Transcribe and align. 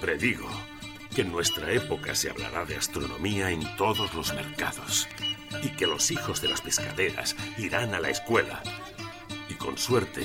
Predigo 0.00 0.48
que 1.14 1.22
en 1.22 1.32
nuestra 1.32 1.70
época 1.72 2.14
se 2.14 2.30
hablará 2.30 2.64
de 2.64 2.76
astronomía 2.76 3.50
en 3.50 3.76
todos 3.76 4.14
los 4.14 4.32
mercados 4.32 5.06
y 5.62 5.68
que 5.70 5.86
los 5.86 6.10
hijos 6.10 6.40
de 6.40 6.48
las 6.48 6.62
pescaderas 6.62 7.36
irán 7.58 7.94
a 7.94 8.00
la 8.00 8.08
escuela 8.08 8.62
y 9.48 9.54
con 9.54 9.76
suerte 9.76 10.22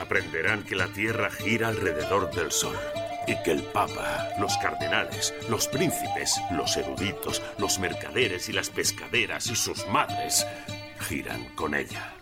aprenderán 0.00 0.64
que 0.64 0.74
la 0.74 0.88
Tierra 0.88 1.30
gira 1.30 1.68
alrededor 1.68 2.34
del 2.34 2.50
Sol 2.50 2.76
y 3.28 3.40
que 3.44 3.52
el 3.52 3.62
Papa, 3.62 4.30
los 4.40 4.56
cardenales, 4.58 5.32
los 5.48 5.68
príncipes, 5.68 6.40
los 6.50 6.76
eruditos, 6.76 7.40
los 7.58 7.78
mercaderes 7.78 8.48
y 8.48 8.52
las 8.52 8.70
pescaderas 8.70 9.46
y 9.46 9.54
sus 9.54 9.86
madres 9.86 10.44
giran 10.98 11.44
con 11.54 11.74
ella. 11.74 12.16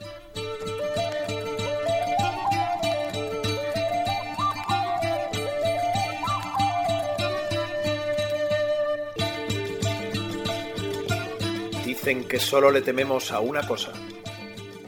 Dicen 12.02 12.24
que 12.24 12.40
solo 12.40 12.70
le 12.70 12.80
tememos 12.80 13.30
a 13.30 13.40
una 13.40 13.60
cosa, 13.66 13.92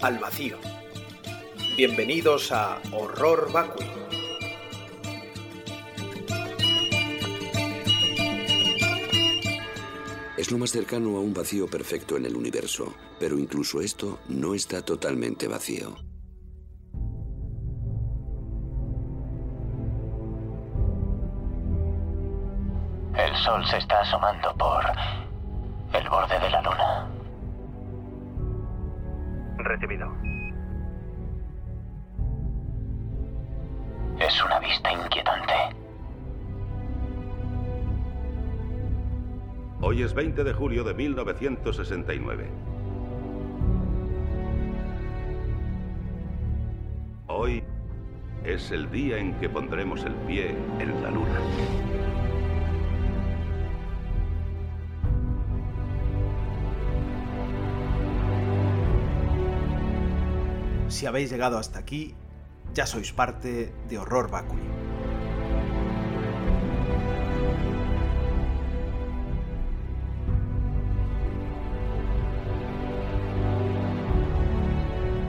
al 0.01 0.19
vacío. 0.19 0.57
Bienvenidos 1.77 2.51
a 2.53 2.81
Horror 2.91 3.53
Vacui. 3.53 3.85
Es 10.39 10.51
lo 10.51 10.57
más 10.57 10.71
cercano 10.71 11.19
a 11.19 11.21
un 11.21 11.35
vacío 11.35 11.69
perfecto 11.69 12.17
en 12.17 12.25
el 12.25 12.35
universo, 12.35 12.95
pero 13.21 13.39
incluso 13.39 13.83
esto 13.83 14.21
no 14.29 14.55
está 14.55 14.83
totalmente 14.83 15.49
vacío. 15.49 15.95
El 23.15 23.37
sol 23.45 23.63
se 23.71 23.77
está 23.77 24.01
asomando 24.01 24.57
por 24.57 24.83
el 25.95 26.09
borde 26.09 26.39
de 26.39 26.51
la 26.51 26.63
luna. 26.63 27.09
Recibido. 29.59 30.13
Es 34.19 34.45
una 34.45 34.59
vista 34.61 34.93
inquietante. 34.93 35.53
Hoy 39.81 40.03
es 40.03 40.15
20 40.15 40.45
de 40.45 40.53
julio 40.53 40.85
de 40.85 40.95
1969. 40.95 42.49
Hoy 47.27 47.65
es 48.45 48.71
el 48.71 48.91
día 48.91 49.19
en 49.19 49.35
que 49.41 49.49
pondremos 49.49 50.05
el 50.05 50.15
pie 50.15 50.55
en 50.79 51.03
la 51.03 51.11
luna. 51.11 51.41
Si 61.03 61.07
habéis 61.07 61.33
llegado 61.33 61.59
hasta 61.59 61.81
aquí, 61.81 62.15
ya 62.75 62.87
sois 62.87 63.13
parte 63.13 63.75
de 63.89 63.99
Horror 63.99 64.31
Vacui. 64.31 64.61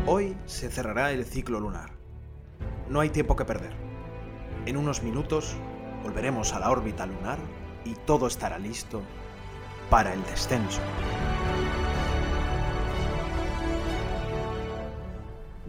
Hoy 0.06 0.38
se 0.46 0.70
cerrará 0.70 1.12
el 1.12 1.26
ciclo 1.26 1.60
lunar. 1.60 1.94
No 2.88 3.00
hay 3.00 3.10
tiempo 3.10 3.36
que 3.36 3.46
perder. 3.46 3.74
En 4.68 4.78
unos 4.78 5.02
minutos 5.02 5.56
volveremos 6.04 6.54
a 6.54 6.60
la 6.60 6.70
órbita 6.70 7.08
lunar 7.08 7.40
y 7.84 7.96
todo 8.06 8.28
estará 8.28 8.60
listo 8.60 9.02
para 9.90 10.14
el 10.14 10.24
descenso. 10.26 10.82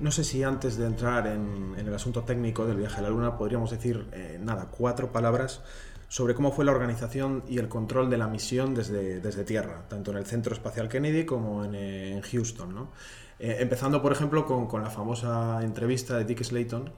No 0.05 0.11
sé 0.11 0.23
si 0.23 0.43
antes 0.43 0.77
de 0.77 0.85
entrar 0.85 1.27
en, 1.27 1.77
en 1.79 1.89
el 1.89 1.95
asunto 1.95 2.25
técnico 2.25 2.67
del 2.67 2.77
viaje 2.77 2.99
a 2.99 3.01
la 3.01 3.09
Luna 3.09 3.39
podríamos 3.39 3.71
decir, 3.71 4.07
eh, 4.13 4.39
nada, 4.39 4.69
cuatro 4.71 5.11
palabras 5.11 5.63
sobre 6.09 6.35
cómo 6.35 6.53
fue 6.53 6.67
la 6.67 6.73
organización 6.73 7.43
y 7.49 7.57
el 7.57 7.71
control 7.71 8.11
de 8.11 8.19
la 8.19 8.29
misión 8.29 8.75
desde, 8.75 9.21
desde 9.21 9.45
Tierra, 9.45 9.89
tanto 9.89 10.11
en 10.11 10.19
el 10.19 10.27
Centro 10.27 10.53
Espacial 10.53 10.91
Kennedy 10.91 11.25
como 11.25 11.65
en, 11.65 11.75
en 11.75 12.21
Houston. 12.21 12.75
¿no? 12.75 12.91
Eh, 13.39 13.57
empezando, 13.61 14.03
por 14.03 14.13
ejemplo, 14.13 14.45
con, 14.45 14.67
con, 14.67 14.83
la 14.83 14.91
famosa 14.91 15.63
entrevista 15.63 16.19
de 16.19 16.27
Dick 16.27 16.43
Slayton, 16.43 16.93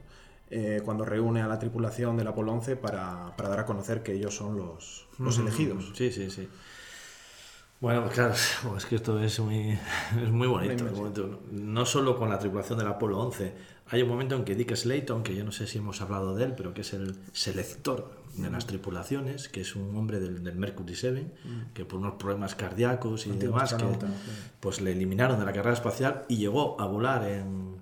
eh, 0.50 0.82
cuando 0.84 1.04
reúne 1.04 1.42
a 1.42 1.46
la 1.46 1.60
tripulación 1.60 2.16
del 2.16 2.26
Apolo 2.26 2.54
11 2.54 2.74
para, 2.74 3.36
para 3.36 3.48
dar 3.48 3.60
a 3.60 3.66
conocer 3.66 4.02
que 4.02 4.14
ellos 4.14 4.34
son 4.34 4.56
los, 4.56 5.06
los 5.20 5.38
elegidos. 5.38 5.92
Sí, 5.94 6.10
sí, 6.10 6.28
sí. 6.28 6.48
Bueno, 7.81 8.03
pues 8.03 8.14
claro, 8.14 8.34
es 8.76 8.87
que 8.87 8.97
esto 8.97 9.20
es 9.22 9.38
muy, 9.41 9.78
es 10.22 10.31
muy 10.31 10.47
bonito. 10.47 10.84
Muy. 10.84 11.10
No 11.50 11.87
solo 11.87 12.16
con 12.16 12.31
la 12.31 12.38
tripulación 12.38 12.78
del 12.78 12.88
Apolo 12.88 13.19
11. 13.19 13.76
Hay 13.88 14.03
un 14.03 14.09
momento 14.09 14.34
en 14.34 14.44
que 14.44 14.54
Dick 14.54 14.75
Slayton, 14.75 15.22
que 15.22 15.34
yo 15.34 15.44
no 15.44 15.53
sé 15.53 15.66
si 15.66 15.78
hemos 15.78 16.00
hablado 16.00 16.34
de 16.34 16.44
él, 16.44 16.54
pero 16.56 16.75
que 16.75 16.81
es 16.81 16.92
el 16.92 17.16
selector 17.32 18.10
de 18.36 18.50
las 18.50 18.66
tripulaciones, 18.66 19.48
que 19.48 19.60
es 19.60 19.76
un 19.76 19.97
hombre 19.97 20.19
del, 20.19 20.42
del 20.42 20.56
Mercury 20.56 20.94
7, 20.94 21.26
que 21.72 21.84
por 21.84 22.00
unos 22.00 22.15
problemas 22.15 22.54
cardíacos 22.54 23.26
y 23.26 23.31
demás, 23.31 23.75
que 23.75 23.86
pues 24.60 24.81
le 24.81 24.92
eliminaron 24.92 25.38
de 25.38 25.44
la 25.44 25.53
carrera 25.53 25.75
espacial 25.75 26.25
y 26.28 26.36
llegó 26.36 26.81
a 26.81 26.86
volar 26.86 27.25
en, 27.28 27.76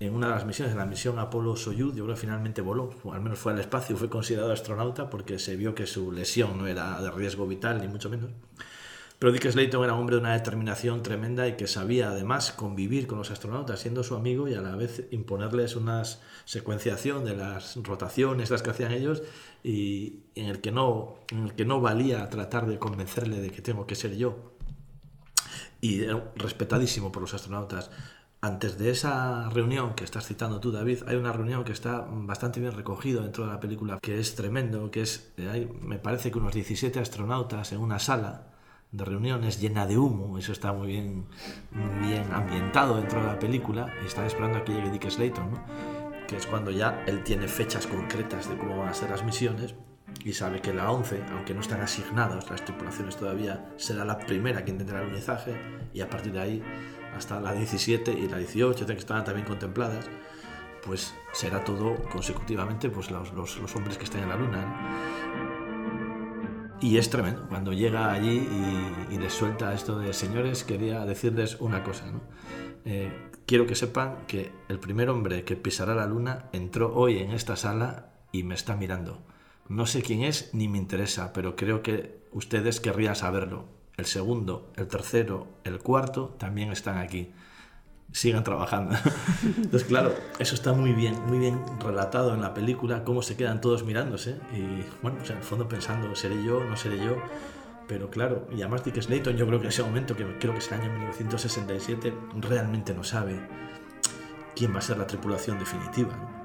en 0.00 0.14
una 0.14 0.28
de 0.28 0.34
las 0.34 0.44
misiones, 0.44 0.72
en 0.72 0.78
la 0.78 0.86
misión 0.86 1.18
Apolo 1.18 1.56
Soyuz, 1.56 1.94
yo 1.96 2.04
creo 2.04 2.14
que 2.14 2.20
finalmente 2.20 2.60
voló, 2.60 2.90
o 3.02 3.12
al 3.12 3.20
menos 3.20 3.38
fue 3.38 3.52
al 3.52 3.58
espacio, 3.58 3.96
fue 3.96 4.08
considerado 4.08 4.52
astronauta 4.52 5.10
porque 5.10 5.38
se 5.38 5.56
vio 5.56 5.74
que 5.74 5.86
su 5.86 6.12
lesión 6.12 6.58
no 6.58 6.66
era 6.66 7.00
de 7.00 7.10
riesgo 7.10 7.46
vital, 7.46 7.80
ni 7.80 7.88
mucho 7.88 8.08
menos. 8.08 8.30
Pero 9.18 9.32
Dick 9.32 9.50
Slayton 9.50 9.82
era 9.82 9.94
un 9.94 10.00
hombre 10.00 10.16
de 10.16 10.20
una 10.20 10.34
determinación 10.34 11.02
tremenda 11.02 11.48
y 11.48 11.56
que 11.56 11.66
sabía 11.66 12.10
además 12.10 12.52
convivir 12.52 13.08
con 13.08 13.18
los 13.18 13.32
astronautas 13.32 13.80
siendo 13.80 14.04
su 14.04 14.14
amigo 14.14 14.46
y 14.46 14.54
a 14.54 14.60
la 14.60 14.76
vez 14.76 15.08
imponerles 15.10 15.74
una 15.74 16.04
secuenciación 16.44 17.24
de 17.24 17.34
las 17.34 17.76
rotaciones, 17.82 18.50
las 18.50 18.62
que 18.62 18.70
hacían 18.70 18.92
ellos, 18.92 19.24
y 19.64 20.20
en 20.36 20.46
el 20.46 20.60
que 20.60 20.70
no, 20.70 21.16
en 21.32 21.46
el 21.46 21.54
que 21.54 21.64
no 21.64 21.80
valía 21.80 22.28
tratar 22.30 22.66
de 22.66 22.78
convencerle 22.78 23.40
de 23.40 23.50
que 23.50 23.60
tengo 23.60 23.88
que 23.88 23.96
ser 23.96 24.16
yo. 24.16 24.52
Y 25.80 26.04
era 26.04 26.32
respetadísimo 26.36 27.10
por 27.10 27.22
los 27.22 27.34
astronautas. 27.34 27.90
Antes 28.40 28.78
de 28.78 28.90
esa 28.90 29.48
reunión 29.50 29.94
que 29.94 30.04
estás 30.04 30.28
citando 30.28 30.60
tú, 30.60 30.70
David, 30.70 31.02
hay 31.08 31.16
una 31.16 31.32
reunión 31.32 31.64
que 31.64 31.72
está 31.72 32.06
bastante 32.08 32.60
bien 32.60 32.72
recogido 32.72 33.22
dentro 33.22 33.44
de 33.44 33.50
la 33.52 33.58
película, 33.58 33.98
que 34.00 34.20
es 34.20 34.36
tremendo, 34.36 34.92
que 34.92 35.02
es, 35.02 35.32
hay, 35.38 35.66
me 35.80 35.98
parece 35.98 36.30
que 36.30 36.38
unos 36.38 36.54
17 36.54 37.00
astronautas 37.00 37.72
en 37.72 37.80
una 37.80 37.98
sala, 37.98 38.57
de 38.90 39.04
reuniones 39.04 39.60
llena 39.60 39.86
de 39.86 39.98
humo, 39.98 40.38
eso 40.38 40.52
está 40.52 40.72
muy 40.72 40.88
bien, 40.88 41.26
muy 41.72 42.08
bien 42.08 42.32
ambientado 42.32 42.96
dentro 42.96 43.20
de 43.20 43.26
la 43.26 43.38
película, 43.38 43.92
y 44.02 44.06
están 44.06 44.24
esperando 44.24 44.58
a 44.58 44.64
que 44.64 44.72
llegue 44.72 44.90
Dick 44.90 45.10
Slayton, 45.10 45.50
¿no? 45.50 45.64
que 46.26 46.36
es 46.36 46.46
cuando 46.46 46.70
ya 46.70 47.04
él 47.06 47.22
tiene 47.22 47.48
fechas 47.48 47.86
concretas 47.86 48.48
de 48.48 48.56
cómo 48.56 48.78
van 48.78 48.88
a 48.88 48.94
ser 48.94 49.10
las 49.10 49.24
misiones 49.24 49.74
y 50.24 50.32
sabe 50.32 50.60
que 50.60 50.74
la 50.74 50.90
11, 50.90 51.22
aunque 51.32 51.54
no 51.54 51.60
están 51.60 51.80
asignadas 51.80 52.50
las 52.50 52.64
tripulaciones 52.64 53.16
todavía, 53.16 53.72
será 53.76 54.04
la 54.04 54.18
primera 54.18 54.64
que 54.64 54.70
intentará 54.70 55.00
el 55.00 55.06
alunizaje 55.06 55.54
y 55.94 56.00
a 56.00 56.10
partir 56.10 56.32
de 56.32 56.40
ahí 56.40 56.62
hasta 57.16 57.40
la 57.40 57.52
17 57.52 58.12
y 58.12 58.28
la 58.28 58.38
18, 58.38 58.86
que 58.86 58.92
estaban 58.92 59.24
también 59.24 59.46
contempladas, 59.46 60.06
pues 60.84 61.14
será 61.32 61.64
todo 61.64 61.96
consecutivamente 62.10 62.90
pues 62.90 63.10
los, 63.10 63.32
los, 63.32 63.58
los 63.58 63.74
hombres 63.76 63.96
que 63.96 64.04
están 64.04 64.22
en 64.22 64.28
la 64.28 64.36
luna. 64.36 64.62
¿no? 64.62 65.57
Y 66.80 66.96
es 66.98 67.10
tremendo, 67.10 67.46
cuando 67.48 67.72
llega 67.72 68.12
allí 68.12 68.48
y, 69.10 69.14
y 69.14 69.18
les 69.18 69.32
suelta 69.32 69.74
esto 69.74 69.98
de, 69.98 70.12
señores, 70.12 70.62
quería 70.62 71.04
decirles 71.04 71.56
una 71.60 71.82
cosa. 71.82 72.04
Eh, 72.84 73.10
quiero 73.46 73.66
que 73.66 73.74
sepan 73.74 74.26
que 74.28 74.52
el 74.68 74.78
primer 74.78 75.10
hombre 75.10 75.42
que 75.42 75.56
pisará 75.56 75.94
la 75.94 76.06
luna 76.06 76.50
entró 76.52 76.94
hoy 76.94 77.18
en 77.18 77.32
esta 77.32 77.56
sala 77.56 78.12
y 78.30 78.44
me 78.44 78.54
está 78.54 78.76
mirando. 78.76 79.22
No 79.68 79.86
sé 79.86 80.02
quién 80.02 80.22
es 80.22 80.54
ni 80.54 80.68
me 80.68 80.78
interesa, 80.78 81.32
pero 81.32 81.56
creo 81.56 81.82
que 81.82 82.20
ustedes 82.32 82.80
querrían 82.80 83.16
saberlo. 83.16 83.66
El 83.96 84.06
segundo, 84.06 84.72
el 84.76 84.86
tercero, 84.86 85.48
el 85.64 85.80
cuarto 85.80 86.36
también 86.38 86.70
están 86.70 86.98
aquí. 86.98 87.32
Sigan 88.12 88.42
trabajando. 88.42 88.96
Entonces, 89.56 89.84
claro, 89.84 90.14
eso 90.38 90.54
está 90.54 90.72
muy 90.72 90.92
bien, 90.92 91.14
muy 91.26 91.38
bien 91.38 91.60
relatado 91.78 92.34
en 92.34 92.40
la 92.40 92.54
película, 92.54 93.04
cómo 93.04 93.22
se 93.22 93.36
quedan 93.36 93.60
todos 93.60 93.84
mirándose 93.84 94.36
y, 94.52 94.84
bueno, 95.02 95.18
o 95.22 95.24
sea, 95.24 95.34
en 95.34 95.42
el 95.42 95.44
fondo 95.46 95.68
pensando, 95.68 96.14
¿seré 96.16 96.42
yo? 96.42 96.64
¿No 96.64 96.76
seré 96.76 96.98
yo? 96.98 97.16
Pero 97.86 98.10
claro, 98.10 98.46
y 98.50 98.60
además 98.60 98.84
Dick 98.84 99.00
Slayton, 99.00 99.36
yo 99.36 99.46
creo 99.46 99.60
que 99.60 99.66
en 99.66 99.70
ese 99.70 99.82
momento, 99.82 100.14
que 100.14 100.24
creo 100.38 100.52
que 100.52 100.58
es 100.58 100.72
el 100.72 100.80
año 100.80 100.92
1967, 100.92 102.14
realmente 102.40 102.94
no 102.94 103.02
sabe 103.04 103.38
quién 104.54 104.74
va 104.74 104.78
a 104.78 104.82
ser 104.82 104.98
la 104.98 105.06
tripulación 105.06 105.58
definitiva. 105.58 106.14
¿no? 106.14 106.38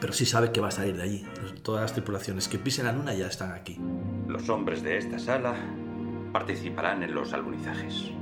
Pero 0.00 0.12
sí 0.12 0.26
sabe 0.26 0.52
que 0.52 0.60
va 0.60 0.68
a 0.68 0.72
salir 0.72 0.96
de 0.96 1.02
allí. 1.02 1.26
Todas 1.62 1.82
las 1.82 1.92
tripulaciones 1.92 2.48
que 2.48 2.58
pisen 2.58 2.86
la 2.86 2.92
luna 2.92 3.14
ya 3.14 3.26
están 3.26 3.52
aquí. 3.52 3.78
Los 4.26 4.48
hombres 4.48 4.82
de 4.82 4.98
esta 4.98 5.18
sala 5.18 5.54
participarán 6.32 7.02
en 7.02 7.14
los 7.14 7.32
alunizajes. 7.32 8.12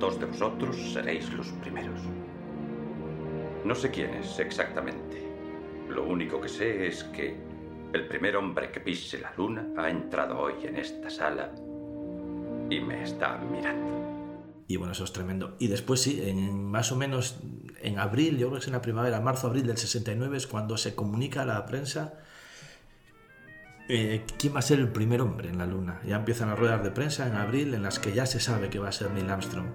Dos 0.00 0.18
de 0.18 0.24
vosotros 0.24 0.76
seréis 0.94 1.30
los 1.34 1.48
primeros. 1.62 2.00
No 3.66 3.74
sé 3.74 3.90
quiénes 3.90 4.38
exactamente. 4.38 5.28
Lo 5.90 6.04
único 6.04 6.40
que 6.40 6.48
sé 6.48 6.86
es 6.86 7.04
que 7.04 7.36
El 7.92 8.06
primer 8.06 8.36
hombre 8.36 8.70
que 8.70 8.78
pise 8.80 9.18
la 9.18 9.32
luna 9.36 9.66
ha 9.76 9.90
entrado 9.90 10.38
hoy 10.38 10.54
en 10.62 10.76
esta 10.76 11.10
sala 11.10 11.50
y 12.70 12.80
me 12.80 13.02
está 13.02 13.36
mirando. 13.38 14.64
Y 14.68 14.76
bueno, 14.76 14.92
eso 14.92 15.02
es 15.02 15.12
tremendo. 15.12 15.56
Y 15.58 15.66
después 15.66 16.00
sí, 16.00 16.32
más 16.52 16.92
o 16.92 16.96
menos 16.96 17.40
en 17.82 17.98
abril, 17.98 18.38
yo 18.38 18.46
creo 18.46 18.52
que 18.52 18.58
es 18.60 18.66
en 18.68 18.74
la 18.74 18.80
primavera, 18.80 19.20
marzo, 19.20 19.48
abril 19.48 19.66
del 19.66 19.76
69, 19.76 20.36
es 20.36 20.46
cuando 20.46 20.76
se 20.76 20.94
comunica 20.94 21.42
a 21.42 21.46
la 21.46 21.66
prensa 21.66 22.20
eh, 23.92 24.24
quién 24.38 24.54
va 24.54 24.60
a 24.60 24.62
ser 24.62 24.78
el 24.78 24.88
primer 24.88 25.20
hombre 25.20 25.48
en 25.48 25.58
la 25.58 25.66
Luna. 25.66 26.00
Ya 26.06 26.16
empiezan 26.16 26.48
las 26.48 26.58
ruedas 26.58 26.82
de 26.84 26.92
prensa 26.92 27.26
en 27.26 27.34
abril 27.34 27.74
en 27.74 27.82
las 27.82 27.98
que 27.98 28.12
ya 28.12 28.24
se 28.24 28.38
sabe 28.38 28.70
que 28.70 28.78
va 28.78 28.88
a 28.88 28.92
ser 28.92 29.10
Neil 29.10 29.28
Armstrong. 29.28 29.66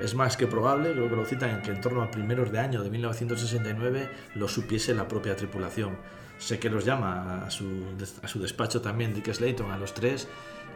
Es 0.00 0.16
más 0.16 0.36
que 0.36 0.48
probable, 0.48 0.92
creo 0.92 1.08
que 1.08 1.14
lo 1.14 1.24
citan, 1.24 1.62
que 1.62 1.70
en 1.70 1.80
torno 1.80 2.02
a 2.02 2.10
primeros 2.10 2.50
de 2.50 2.58
año 2.58 2.82
de 2.82 2.90
1969 2.90 4.10
lo 4.34 4.48
supiese 4.48 4.94
la 4.94 5.06
propia 5.06 5.36
tripulación. 5.36 5.96
Sé 6.38 6.58
que 6.58 6.70
los 6.70 6.84
llama 6.84 7.44
a 7.46 7.50
su, 7.50 7.84
a 8.22 8.26
su 8.26 8.40
despacho 8.40 8.80
también 8.80 9.14
Dick 9.14 9.32
Slayton, 9.32 9.70
a 9.70 9.78
los 9.78 9.94
tres, 9.94 10.26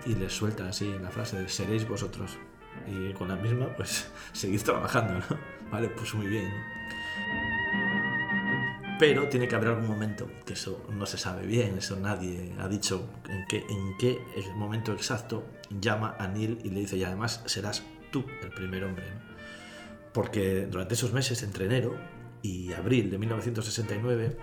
y 0.04 0.14
les 0.14 0.32
suelta 0.32 0.68
así 0.68 0.94
la 1.02 1.10
frase 1.10 1.40
de 1.40 1.48
seréis 1.48 1.88
vosotros. 1.88 2.38
Y 2.86 3.12
con 3.14 3.26
la 3.26 3.36
misma, 3.36 3.66
pues 3.76 4.08
seguid 4.32 4.62
trabajando, 4.62 5.14
¿no? 5.14 5.36
Vale, 5.72 5.88
pues 5.88 6.14
muy 6.14 6.28
bien. 6.28 6.52
Pero 8.98 9.28
tiene 9.28 9.46
que 9.46 9.54
haber 9.54 9.69
algún 9.69 9.88
momento, 9.88 10.26
que 10.46 10.54
eso 10.54 10.87
no 10.90 11.04
se 11.04 11.19
sabe 11.19 11.46
bien, 11.46 11.76
eso 11.76 11.96
nadie 11.96 12.54
ha 12.58 12.66
dicho 12.66 13.06
en 13.28 13.46
qué, 13.46 13.64
qué 13.98 14.19
momento 14.54 14.93
exacto 14.94 15.44
llama 15.69 16.16
a 16.19 16.26
Neil 16.28 16.60
y 16.64 16.70
le 16.70 16.81
dice, 16.81 16.96
y 16.96 17.04
además 17.04 17.43
serás 17.44 17.82
tú 18.10 18.25
el 18.43 18.50
primer 18.50 18.84
hombre. 18.84 19.04
Porque 20.14 20.66
durante 20.66 20.94
esos 20.94 21.12
meses, 21.12 21.43
entre 21.43 21.66
enero 21.66 21.94
y 22.40 22.72
abril 22.72 23.10
de 23.10 23.19
1969, 23.19 24.38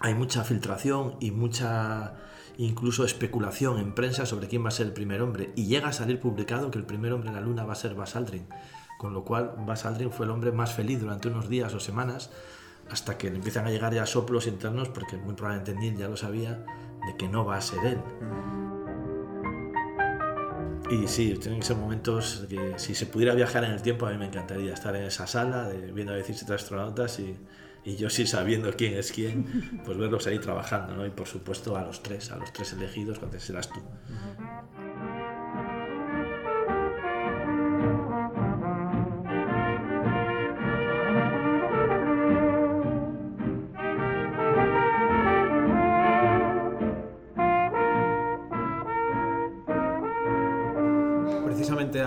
hay 0.00 0.14
mucha 0.14 0.42
filtración 0.42 1.16
y 1.20 1.30
mucha 1.30 2.14
incluso 2.56 3.04
especulación 3.04 3.78
en 3.78 3.94
prensa 3.94 4.26
sobre 4.26 4.48
quién 4.48 4.64
va 4.64 4.68
a 4.68 4.72
ser 4.72 4.86
el 4.86 4.92
primer 4.92 5.22
hombre. 5.22 5.52
Y 5.54 5.66
llega 5.66 5.88
a 5.88 5.92
salir 5.92 6.18
publicado 6.18 6.72
que 6.72 6.78
el 6.78 6.86
primer 6.86 7.12
hombre 7.12 7.28
en 7.28 7.36
la 7.36 7.40
Luna 7.40 7.64
va 7.64 7.74
a 7.74 7.76
ser 7.76 7.94
Buzz 7.94 8.16
Aldrin. 8.16 8.48
Con 8.98 9.14
lo 9.14 9.24
cual, 9.24 9.54
Buzz 9.58 9.86
Aldrin 9.86 10.10
fue 10.10 10.26
el 10.26 10.32
hombre 10.32 10.50
más 10.50 10.74
feliz 10.74 11.00
durante 11.00 11.28
unos 11.28 11.48
días 11.48 11.72
o 11.72 11.78
semanas 11.78 12.30
hasta 12.90 13.16
que 13.16 13.30
le 13.30 13.36
empiezan 13.36 13.66
a 13.66 13.70
llegar 13.70 13.94
ya 13.94 14.04
soplos 14.06 14.46
internos, 14.46 14.88
porque 14.88 15.16
muy 15.16 15.34
probablemente 15.34 15.74
Neil 15.74 15.96
ya 15.96 16.08
lo 16.08 16.16
sabía, 16.16 16.64
de 17.06 17.16
que 17.16 17.28
no 17.28 17.44
va 17.44 17.56
a 17.56 17.60
ser 17.60 17.84
él. 17.84 17.98
Y 20.90 21.06
sí, 21.06 21.34
tienen 21.40 21.60
que 21.60 21.66
ser 21.66 21.76
momentos 21.76 22.46
que 22.48 22.74
si 22.76 22.96
se 22.96 23.06
pudiera 23.06 23.32
viajar 23.34 23.62
en 23.62 23.70
el 23.70 23.80
tiempo, 23.80 24.06
a 24.06 24.10
mí 24.10 24.18
me 24.18 24.26
encantaría 24.26 24.74
estar 24.74 24.94
en 24.96 25.04
esa 25.04 25.26
sala, 25.28 25.68
de, 25.68 25.92
viendo 25.92 26.12
a 26.12 26.16
17 26.16 26.52
astronautas 26.52 27.20
y, 27.20 27.36
y, 27.84 27.94
yo 27.94 28.10
sí 28.10 28.26
sabiendo 28.26 28.72
quién 28.72 28.94
es 28.94 29.12
quién, 29.12 29.82
pues 29.84 29.96
verlos 29.96 30.26
ahí 30.26 30.40
trabajando, 30.40 30.96
¿no? 30.96 31.06
Y 31.06 31.10
por 31.10 31.28
supuesto 31.28 31.76
a 31.76 31.82
los 31.82 32.02
tres, 32.02 32.32
a 32.32 32.36
los 32.36 32.52
tres 32.52 32.72
elegidos, 32.72 33.20
cuando 33.20 33.38
serás 33.38 33.68
tú. 33.68 33.80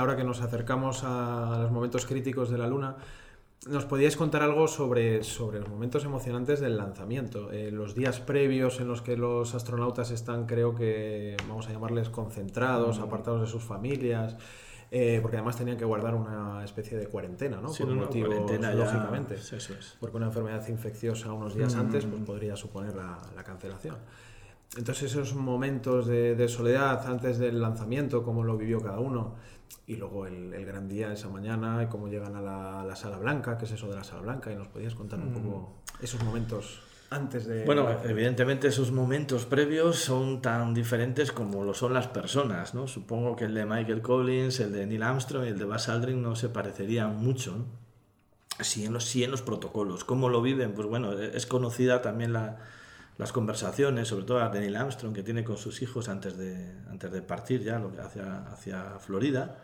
Ahora 0.03 0.17
que 0.17 0.25
nos 0.25 0.41
acercamos 0.41 1.03
a 1.05 1.59
los 1.61 1.71
momentos 1.71 2.05
críticos 2.05 2.49
de 2.49 2.57
la 2.57 2.67
Luna, 2.67 2.97
¿nos 3.69 3.85
podíais 3.85 4.17
contar 4.17 4.43
algo 4.43 4.67
sobre, 4.67 5.23
sobre 5.23 5.61
los 5.61 5.69
momentos 5.69 6.03
emocionantes 6.03 6.59
del 6.59 6.75
lanzamiento? 6.75 7.53
Eh, 7.53 7.71
los 7.71 7.95
días 7.95 8.19
previos 8.19 8.81
en 8.81 8.89
los 8.89 9.01
que 9.01 9.15
los 9.15 9.55
astronautas 9.55 10.11
están, 10.11 10.45
creo 10.45 10.75
que, 10.75 11.37
vamos 11.47 11.69
a 11.69 11.71
llamarles, 11.71 12.09
concentrados, 12.09 12.99
mm. 12.99 13.03
apartados 13.03 13.41
de 13.41 13.47
sus 13.47 13.63
familias. 13.63 14.35
Eh, 14.95 15.19
porque 15.23 15.37
además 15.37 15.57
tenían 15.57 15.75
que 15.75 15.85
guardar 15.85 16.13
una 16.13 16.63
especie 16.63 16.95
de 16.95 17.07
cuarentena, 17.07 17.59
¿no? 17.59 17.71
Por 17.71 17.95
motivos, 17.95 18.35
lógicamente. 18.75 19.33
eso 19.33 19.55
es. 19.55 19.97
Porque 19.99 20.17
una 20.17 20.27
enfermedad 20.27 20.67
infecciosa 20.67 21.33
unos 21.33 21.55
días 21.55 21.73
mm. 21.75 21.79
antes 21.79 22.05
pues, 22.05 22.21
podría 22.23 22.55
suponer 22.55 22.93
la, 22.93 23.17
la 23.35 23.43
cancelación. 23.43 23.95
Entonces 24.77 25.11
esos 25.11 25.33
momentos 25.33 26.05
de, 26.05 26.35
de, 26.35 26.47
soledad 26.47 27.07
antes 27.07 27.39
del 27.39 27.61
lanzamiento, 27.61 28.23
cómo 28.23 28.43
lo 28.43 28.57
vivió 28.57 28.81
cada 28.81 28.99
uno, 28.99 29.35
y 29.87 29.95
luego 29.95 30.25
el, 30.27 30.53
el, 30.53 30.65
gran 30.65 30.87
día 30.87 31.11
esa 31.11 31.29
mañana 31.29 31.83
y 31.83 31.87
cómo 31.87 32.07
llegan 32.07 32.35
a 32.35 32.41
la, 32.41 32.83
la, 32.85 32.95
sala 32.95 33.17
blanca, 33.17 33.57
qué 33.57 33.65
es 33.65 33.71
eso 33.71 33.87
de 33.87 33.95
la 33.95 34.03
sala 34.03 34.21
blanca, 34.21 34.51
y 34.51 34.55
nos 34.55 34.67
podías 34.67 34.95
contar 34.95 35.19
un 35.19 35.33
poco 35.33 35.73
mm. 35.99 36.03
esos 36.03 36.23
momentos 36.23 36.81
antes 37.09 37.45
de... 37.45 37.65
Bueno, 37.65 37.87
evidentemente 38.03 38.67
esos 38.67 38.91
momentos 38.91 39.45
previos 39.45 39.97
son 39.97 40.41
tan 40.41 40.73
diferentes 40.73 41.31
como 41.31 41.63
lo 41.63 41.73
son 41.73 41.93
las 41.93 42.07
personas, 42.07 42.73
¿no? 42.73 42.87
Supongo 42.87 43.35
que 43.35 43.45
el 43.45 43.53
de 43.53 43.65
Michael 43.65 44.01
Collins, 44.01 44.59
el 44.59 44.71
de 44.71 44.85
Neil 44.87 45.03
Armstrong 45.03 45.45
y 45.45 45.49
el 45.49 45.59
de 45.59 45.65
Buzz 45.65 45.89
Aldrin 45.89 46.21
no 46.21 46.35
se 46.35 46.49
parecerían 46.49 47.17
mucho, 47.17 47.57
¿no? 47.57 47.65
Sí 48.59 48.85
en, 48.85 48.93
los, 48.93 49.05
sí 49.05 49.23
en 49.23 49.31
los 49.31 49.41
protocolos. 49.41 50.03
¿Cómo 50.03 50.29
lo 50.29 50.41
viven? 50.41 50.73
Pues 50.73 50.87
bueno, 50.87 51.13
es 51.13 51.47
conocida 51.47 52.03
también 52.03 52.33
la, 52.33 52.59
las 53.17 53.31
conversaciones, 53.31 54.07
sobre 54.07 54.25
todo 54.25 54.39
la 54.39 54.49
de 54.49 54.59
Neil 54.59 54.75
Armstrong, 54.75 55.13
que 55.13 55.23
tiene 55.23 55.43
con 55.43 55.57
sus 55.57 55.81
hijos 55.81 56.09
antes 56.09 56.37
de, 56.37 56.71
antes 56.89 57.11
de 57.11 57.21
partir 57.21 57.61
ya 57.63 57.81
hacia, 58.01 58.47
hacia 58.47 58.99
Florida. 58.99 59.57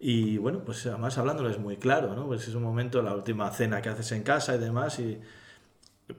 Y 0.00 0.36
bueno, 0.38 0.64
pues 0.64 0.84
además 0.86 1.16
hablándoles 1.18 1.58
muy 1.58 1.76
claro, 1.76 2.14
¿no? 2.16 2.26
Pues 2.26 2.48
es 2.48 2.54
un 2.54 2.62
momento, 2.64 3.02
la 3.02 3.14
última 3.14 3.50
cena 3.52 3.80
que 3.80 3.88
haces 3.88 4.10
en 4.12 4.24
casa 4.24 4.56
y 4.56 4.58
demás, 4.58 4.98
y 4.98 5.20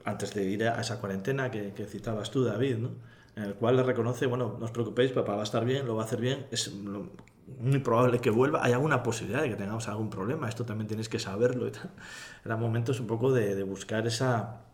antes 0.04 0.32
de 0.32 0.44
ir 0.44 0.66
a 0.66 0.80
esa 0.80 1.00
cuarentena 1.00 1.50
que, 1.50 1.74
que 1.74 1.84
citabas 1.84 2.30
tú, 2.30 2.44
David, 2.44 2.78
¿no? 2.78 2.90
En 3.36 3.42
el 3.42 3.54
cual 3.54 3.76
le 3.76 3.82
reconoce, 3.82 4.26
bueno, 4.26 4.56
no 4.58 4.64
os 4.64 4.70
preocupéis, 4.70 5.12
papá 5.12 5.34
va 5.34 5.40
a 5.40 5.44
estar 5.44 5.64
bien, 5.64 5.86
lo 5.86 5.96
va 5.96 6.02
a 6.02 6.06
hacer 6.06 6.20
bien, 6.20 6.46
es 6.50 6.72
muy 6.72 7.78
probable 7.80 8.20
que 8.20 8.30
vuelva, 8.30 8.64
hay 8.64 8.72
alguna 8.72 9.02
posibilidad 9.02 9.42
de 9.42 9.50
que 9.50 9.56
tengamos 9.56 9.86
algún 9.88 10.08
problema, 10.08 10.48
esto 10.48 10.64
también 10.64 10.88
tenéis 10.88 11.10
que 11.10 11.18
saberlo 11.18 11.66
y 11.66 11.72
tal. 11.72 11.90
Eran 12.44 12.60
momentos 12.60 13.00
un 13.00 13.06
poco 13.06 13.32
de 13.32 13.62
buscar 13.64 14.06
esa, 14.06 14.64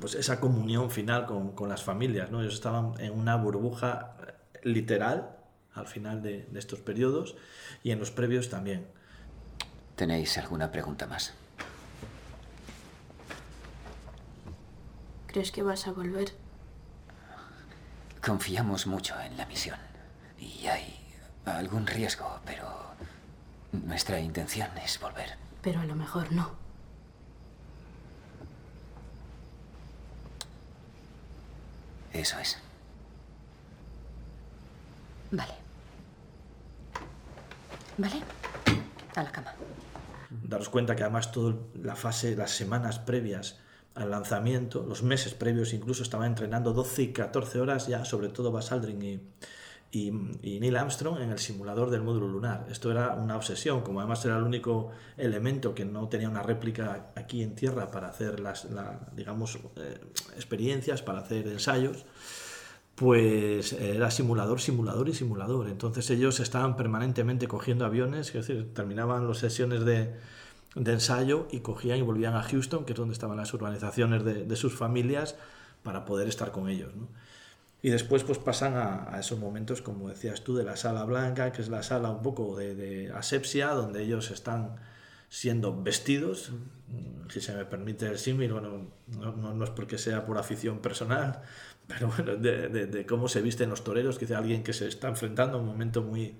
pues 0.00 0.14
esa 0.14 0.40
comunión 0.40 0.90
final 0.90 1.26
con, 1.26 1.52
con, 1.52 1.68
las 1.68 1.82
familias. 1.82 2.30
¿no? 2.30 2.40
Ellos 2.40 2.54
estaban 2.54 2.94
en 2.98 3.12
una 3.12 3.36
burbuja 3.36 4.16
literal 4.62 5.36
al 5.74 5.86
final 5.86 6.22
de, 6.22 6.46
de 6.50 6.58
estos 6.58 6.80
periodos 6.80 7.36
y 7.82 7.90
en 7.90 7.98
los 7.98 8.10
previos 8.10 8.50
también. 8.50 8.86
¿Tenéis 9.96 10.36
alguna 10.38 10.70
pregunta 10.70 11.06
más? 11.06 11.32
¿Crees 15.26 15.50
que 15.50 15.62
vas 15.62 15.86
a 15.86 15.92
volver? 15.92 16.32
Confiamos 18.24 18.86
mucho 18.86 19.18
en 19.20 19.36
la 19.36 19.46
misión. 19.46 19.78
Y 20.38 20.66
hay 20.66 21.02
algún 21.44 21.86
riesgo, 21.86 22.40
pero 22.44 22.68
nuestra 23.72 24.20
intención 24.20 24.68
es 24.84 25.00
volver. 25.00 25.38
Pero 25.62 25.80
a 25.80 25.84
lo 25.84 25.94
mejor 25.94 26.32
no. 26.32 26.61
Eso 32.12 32.38
es. 32.38 32.58
Vale. 35.30 35.54
¿Vale? 37.96 38.20
A 39.16 39.22
la 39.22 39.32
cama. 39.32 39.54
Daros 40.30 40.68
cuenta 40.68 40.96
que 40.96 41.02
además 41.02 41.32
toda 41.32 41.54
la 41.82 41.96
fase, 41.96 42.36
las 42.36 42.50
semanas 42.50 42.98
previas 42.98 43.58
al 43.94 44.10
lanzamiento, 44.10 44.84
los 44.86 45.02
meses 45.02 45.34
previos 45.34 45.72
incluso, 45.74 46.02
estaba 46.02 46.26
entrenando 46.26 46.72
12 46.72 47.02
y 47.02 47.12
14 47.12 47.60
horas 47.60 47.86
ya, 47.86 48.04
sobre 48.04 48.28
todo 48.28 48.50
Bas 48.50 48.72
Aldrin 48.72 49.20
y, 49.94 50.08
y, 50.42 50.58
Neil 50.58 50.76
Armstrong 50.76 51.20
en 51.20 51.30
el 51.30 51.38
simulador 51.38 51.90
del 51.90 52.02
módulo 52.02 52.26
lunar. 52.26 52.66
Esto 52.70 52.90
era 52.90 53.12
una 53.12 53.36
obsesión, 53.36 53.82
como 53.82 54.00
además 54.00 54.24
era 54.24 54.38
el 54.38 54.42
único 54.42 54.90
elemento 55.18 55.74
que 55.74 55.84
no 55.84 56.08
tenía 56.08 56.30
una 56.30 56.42
réplica 56.42 57.12
aquí 57.14 57.42
en 57.42 57.54
tierra 57.54 57.90
para 57.90 58.08
hacer 58.08 58.40
las, 58.40 58.66
digamos, 59.14 59.58
eh, 59.76 60.00
experiencias, 60.34 61.02
para 61.02 61.18
hacer 61.18 61.46
ensayos, 61.46 62.06
pues 62.94 63.74
era 63.74 64.10
simulador, 64.10 64.62
simulador 64.62 65.10
y 65.10 65.14
simulador. 65.14 65.68
Entonces 65.68 66.08
ellos 66.08 66.40
estaban 66.40 66.74
permanentemente 66.74 67.46
cogiendo 67.46 67.84
aviones, 67.84 68.28
es 68.28 68.46
decir, 68.46 68.72
terminaban 68.72 69.28
las 69.28 69.38
sesiones 69.38 69.84
de, 69.84 70.14
de 70.74 70.92
ensayo 70.92 71.48
y 71.50 71.60
cogían 71.60 71.98
y 71.98 72.02
volvían 72.02 72.34
a 72.34 72.42
Houston, 72.42 72.86
que 72.86 72.94
es 72.94 72.98
donde 72.98 73.12
estaban 73.12 73.36
las 73.36 73.52
urbanizaciones 73.52 74.24
de, 74.24 74.44
de 74.44 74.56
sus 74.56 74.74
familias, 74.74 75.36
para 75.82 76.06
poder 76.06 76.28
estar 76.28 76.50
con 76.50 76.70
ellos. 76.70 76.94
¿no? 76.96 77.08
Y 77.82 77.90
después 77.90 78.22
pues 78.22 78.38
pasan 78.38 78.74
a, 78.76 79.18
esos 79.18 79.40
momentos, 79.40 79.82
como 79.82 80.08
decías 80.08 80.44
tú, 80.44 80.54
de 80.54 80.62
la 80.62 80.76
sala 80.76 81.04
blanca, 81.04 81.50
que 81.50 81.62
es 81.62 81.68
la 81.68 81.82
sala 81.82 82.10
un 82.10 82.22
poco 82.22 82.56
de, 82.56 83.12
asepsia, 83.12 83.70
donde 83.70 84.04
ellos 84.04 84.30
están 84.30 84.76
siendo 85.28 85.82
vestidos, 85.82 86.52
si 87.28 87.40
se 87.40 87.54
me 87.54 87.64
permite 87.64 88.06
el 88.06 88.18
símil, 88.18 88.52
bueno, 88.52 88.92
no, 89.08 89.32
no, 89.54 89.64
es 89.64 89.70
porque 89.70 89.98
sea 89.98 90.24
por 90.24 90.38
afición 90.38 90.78
personal, 90.78 91.42
pero 91.88 92.06
bueno, 92.08 92.36
de, 92.36 92.68
de, 92.68 93.06
cómo 93.06 93.26
se 93.26 93.42
visten 93.42 93.68
los 93.70 93.82
toreros, 93.82 94.16
que 94.16 94.26
es 94.26 94.30
alguien 94.30 94.62
que 94.62 94.72
se 94.72 94.86
está 94.86 95.08
enfrentando 95.08 95.58
a 95.58 95.60
un 95.60 95.66
momento 95.66 96.02
muy, 96.02 96.36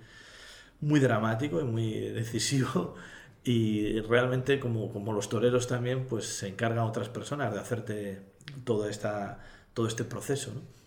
muy 0.81 1.01
dramático 1.01 1.61
y 1.61 1.65
muy 1.65 1.93
decisivo, 2.11 2.95
y 3.45 4.01
realmente 4.03 4.61
como, 4.61 4.93
como 4.93 5.13
los 5.13 5.29
toreros 5.29 5.67
también, 5.67 6.07
pues 6.07 6.27
se 6.27 6.47
encargan 6.47 6.85
otras 6.85 7.09
personas 7.09 7.53
de 7.53 7.59
hacerte 7.59 8.23
toda 8.65 8.89
esta 8.89 9.41
todo 9.75 9.87
este 9.87 10.05
proceso. 10.05 10.53
¿no? 10.55 10.82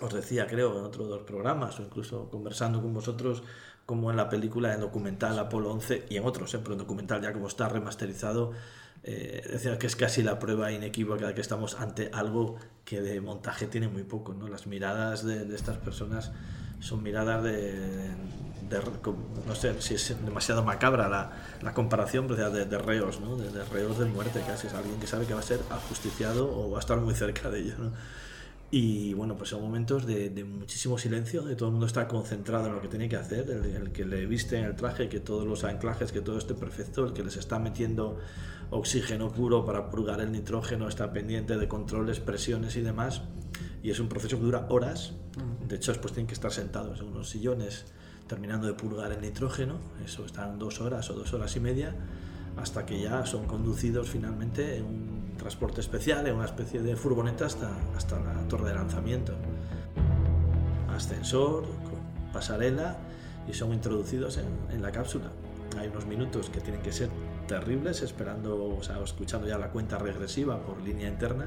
Os 0.00 0.14
decía, 0.14 0.46
creo, 0.46 0.78
en 0.78 0.84
otros 0.84 1.08
dos 1.08 1.22
programas 1.22 1.78
o 1.80 1.82
incluso 1.82 2.30
conversando 2.30 2.80
con 2.80 2.94
vosotros, 2.94 3.42
como 3.84 4.10
en 4.10 4.16
la 4.16 4.28
película, 4.28 4.74
en 4.74 4.80
documental 4.80 5.38
Apolo 5.38 5.72
11 5.72 6.06
y 6.10 6.16
en 6.16 6.24
otros, 6.24 6.54
¿eh? 6.54 6.60
pero 6.62 6.72
en 6.74 6.78
documental 6.78 7.22
ya 7.22 7.32
como 7.32 7.48
está 7.48 7.68
remasterizado, 7.68 8.52
eh, 9.02 9.42
decía 9.50 9.78
que 9.78 9.86
es 9.86 9.96
casi 9.96 10.22
la 10.22 10.38
prueba 10.38 10.70
inequívoca 10.72 11.28
de 11.28 11.34
que 11.34 11.40
estamos 11.40 11.80
ante 11.80 12.10
algo 12.12 12.56
que 12.84 13.00
de 13.00 13.20
montaje 13.20 13.66
tiene 13.66 13.88
muy 13.88 14.04
poco. 14.04 14.34
¿no? 14.34 14.48
Las 14.48 14.66
miradas 14.66 15.24
de, 15.24 15.44
de 15.44 15.56
estas 15.56 15.78
personas 15.78 16.32
son 16.80 17.02
miradas 17.02 17.42
de, 17.42 17.72
de, 18.68 18.80
no 19.46 19.54
sé 19.54 19.80
si 19.80 19.94
es 19.94 20.24
demasiado 20.24 20.62
macabra 20.62 21.08
la, 21.08 21.32
la 21.62 21.74
comparación 21.74 22.28
de, 22.28 22.66
de, 22.66 22.78
reos, 22.78 23.20
¿no? 23.20 23.36
de, 23.36 23.64
reos 23.64 23.98
de 23.98 24.04
muerte, 24.04 24.42
casi 24.46 24.66
es 24.66 24.74
alguien 24.74 25.00
que 25.00 25.06
sabe 25.06 25.26
que 25.26 25.34
va 25.34 25.40
a 25.40 25.42
ser 25.42 25.60
ajusticiado 25.70 26.50
o 26.54 26.70
va 26.70 26.78
a 26.78 26.80
estar 26.80 26.98
muy 26.98 27.14
cerca 27.14 27.50
de 27.50 27.60
ello. 27.60 27.74
¿no? 27.78 27.92
Y 28.70 29.14
bueno, 29.14 29.34
pues 29.36 29.48
son 29.50 29.62
momentos 29.62 30.06
de, 30.06 30.28
de, 30.28 30.44
muchísimo 30.44 30.98
silencio, 30.98 31.42
de 31.42 31.56
todo 31.56 31.68
el 31.68 31.72
mundo 31.72 31.86
está 31.86 32.06
concentrado 32.06 32.66
en 32.66 32.74
lo 32.74 32.82
que 32.82 32.88
tiene 32.88 33.08
que 33.08 33.16
hacer, 33.16 33.48
el, 33.50 33.64
el, 33.64 33.92
que 33.92 34.04
le 34.04 34.26
viste 34.26 34.58
en 34.58 34.64
el 34.66 34.76
traje, 34.76 35.08
que 35.08 35.20
todos 35.20 35.46
los 35.46 35.64
anclajes, 35.64 36.12
que 36.12 36.20
todo 36.20 36.36
esté 36.36 36.54
perfecto, 36.54 37.06
el 37.06 37.14
que 37.14 37.24
les 37.24 37.36
está 37.38 37.58
metiendo 37.58 38.18
oxígeno 38.70 39.32
puro 39.32 39.64
para 39.64 39.88
purgar 39.88 40.20
el 40.20 40.32
nitrógeno, 40.32 40.86
está 40.86 41.12
pendiente 41.12 41.56
de 41.56 41.66
controles, 41.66 42.20
presiones 42.20 42.76
y 42.76 42.82
demás. 42.82 43.22
Y 43.82 43.90
es 43.90 44.00
un 44.00 44.08
proceso 44.08 44.36
que 44.36 44.44
dura 44.44 44.66
horas. 44.68 45.14
De 45.66 45.76
hecho, 45.76 45.92
después 45.92 46.12
tienen 46.12 46.26
que 46.26 46.34
estar 46.34 46.52
sentados 46.52 47.00
en 47.00 47.06
unos 47.06 47.30
sillones 47.30 47.86
terminando 48.26 48.66
de 48.66 48.74
purgar 48.74 49.12
el 49.12 49.22
nitrógeno. 49.22 49.78
Eso 50.04 50.26
están 50.26 50.58
dos 50.58 50.82
horas 50.82 51.08
o 51.08 51.14
dos 51.14 51.32
horas 51.32 51.56
y 51.56 51.60
media 51.60 51.94
hasta 52.60 52.84
que 52.84 53.00
ya 53.00 53.24
son 53.24 53.46
conducidos 53.46 54.10
finalmente 54.10 54.76
en 54.76 54.84
un 54.84 55.36
transporte 55.36 55.80
especial, 55.80 56.26
en 56.26 56.36
una 56.36 56.46
especie 56.46 56.82
de 56.82 56.96
furgoneta 56.96 57.46
hasta, 57.46 57.70
hasta 57.96 58.18
la 58.18 58.34
torre 58.48 58.70
de 58.70 58.74
lanzamiento. 58.74 59.34
Ascensor, 60.88 61.64
con 61.64 62.32
pasarela 62.32 62.98
y 63.48 63.54
son 63.54 63.72
introducidos 63.72 64.38
en, 64.38 64.46
en, 64.70 64.82
la 64.82 64.90
cápsula. 64.90 65.30
Hay 65.78 65.88
unos 65.88 66.06
minutos 66.06 66.50
que 66.50 66.60
tienen 66.60 66.82
que 66.82 66.92
ser 66.92 67.08
terribles, 67.46 68.02
esperando, 68.02 68.76
o 68.76 68.82
sea, 68.82 68.98
escuchando 69.02 69.46
ya 69.46 69.58
la 69.58 69.70
cuenta 69.70 69.98
regresiva 69.98 70.60
por 70.60 70.80
línea 70.82 71.08
interna. 71.08 71.46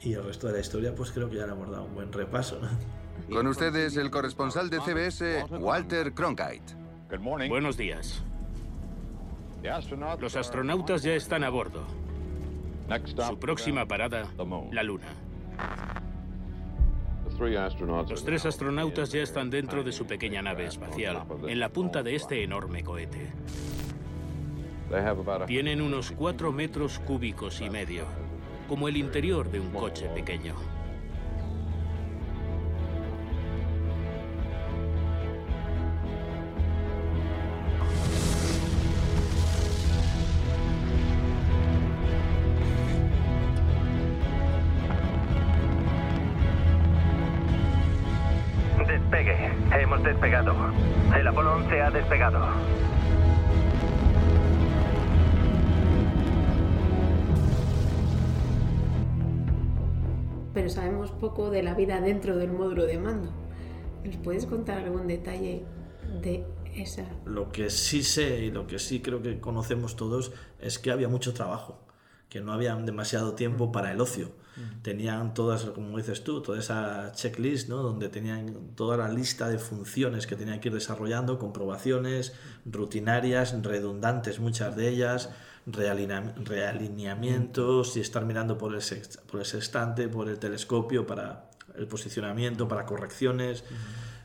Y 0.00 0.14
el 0.14 0.24
resto 0.24 0.46
de 0.46 0.54
la 0.54 0.60
historia, 0.60 0.94
pues 0.94 1.10
creo 1.10 1.28
que 1.28 1.36
ya 1.36 1.46
le 1.46 1.52
hemos 1.52 1.70
dado 1.70 1.84
un 1.84 1.94
buen 1.94 2.12
repaso. 2.12 2.60
Con 3.30 3.46
ustedes 3.46 3.96
el 3.96 4.10
corresponsal 4.10 4.70
de 4.70 4.80
CBS, 4.80 5.44
Walter 5.50 6.14
Cronkite. 6.14 6.74
Buenos 7.48 7.76
días. 7.76 8.22
Los 10.20 10.36
astronautas 10.36 11.02
ya 11.02 11.14
están 11.14 11.44
a 11.44 11.50
bordo. 11.50 11.84
Su 13.26 13.38
próxima 13.38 13.86
parada, 13.86 14.28
la 14.72 14.82
Luna. 14.82 15.08
Los 18.08 18.24
tres 18.24 18.46
astronautas 18.46 19.12
ya 19.12 19.22
están 19.22 19.50
dentro 19.50 19.84
de 19.84 19.92
su 19.92 20.06
pequeña 20.06 20.42
nave 20.42 20.66
espacial, 20.66 21.24
en 21.46 21.60
la 21.60 21.68
punta 21.68 22.02
de 22.02 22.14
este 22.14 22.42
enorme 22.42 22.82
cohete. 22.82 23.30
Tienen 25.46 25.82
unos 25.82 26.12
cuatro 26.12 26.50
metros 26.50 26.98
cúbicos 27.00 27.60
y 27.60 27.68
medio, 27.68 28.06
como 28.68 28.88
el 28.88 28.96
interior 28.96 29.50
de 29.50 29.60
un 29.60 29.70
coche 29.70 30.08
pequeño. 30.08 30.54
Hemos 49.98 50.12
despegado. 50.12 50.54
El 51.18 51.26
Apolo 51.26 51.54
11 51.54 51.82
ha 51.82 51.90
despegado. 51.90 52.46
Pero 60.54 60.68
sabemos 60.68 61.10
poco 61.10 61.50
de 61.50 61.64
la 61.64 61.74
vida 61.74 62.00
dentro 62.00 62.36
del 62.36 62.52
módulo 62.52 62.86
de 62.86 62.98
mando. 62.98 63.32
¿Nos 64.04 64.16
puedes 64.18 64.46
contar 64.46 64.78
algún 64.78 65.08
detalle 65.08 65.64
de 66.22 66.44
esa? 66.76 67.04
Lo 67.24 67.50
que 67.50 67.68
sí 67.68 68.04
sé 68.04 68.44
y 68.44 68.50
lo 68.52 68.68
que 68.68 68.78
sí 68.78 69.00
creo 69.00 69.20
que 69.20 69.40
conocemos 69.40 69.96
todos 69.96 70.30
es 70.60 70.78
que 70.78 70.92
había 70.92 71.08
mucho 71.08 71.34
trabajo, 71.34 71.80
que 72.28 72.40
no 72.40 72.52
había 72.52 72.76
demasiado 72.76 73.34
tiempo 73.34 73.72
para 73.72 73.90
el 73.90 74.00
ocio 74.00 74.30
tenían 74.82 75.34
todas, 75.34 75.64
como 75.64 75.98
dices 75.98 76.24
tú, 76.24 76.40
toda 76.40 76.58
esa 76.58 77.12
checklist, 77.12 77.68
¿no? 77.68 77.82
donde 77.82 78.08
tenían 78.08 78.74
toda 78.74 78.96
la 78.96 79.08
lista 79.08 79.48
de 79.48 79.58
funciones 79.58 80.26
que 80.26 80.34
tenían 80.36 80.60
que 80.60 80.68
ir 80.68 80.74
desarrollando, 80.74 81.38
comprobaciones 81.38 82.32
rutinarias, 82.64 83.54
redundantes 83.62 84.40
muchas 84.40 84.74
de 84.76 84.88
ellas, 84.88 85.30
realineamientos 85.66 87.96
y 87.96 88.00
estar 88.00 88.24
mirando 88.24 88.56
por 88.56 88.74
el, 88.74 88.82
por 89.30 89.40
el 89.40 89.46
sextante, 89.46 90.08
por 90.08 90.28
el 90.28 90.38
telescopio 90.38 91.06
para 91.06 91.50
el 91.76 91.86
posicionamiento, 91.86 92.68
para 92.68 92.86
correcciones. 92.86 93.64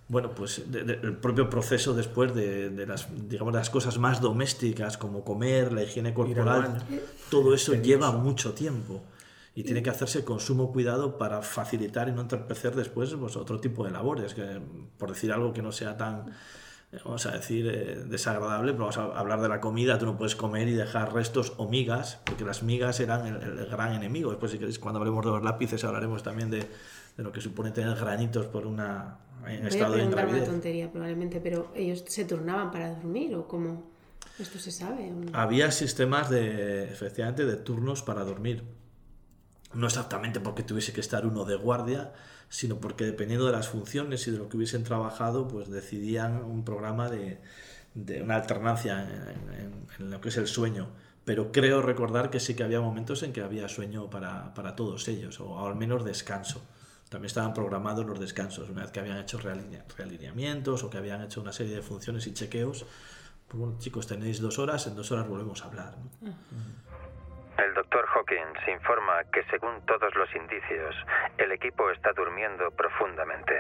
Bueno, 0.08 0.32
pues 0.32 0.72
de, 0.72 0.84
de, 0.84 0.94
el 0.94 1.18
propio 1.18 1.50
proceso 1.50 1.94
después 1.94 2.34
de, 2.36 2.70
de, 2.70 2.86
las, 2.86 3.08
digamos, 3.28 3.54
las 3.54 3.70
cosas 3.70 3.98
más 3.98 4.22
domésticas, 4.22 4.98
como 4.98 5.24
comer, 5.24 5.72
la 5.72 5.84
higiene 5.84 6.13
corporal, 6.13 6.84
todo 7.30 7.54
eso 7.54 7.74
lleva 7.74 8.12
mucho 8.12 8.54
tiempo 8.54 9.02
y 9.55 9.63
tiene 9.63 9.83
que 9.83 9.89
hacerse 9.89 10.24
con 10.24 10.39
sumo 10.39 10.72
cuidado 10.72 11.17
para 11.17 11.41
facilitar 11.41 12.10
y 12.10 12.12
no 12.12 12.22
entorpecer 12.22 12.75
después 12.75 13.13
pues, 13.13 13.36
otro 13.36 13.60
tipo 13.60 13.86
de 13.86 13.91
labores, 13.91 14.33
que 14.33 14.60
por 14.98 15.10
decir 15.10 15.31
algo 15.31 15.53
que 15.53 15.62
no 15.62 15.72
sea 15.72 15.95
tan, 15.95 16.31
vamos 17.05 17.25
a 17.27 17.31
decir, 17.31 17.67
eh, 17.67 18.03
desagradable, 18.05 18.72
pero 18.72 18.86
vamos 18.86 18.98
a 18.98 19.19
hablar 19.19 19.41
de 19.41 19.50
la 19.50 19.60
comida, 19.62 20.00
tú 20.00 20.05
no 20.05 20.17
puedes 20.17 20.36
comer 20.36 20.67
y 20.67 20.74
dejar 20.74 21.13
restos 21.13 21.53
o 21.57 21.69
migas, 21.69 22.19
porque 22.25 22.43
las 22.45 22.63
migas 22.63 23.00
eran 23.00 23.27
el, 23.27 23.60
el 23.60 23.65
gran 23.67 23.93
enemigo. 23.93 24.31
Después, 24.31 24.51
si 24.51 24.57
queréis, 24.57 24.79
cuando 24.79 25.00
hablemos 25.00 25.24
de 25.24 25.31
los 25.31 25.43
lápices, 25.43 25.83
hablaremos 25.83 26.24
también 26.24 26.50
de, 26.50 26.67
de 27.17 27.24
lo 27.24 27.31
que 27.31 27.41
supone 27.41 27.72
tener 27.72 27.95
granitos 27.95 28.48
por 28.48 28.65
una 28.65 29.19
en 29.48 29.60
Voy 29.60 29.67
estado 29.67 29.93
a 29.93 29.98
de 29.98 30.03
preguntar 30.03 30.27
una 30.27 30.45
tontería 30.45 30.91
probablemente, 30.91 31.41
pero 31.41 31.72
ellos 31.75 32.03
se 32.07 32.25
turnaban 32.25 32.72
para 32.72 32.95
dormir 32.95 33.36
o 33.36 33.48
cómo 33.48 33.91
esto 34.39 34.57
se 34.57 34.72
sabe. 34.72 35.12
Había 35.33 35.69
sistemas 35.72 36.29
de, 36.29 36.86
efectivamente, 36.86 37.45
de 37.45 37.57
turnos 37.57 38.01
para 38.01 38.24
dormir 38.24 38.63
no 39.74 39.88
exactamente 39.88 40.39
porque 40.39 40.63
tuviese 40.63 40.94
que 40.94 41.01
estar 41.01 41.25
uno 41.25 41.46
de 41.46 41.56
guardia, 41.56 42.13
sino 42.50 42.80
porque 42.80 43.06
dependiendo 43.06 43.46
de 43.46 43.51
las 43.51 43.68
funciones 43.68 44.27
y 44.27 44.32
de 44.32 44.38
lo 44.38 44.50
que 44.50 44.58
hubiesen 44.58 44.84
trabajado, 44.84 45.48
pues 45.48 45.70
decidían 45.70 46.44
un 46.44 46.63
programa 46.63 47.10
de, 47.10 47.39
de 47.96 48.22
una 48.22 48.36
alternancia 48.36 49.01
en, 49.03 49.53
en, 49.53 49.88
en, 50.00 50.12
lo 50.12 50.22
que 50.22 50.30
es 50.30 50.38
el 50.38 50.48
sueño. 50.48 50.89
Pero 51.25 51.51
creo 51.51 51.82
recordar 51.82 52.30
que 52.30 52.39
sí 52.39 52.53
que 52.53 52.63
había 52.63 52.82
momentos 52.82 53.24
en 53.24 53.32
que 53.34 53.42
había 53.42 53.68
sueño 53.70 54.10
para, 54.10 54.53
para 54.53 54.75
todos 54.75 55.08
ellos, 55.08 55.39
o 55.39 55.65
al 55.65 55.75
menos 55.75 56.03
descanso. 56.03 56.62
También 57.10 57.27
estaban 57.27 57.53
programados 57.53 58.06
los 58.06 58.20
descansos, 58.20 58.70
una 58.70 58.82
vez 58.82 58.92
que 58.92 59.00
habían 59.00 59.18
hecho 59.18 59.38
realinea, 59.38 59.86
realineamientos 59.98 60.84
o 60.84 60.89
que 60.89 60.98
habían 60.98 61.22
hecho 61.22 61.42
una 61.42 61.53
serie 61.53 61.75
de 61.75 61.82
funciones 61.82 62.27
y 62.27 62.34
chequeos. 62.34 62.86
Pues 63.48 63.60
bueno, 63.60 63.77
chicos, 63.80 64.08
tenéis 64.08 64.42
dos 64.42 64.60
horas, 64.60 64.88
en 64.88 64.96
dos 64.96 65.12
horas 65.12 65.27
volvemos 65.27 65.62
a 65.63 65.65
hablar. 65.65 65.96
¿no? 65.98 66.27
Uh 66.27 66.32
-huh. 66.32 66.83
El 67.57 67.74
doctor 67.75 68.05
Hawkins 68.13 68.67
informa 68.67 69.24
que 69.31 69.43
según 69.51 69.86
todos 69.86 70.13
los 70.15 70.33
indicios, 70.36 70.95
el 71.38 71.51
equipo 71.51 71.89
está 71.91 72.12
durmiendo 72.13 72.72
profundamente. 72.72 73.53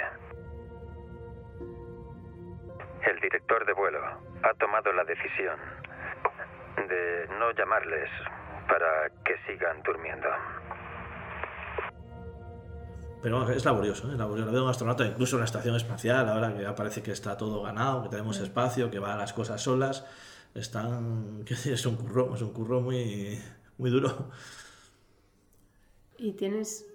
El 3.05 3.19
director 3.19 3.65
de 3.65 3.73
vuelo 3.73 4.01
ha 4.41 4.53
tomado 4.55 4.91
la 4.93 5.03
decisión 5.03 5.59
de 6.87 7.27
no 7.37 7.51
llamarles 7.51 8.09
para 8.67 9.09
que 9.23 9.37
sigan 9.45 9.83
durmiendo. 9.83 10.29
Pero 13.21 13.49
es 13.49 13.63
laborioso, 13.63 14.11
¿eh? 14.11 14.17
laborioso. 14.17 14.51
Veo 14.51 14.63
un 14.63 14.69
astronauta 14.69 15.05
incluso 15.05 15.37
en 15.37 15.41
la 15.41 15.45
estación 15.45 15.75
espacial, 15.75 16.27
ahora 16.27 16.53
que 16.53 16.63
ya 16.63 16.75
parece 16.75 17.01
que 17.01 17.11
está 17.11 17.37
todo 17.37 17.63
ganado, 17.63 18.03
que 18.03 18.09
tenemos 18.09 18.37
espacio, 18.39 18.89
que 18.89 18.99
van 18.99 19.17
las 19.17 19.33
cosas 19.33 19.61
solas. 19.61 20.05
Están. 20.55 21.43
¿qué 21.45 21.53
es 21.53 21.85
un 21.85 21.95
curro, 21.95 22.35
es 22.35 22.41
un 22.41 22.51
curro 22.51 22.81
muy, 22.81 23.39
muy 23.77 23.89
duro. 23.89 24.29
¿Y 26.17 26.33
tienes 26.33 26.85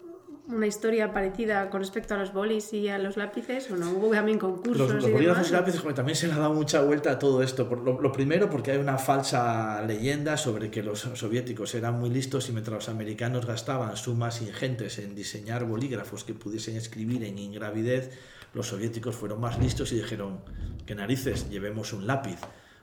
una 0.48 0.66
historia 0.66 1.12
parecida 1.12 1.68
con 1.68 1.80
respecto 1.80 2.14
a 2.14 2.18
los 2.18 2.32
bolis 2.32 2.72
y 2.72 2.88
a 2.88 2.98
los 2.98 3.16
lápices? 3.16 3.70
¿O 3.70 3.76
no? 3.76 3.90
Hubo 3.90 4.10
también 4.10 4.38
concursos. 4.38 4.78
Los, 4.78 5.02
los 5.02 5.08
y 5.08 5.12
bolígrafos 5.12 5.50
y 5.50 5.52
lápices, 5.52 5.80
como 5.80 5.94
también 5.94 6.16
se 6.16 6.26
le 6.26 6.32
ha 6.32 6.38
dado 6.38 6.54
mucha 6.54 6.82
vuelta 6.82 7.12
a 7.12 7.18
todo 7.18 7.42
esto. 7.42 7.68
Por 7.68 7.80
lo, 7.80 8.00
lo, 8.00 8.12
primero, 8.12 8.48
porque 8.48 8.72
hay 8.72 8.78
una 8.78 8.96
falsa 8.96 9.82
leyenda 9.82 10.36
sobre 10.36 10.70
que 10.70 10.82
los 10.82 11.00
soviéticos 11.00 11.74
eran 11.74 11.98
muy 11.98 12.10
listos 12.10 12.48
y 12.48 12.52
mientras 12.52 12.74
los 12.74 12.88
americanos 12.88 13.44
gastaban 13.44 13.96
sumas 13.96 14.40
ingentes 14.40 14.98
en 14.98 15.14
diseñar 15.14 15.64
bolígrafos 15.64 16.24
que 16.24 16.34
pudiesen 16.34 16.76
escribir 16.76 17.24
en 17.24 17.38
ingravidez, 17.38 18.10
los 18.54 18.68
soviéticos 18.68 19.16
fueron 19.16 19.40
más 19.40 19.58
listos 19.58 19.92
y 19.92 19.96
dijeron 19.96 20.40
que 20.86 20.94
narices, 20.94 21.50
llevemos 21.50 21.92
un 21.92 22.06
lápiz. 22.06 22.38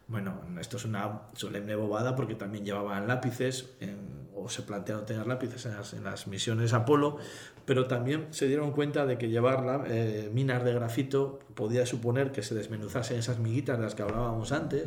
Bueno, 0.07 0.41
esto 0.59 0.77
es 0.77 0.85
una 0.85 1.21
solemne 1.33 1.75
bobada 1.75 2.15
porque 2.15 2.35
también 2.35 2.63
llevaban 2.63 3.07
lápices 3.07 3.71
en, 3.79 4.27
o 4.35 4.49
se 4.49 4.61
plantearon 4.61 5.05
tener 5.05 5.25
lápices 5.25 5.65
en 5.93 6.03
las, 6.03 6.27
misiones 6.27 6.73
Apolo, 6.73 7.17
pero 7.65 7.87
también 7.87 8.27
se 8.31 8.47
dieron 8.47 8.71
cuenta 8.71 9.05
de 9.05 9.17
que 9.17 9.29
llevar 9.29 9.85
eh, 9.87 10.29
minas 10.31 10.63
de 10.63 10.73
grafito 10.73 11.39
podía 11.55 11.85
suponer 11.85 12.31
que 12.31 12.43
se 12.43 12.53
desmenuzasen 12.53 13.17
esas 13.17 13.39
miguitas 13.39 13.77
de 13.77 13.83
las 13.83 13.95
que 13.95 14.03
hablábamos 14.03 14.51
antes 14.51 14.83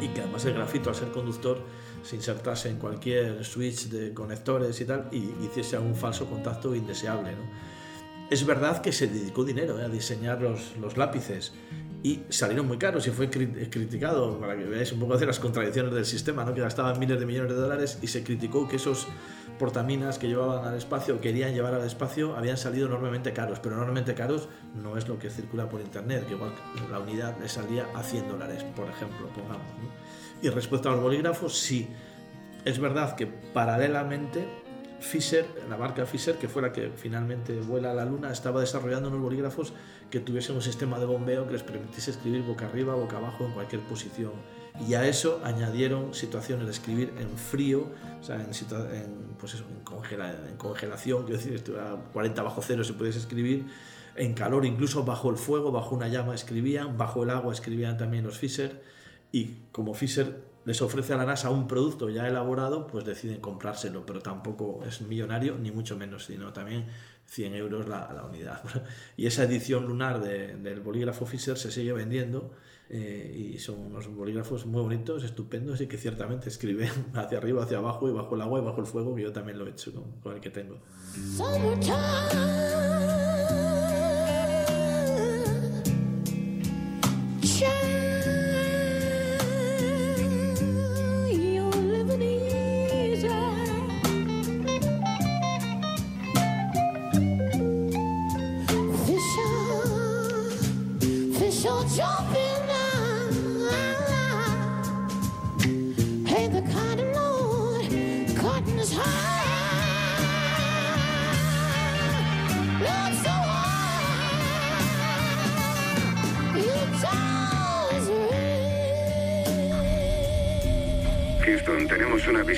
y 0.00 0.08
que 0.08 0.20
además 0.20 0.44
el 0.46 0.54
grafito 0.54 0.88
al 0.90 0.96
ser 0.96 1.10
conductor 1.10 1.60
se 2.02 2.16
insertase 2.16 2.70
en 2.70 2.78
cualquier 2.78 3.44
switch 3.44 3.90
de 3.90 4.12
conectores 4.12 4.80
y 4.80 4.84
tal 4.86 5.08
y 5.12 5.30
hiciese 5.44 5.78
un 5.78 5.94
falso 5.94 6.26
contacto 6.26 6.74
indeseable. 6.74 7.36
Es 8.30 8.44
verdad 8.44 8.82
que 8.82 8.92
se 8.92 9.06
dedicó 9.06 9.44
dinero 9.44 9.78
eh, 9.80 9.84
a 9.84 9.88
diseñar 9.88 10.42
los, 10.42 10.76
los 10.76 10.96
lápices 10.96 11.52
y 12.02 12.20
salieron 12.28 12.66
muy 12.66 12.78
caros 12.78 13.06
y 13.08 13.10
fue 13.10 13.28
criticado, 13.28 14.38
para 14.38 14.56
que 14.56 14.64
veáis 14.64 14.92
un 14.92 15.00
poco 15.00 15.16
de 15.16 15.26
las 15.26 15.40
contradicciones 15.40 15.92
del 15.92 16.04
sistema, 16.04 16.44
¿no? 16.44 16.54
que 16.54 16.60
gastaban 16.60 16.98
miles 16.98 17.18
de 17.18 17.26
millones 17.26 17.52
de 17.52 17.58
dólares 17.58 17.98
y 18.00 18.06
se 18.06 18.22
criticó 18.22 18.68
que 18.68 18.76
esos 18.76 19.08
portaminas 19.58 20.18
que 20.18 20.28
llevaban 20.28 20.64
al 20.64 20.76
espacio, 20.76 21.20
querían 21.20 21.52
llevar 21.52 21.74
al 21.74 21.84
espacio, 21.84 22.36
habían 22.36 22.56
salido 22.56 22.86
enormemente 22.86 23.32
caros, 23.32 23.58
pero 23.58 23.74
enormemente 23.74 24.14
caros 24.14 24.48
no 24.80 24.96
es 24.96 25.08
lo 25.08 25.18
que 25.18 25.28
circula 25.28 25.68
por 25.68 25.80
internet, 25.80 26.24
que 26.26 26.34
igual 26.34 26.52
la 26.90 27.00
unidad 27.00 27.36
le 27.40 27.48
salía 27.48 27.86
a 27.94 28.02
100 28.04 28.28
dólares, 28.28 28.64
por 28.76 28.88
ejemplo, 28.88 29.26
pongamos. 29.34 29.66
Y 30.40 30.48
respecto 30.50 30.88
a 30.88 30.92
los 30.92 31.02
bolígrafos, 31.02 31.58
sí, 31.58 31.88
es 32.64 32.78
verdad 32.78 33.16
que 33.16 33.26
paralelamente 33.26 34.46
Fisher, 35.00 35.46
la 35.68 35.76
marca 35.76 36.06
Fisher, 36.06 36.36
que 36.36 36.48
fue 36.48 36.62
la 36.62 36.72
que 36.72 36.90
finalmente 36.94 37.58
vuela 37.60 37.92
a 37.92 37.94
la 37.94 38.04
luna, 38.04 38.32
estaba 38.32 38.60
desarrollando 38.60 39.08
unos 39.08 39.20
bolígrafos 39.20 39.72
que 40.10 40.20
tuviesen 40.20 40.56
un 40.56 40.62
sistema 40.62 40.98
de 40.98 41.06
bombeo 41.06 41.46
que 41.46 41.52
les 41.52 41.62
permitiese 41.62 42.12
escribir 42.12 42.42
boca 42.42 42.66
arriba, 42.66 42.94
boca 42.94 43.18
abajo, 43.18 43.44
en 43.44 43.52
cualquier 43.52 43.82
posición. 43.82 44.32
Y 44.86 44.94
a 44.94 45.06
eso 45.06 45.40
añadieron 45.44 46.14
situaciones 46.14 46.66
de 46.66 46.72
escribir 46.72 47.12
en 47.18 47.36
frío, 47.36 47.88
o 48.20 48.24
sea, 48.24 48.36
en, 48.36 48.50
pues 49.38 49.54
eso, 49.54 49.64
en, 49.64 50.56
congelación, 50.56 51.24
quiero 51.24 51.38
decir, 51.38 51.76
a 51.78 51.96
40 52.12 52.42
bajo 52.42 52.62
cero 52.62 52.84
se 52.84 52.92
pudiese 52.92 53.18
escribir, 53.18 53.66
en 54.14 54.34
calor, 54.34 54.64
incluso 54.66 55.04
bajo 55.04 55.30
el 55.30 55.36
fuego, 55.36 55.72
bajo 55.72 55.94
una 55.94 56.08
llama 56.08 56.34
escribían, 56.34 56.96
bajo 56.96 57.22
el 57.22 57.30
agua 57.30 57.52
escribían 57.52 57.96
también 57.96 58.24
los 58.24 58.38
Fisher. 58.38 58.82
Y 59.30 59.56
como 59.72 59.94
Fisher 59.94 60.42
les 60.64 60.82
ofrece 60.82 61.12
a 61.14 61.16
la 61.16 61.24
NASA 61.24 61.50
un 61.50 61.68
producto 61.68 62.08
ya 62.08 62.26
elaborado, 62.26 62.86
pues 62.86 63.04
deciden 63.04 63.40
comprárselo, 63.40 64.04
pero 64.04 64.20
tampoco 64.20 64.84
es 64.86 65.00
millonario, 65.02 65.56
ni 65.56 65.70
mucho 65.70 65.96
menos, 65.96 66.24
sino 66.24 66.52
también 66.52 66.86
100 67.28 67.54
euros 67.54 67.88
la, 67.88 68.12
la 68.12 68.24
unidad. 68.24 68.62
Y 69.16 69.26
esa 69.26 69.44
edición 69.44 69.86
lunar 69.86 70.20
del 70.20 70.80
bolígrafo 70.80 71.26
Fisher 71.26 71.56
se 71.58 71.70
sigue 71.70 71.92
vendiendo 71.92 72.52
eh, 72.90 73.52
y 73.54 73.58
son 73.58 73.78
unos 73.80 74.08
bolígrafos 74.08 74.64
muy 74.64 74.80
bonitos, 74.80 75.22
estupendos 75.22 75.80
y 75.80 75.86
que 75.86 75.98
ciertamente 75.98 76.48
escriben 76.48 76.90
hacia 77.14 77.38
arriba, 77.38 77.64
hacia 77.64 77.78
abajo 77.78 78.08
y 78.08 78.12
bajo 78.12 78.34
el 78.34 78.40
agua 78.40 78.60
y 78.60 78.64
bajo 78.64 78.80
el 78.80 78.86
fuego, 78.86 79.14
que 79.14 79.22
yo 79.22 79.32
también 79.32 79.58
lo 79.58 79.66
he 79.66 79.70
hecho 79.70 79.92
con, 79.92 80.12
con 80.22 80.34
el 80.34 80.40
que 80.40 80.50
tengo. 80.50 80.78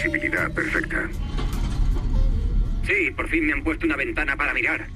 Visibilidad 0.02 0.50
perfecta. 0.52 1.10
Sí, 2.86 3.10
por 3.14 3.28
fin 3.28 3.46
me 3.46 3.52
han 3.52 3.62
puesto 3.62 3.84
una 3.84 3.96
ventana 3.96 4.36
para 4.36 4.54
mirar. 4.54 4.88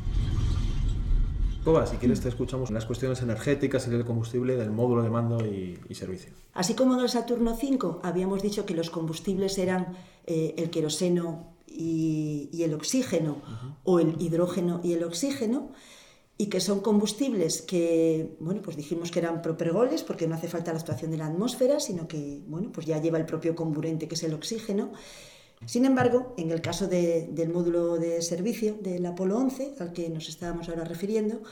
Coba, 1.62 1.86
si 1.86 1.96
quieres 1.96 2.20
te 2.20 2.28
escuchamos 2.28 2.70
las 2.70 2.84
cuestiones 2.86 3.22
energéticas 3.22 3.86
y 3.86 3.90
del 3.90 4.04
combustible 4.04 4.56
del 4.56 4.70
módulo 4.70 5.02
de 5.02 5.10
mando 5.10 5.44
y, 5.44 5.78
servicio. 5.94 6.32
Así 6.52 6.74
como 6.74 6.94
en 6.94 7.00
el 7.00 7.08
Saturno 7.08 7.56
5 7.56 8.00
habíamos 8.02 8.42
dicho 8.42 8.66
que 8.66 8.74
los 8.74 8.90
combustibles 8.90 9.56
eran 9.58 9.94
eh, 10.26 10.54
el 10.58 10.70
queroseno 10.70 11.54
y, 11.66 12.62
el 12.62 12.74
oxígeno, 12.74 13.42
o 13.82 13.98
el 14.00 14.20
hidrógeno 14.20 14.80
y 14.82 14.92
el 14.92 15.04
oxígeno, 15.04 15.72
y 16.36 16.46
que 16.46 16.60
son 16.60 16.80
combustibles 16.80 17.62
que, 17.62 18.36
bueno, 18.40 18.60
pues 18.60 18.76
dijimos 18.76 19.10
que 19.10 19.20
eran 19.20 19.40
propergoles 19.40 20.02
porque 20.02 20.26
no 20.26 20.34
hace 20.34 20.48
falta 20.48 20.72
la 20.72 20.80
actuación 20.80 21.10
de 21.12 21.18
la 21.18 21.26
atmósfera, 21.26 21.78
sino 21.78 22.08
que, 22.08 22.40
bueno, 22.46 22.72
pues 22.72 22.86
ya 22.86 23.00
lleva 23.00 23.18
el 23.18 23.26
propio 23.26 23.54
comburente 23.54 24.08
que 24.08 24.16
es 24.16 24.22
el 24.24 24.34
oxígeno. 24.34 24.90
Sin 25.66 25.84
embargo, 25.84 26.34
en 26.36 26.50
el 26.50 26.60
caso 26.60 26.88
del 26.88 27.48
módulo 27.50 27.98
de 27.98 28.20
servicio 28.20 28.74
del 28.80 29.06
Apolo 29.06 29.38
11, 29.38 29.76
al 29.78 29.92
que 29.92 30.10
nos 30.10 30.28
estábamos 30.28 30.68
ahora 30.68 30.84
refiriendo, 30.84 31.42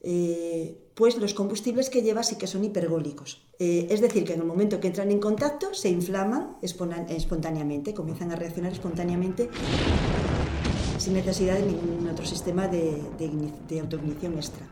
eh, 0.00 0.76
pues 0.94 1.16
los 1.16 1.32
combustibles 1.32 1.88
que 1.88 2.02
lleva 2.02 2.24
sí 2.24 2.36
que 2.36 2.48
son 2.48 2.64
hipergólicos. 2.64 3.46
Eh, 3.60 3.86
es 3.88 4.00
decir, 4.00 4.24
que 4.24 4.34
en 4.34 4.40
el 4.40 4.46
momento 4.46 4.80
que 4.80 4.88
entran 4.88 5.12
en 5.12 5.20
contacto 5.20 5.72
se 5.74 5.88
inflaman 5.88 6.56
espontáneamente, 6.60 7.94
comienzan 7.94 8.32
a 8.32 8.36
reaccionar 8.36 8.72
espontáneamente 8.72 9.48
sin 11.02 11.14
necesidad 11.14 11.58
de 11.58 11.66
ningún 11.66 12.08
otro 12.08 12.24
sistema 12.24 12.68
de, 12.68 13.02
autoignición 13.80 14.34
extra. 14.34 14.66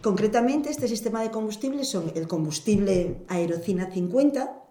Concretamente, 0.00 0.70
este 0.70 0.86
sistema 0.86 1.22
de 1.22 1.30
combustibles 1.30 1.88
son 1.88 2.12
el 2.14 2.28
combustible 2.28 3.16
aerocina 3.26 3.90
50, 3.90 4.62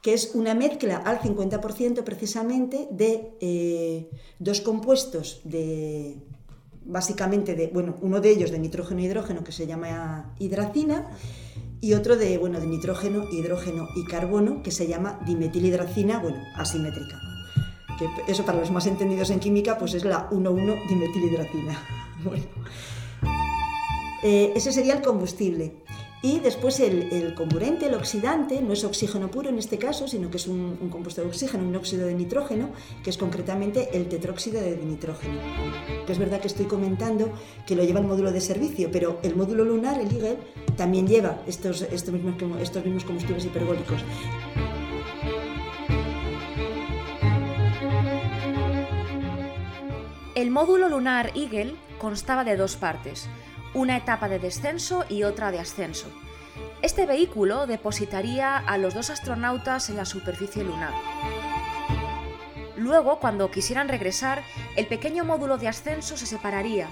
que 0.00 0.14
es 0.14 0.34
una 0.34 0.54
mezcla 0.54 0.96
al 0.96 1.20
50% 1.20 2.02
precisamente 2.04 2.88
de 2.90 3.36
eh, 3.40 4.10
dos 4.38 4.62
compuestos 4.62 5.42
de 5.44 6.16
básicamente 6.82 7.54
de 7.54 7.66
bueno 7.66 7.96
uno 8.00 8.20
de 8.22 8.30
ellos 8.30 8.50
de 8.50 8.58
nitrógeno 8.58 9.00
e 9.00 9.04
hidrógeno 9.04 9.44
que 9.44 9.52
se 9.52 9.66
llama 9.66 10.34
hidracina 10.38 11.10
y 11.82 11.92
otro 11.92 12.16
de 12.16 12.38
bueno 12.38 12.58
de 12.58 12.66
nitrógeno 12.66 13.28
hidrógeno 13.30 13.86
y 13.94 14.06
carbono 14.06 14.62
que 14.62 14.70
se 14.70 14.86
llama 14.86 15.20
dimetilhidracina 15.26 16.20
bueno 16.20 16.42
asimétrica 16.56 17.29
eso 18.26 18.44
para 18.44 18.58
los 18.58 18.70
más 18.70 18.86
entendidos 18.86 19.30
en 19.30 19.40
química, 19.40 19.78
pues 19.78 19.94
es 19.94 20.04
la 20.04 20.28
1,1-dimetilhidracina. 20.30 21.78
Bueno. 22.22 22.44
Eh, 24.22 24.52
ese 24.54 24.72
sería 24.72 24.92
el 24.92 25.00
combustible. 25.00 25.72
Y 26.22 26.40
después 26.40 26.80
el, 26.80 27.10
el, 27.12 27.34
comburente, 27.34 27.86
el 27.86 27.94
oxidante, 27.94 28.60
no 28.60 28.74
es 28.74 28.84
oxígeno 28.84 29.30
puro 29.30 29.48
en 29.48 29.58
este 29.58 29.78
caso, 29.78 30.06
sino 30.06 30.30
que 30.30 30.36
es 30.36 30.46
un, 30.46 30.76
compuesto 30.90 31.22
de 31.22 31.28
oxígeno, 31.28 31.66
un 31.66 31.74
óxido 31.74 32.06
de 32.06 32.14
nitrógeno, 32.14 32.70
que 33.02 33.08
es 33.08 33.16
concretamente 33.16 33.88
el 33.94 34.06
tetróxido 34.06 34.60
de 34.60 34.76
nitrógeno. 34.76 35.40
Que 36.06 36.12
es 36.12 36.18
verdad 36.18 36.40
que 36.40 36.48
estoy 36.48 36.66
comentando 36.66 37.32
que 37.66 37.74
lo 37.74 37.84
lleva 37.84 38.00
el 38.00 38.06
módulo 38.06 38.32
de 38.32 38.42
servicio, 38.42 38.90
pero 38.92 39.18
el 39.22 39.34
módulo 39.34 39.64
lunar, 39.64 39.98
el 39.98 40.12
Eagle, 40.14 40.36
también 40.76 41.06
lleva 41.06 41.42
estos, 41.46 41.80
estos, 41.82 42.12
mismos, 42.12 42.34
estos 42.60 42.84
mismos 42.84 43.04
combustibles 43.04 43.46
hipergólicos. 43.46 44.04
El 50.40 50.50
módulo 50.50 50.88
lunar 50.88 51.32
Eagle 51.34 51.76
constaba 51.98 52.44
de 52.44 52.56
dos 52.56 52.76
partes, 52.76 53.28
una 53.74 53.98
etapa 53.98 54.26
de 54.30 54.38
descenso 54.38 55.04
y 55.06 55.24
otra 55.24 55.50
de 55.50 55.58
ascenso. 55.58 56.06
Este 56.80 57.04
vehículo 57.04 57.66
depositaría 57.66 58.56
a 58.56 58.78
los 58.78 58.94
dos 58.94 59.10
astronautas 59.10 59.90
en 59.90 59.98
la 59.98 60.06
superficie 60.06 60.64
lunar. 60.64 60.94
Luego, 62.74 63.20
cuando 63.20 63.50
quisieran 63.50 63.90
regresar, 63.90 64.42
el 64.76 64.86
pequeño 64.86 65.26
módulo 65.26 65.58
de 65.58 65.68
ascenso 65.68 66.16
se 66.16 66.24
separaría, 66.24 66.88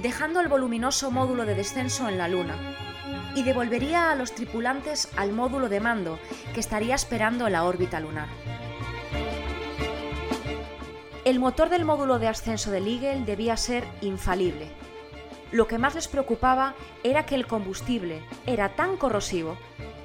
dejando 0.00 0.40
el 0.40 0.48
voluminoso 0.48 1.10
módulo 1.10 1.44
de 1.44 1.54
descenso 1.54 2.08
en 2.08 2.16
la 2.16 2.28
Luna, 2.28 2.56
y 3.34 3.42
devolvería 3.42 4.10
a 4.10 4.14
los 4.14 4.34
tripulantes 4.34 5.10
al 5.18 5.34
módulo 5.34 5.68
de 5.68 5.80
mando, 5.80 6.18
que 6.54 6.60
estaría 6.60 6.94
esperando 6.94 7.46
en 7.46 7.52
la 7.52 7.64
órbita 7.64 8.00
lunar. 8.00 8.28
El 11.26 11.40
motor 11.40 11.70
del 11.70 11.84
módulo 11.84 12.20
de 12.20 12.28
ascenso 12.28 12.70
del 12.70 12.86
Eagle 12.86 13.24
debía 13.24 13.56
ser 13.56 13.82
infalible. 14.00 14.68
Lo 15.50 15.66
que 15.66 15.76
más 15.76 15.96
les 15.96 16.06
preocupaba 16.06 16.76
era 17.02 17.26
que 17.26 17.34
el 17.34 17.48
combustible 17.48 18.22
era 18.46 18.76
tan 18.76 18.96
corrosivo 18.96 19.56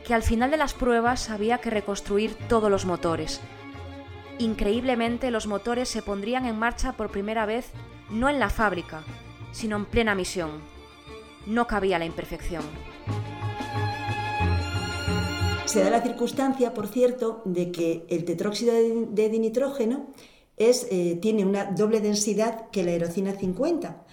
que 0.03 0.15
al 0.15 0.23
final 0.23 0.49
de 0.49 0.57
las 0.57 0.73
pruebas 0.73 1.29
había 1.29 1.59
que 1.59 1.69
reconstruir 1.69 2.33
todos 2.49 2.71
los 2.71 2.87
motores. 2.87 3.39
Increíblemente 4.39 5.29
los 5.29 5.45
motores 5.45 5.89
se 5.89 6.01
pondrían 6.01 6.47
en 6.47 6.57
marcha 6.57 6.93
por 6.93 7.11
primera 7.11 7.45
vez 7.45 7.69
no 8.09 8.27
en 8.27 8.39
la 8.39 8.49
fábrica, 8.49 9.03
sino 9.51 9.75
en 9.75 9.85
plena 9.85 10.15
misión. 10.15 10.49
No 11.45 11.67
cabía 11.67 11.99
la 11.99 12.05
imperfección. 12.05 12.63
Se 15.65 15.83
da 15.83 15.91
la 15.91 16.01
circunstancia, 16.01 16.73
por 16.73 16.87
cierto, 16.87 17.43
de 17.45 17.71
que 17.71 18.07
el 18.09 18.25
tetróxido 18.25 18.73
de 18.73 19.29
dinitrógeno 19.29 20.07
es, 20.57 20.87
eh, 20.91 21.17
tiene 21.21 21.45
una 21.45 21.65
doble 21.65 22.01
densidad 22.01 22.69
que 22.69 22.83
la 22.83 22.91
aerocina 22.91 23.33
50. 23.33 24.03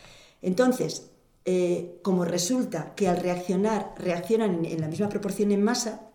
Entonces, 0.42 1.10
eh, 1.44 1.98
como 2.02 2.24
resulta 2.24 2.94
que 2.94 3.08
al 3.08 3.18
reaccionar 3.18 3.94
reaccionan 3.98 4.64
en, 4.64 4.80
la 4.80 4.88
misma 4.88 5.08
proporción 5.08 5.52
en 5.52 5.62
masa, 5.62 6.10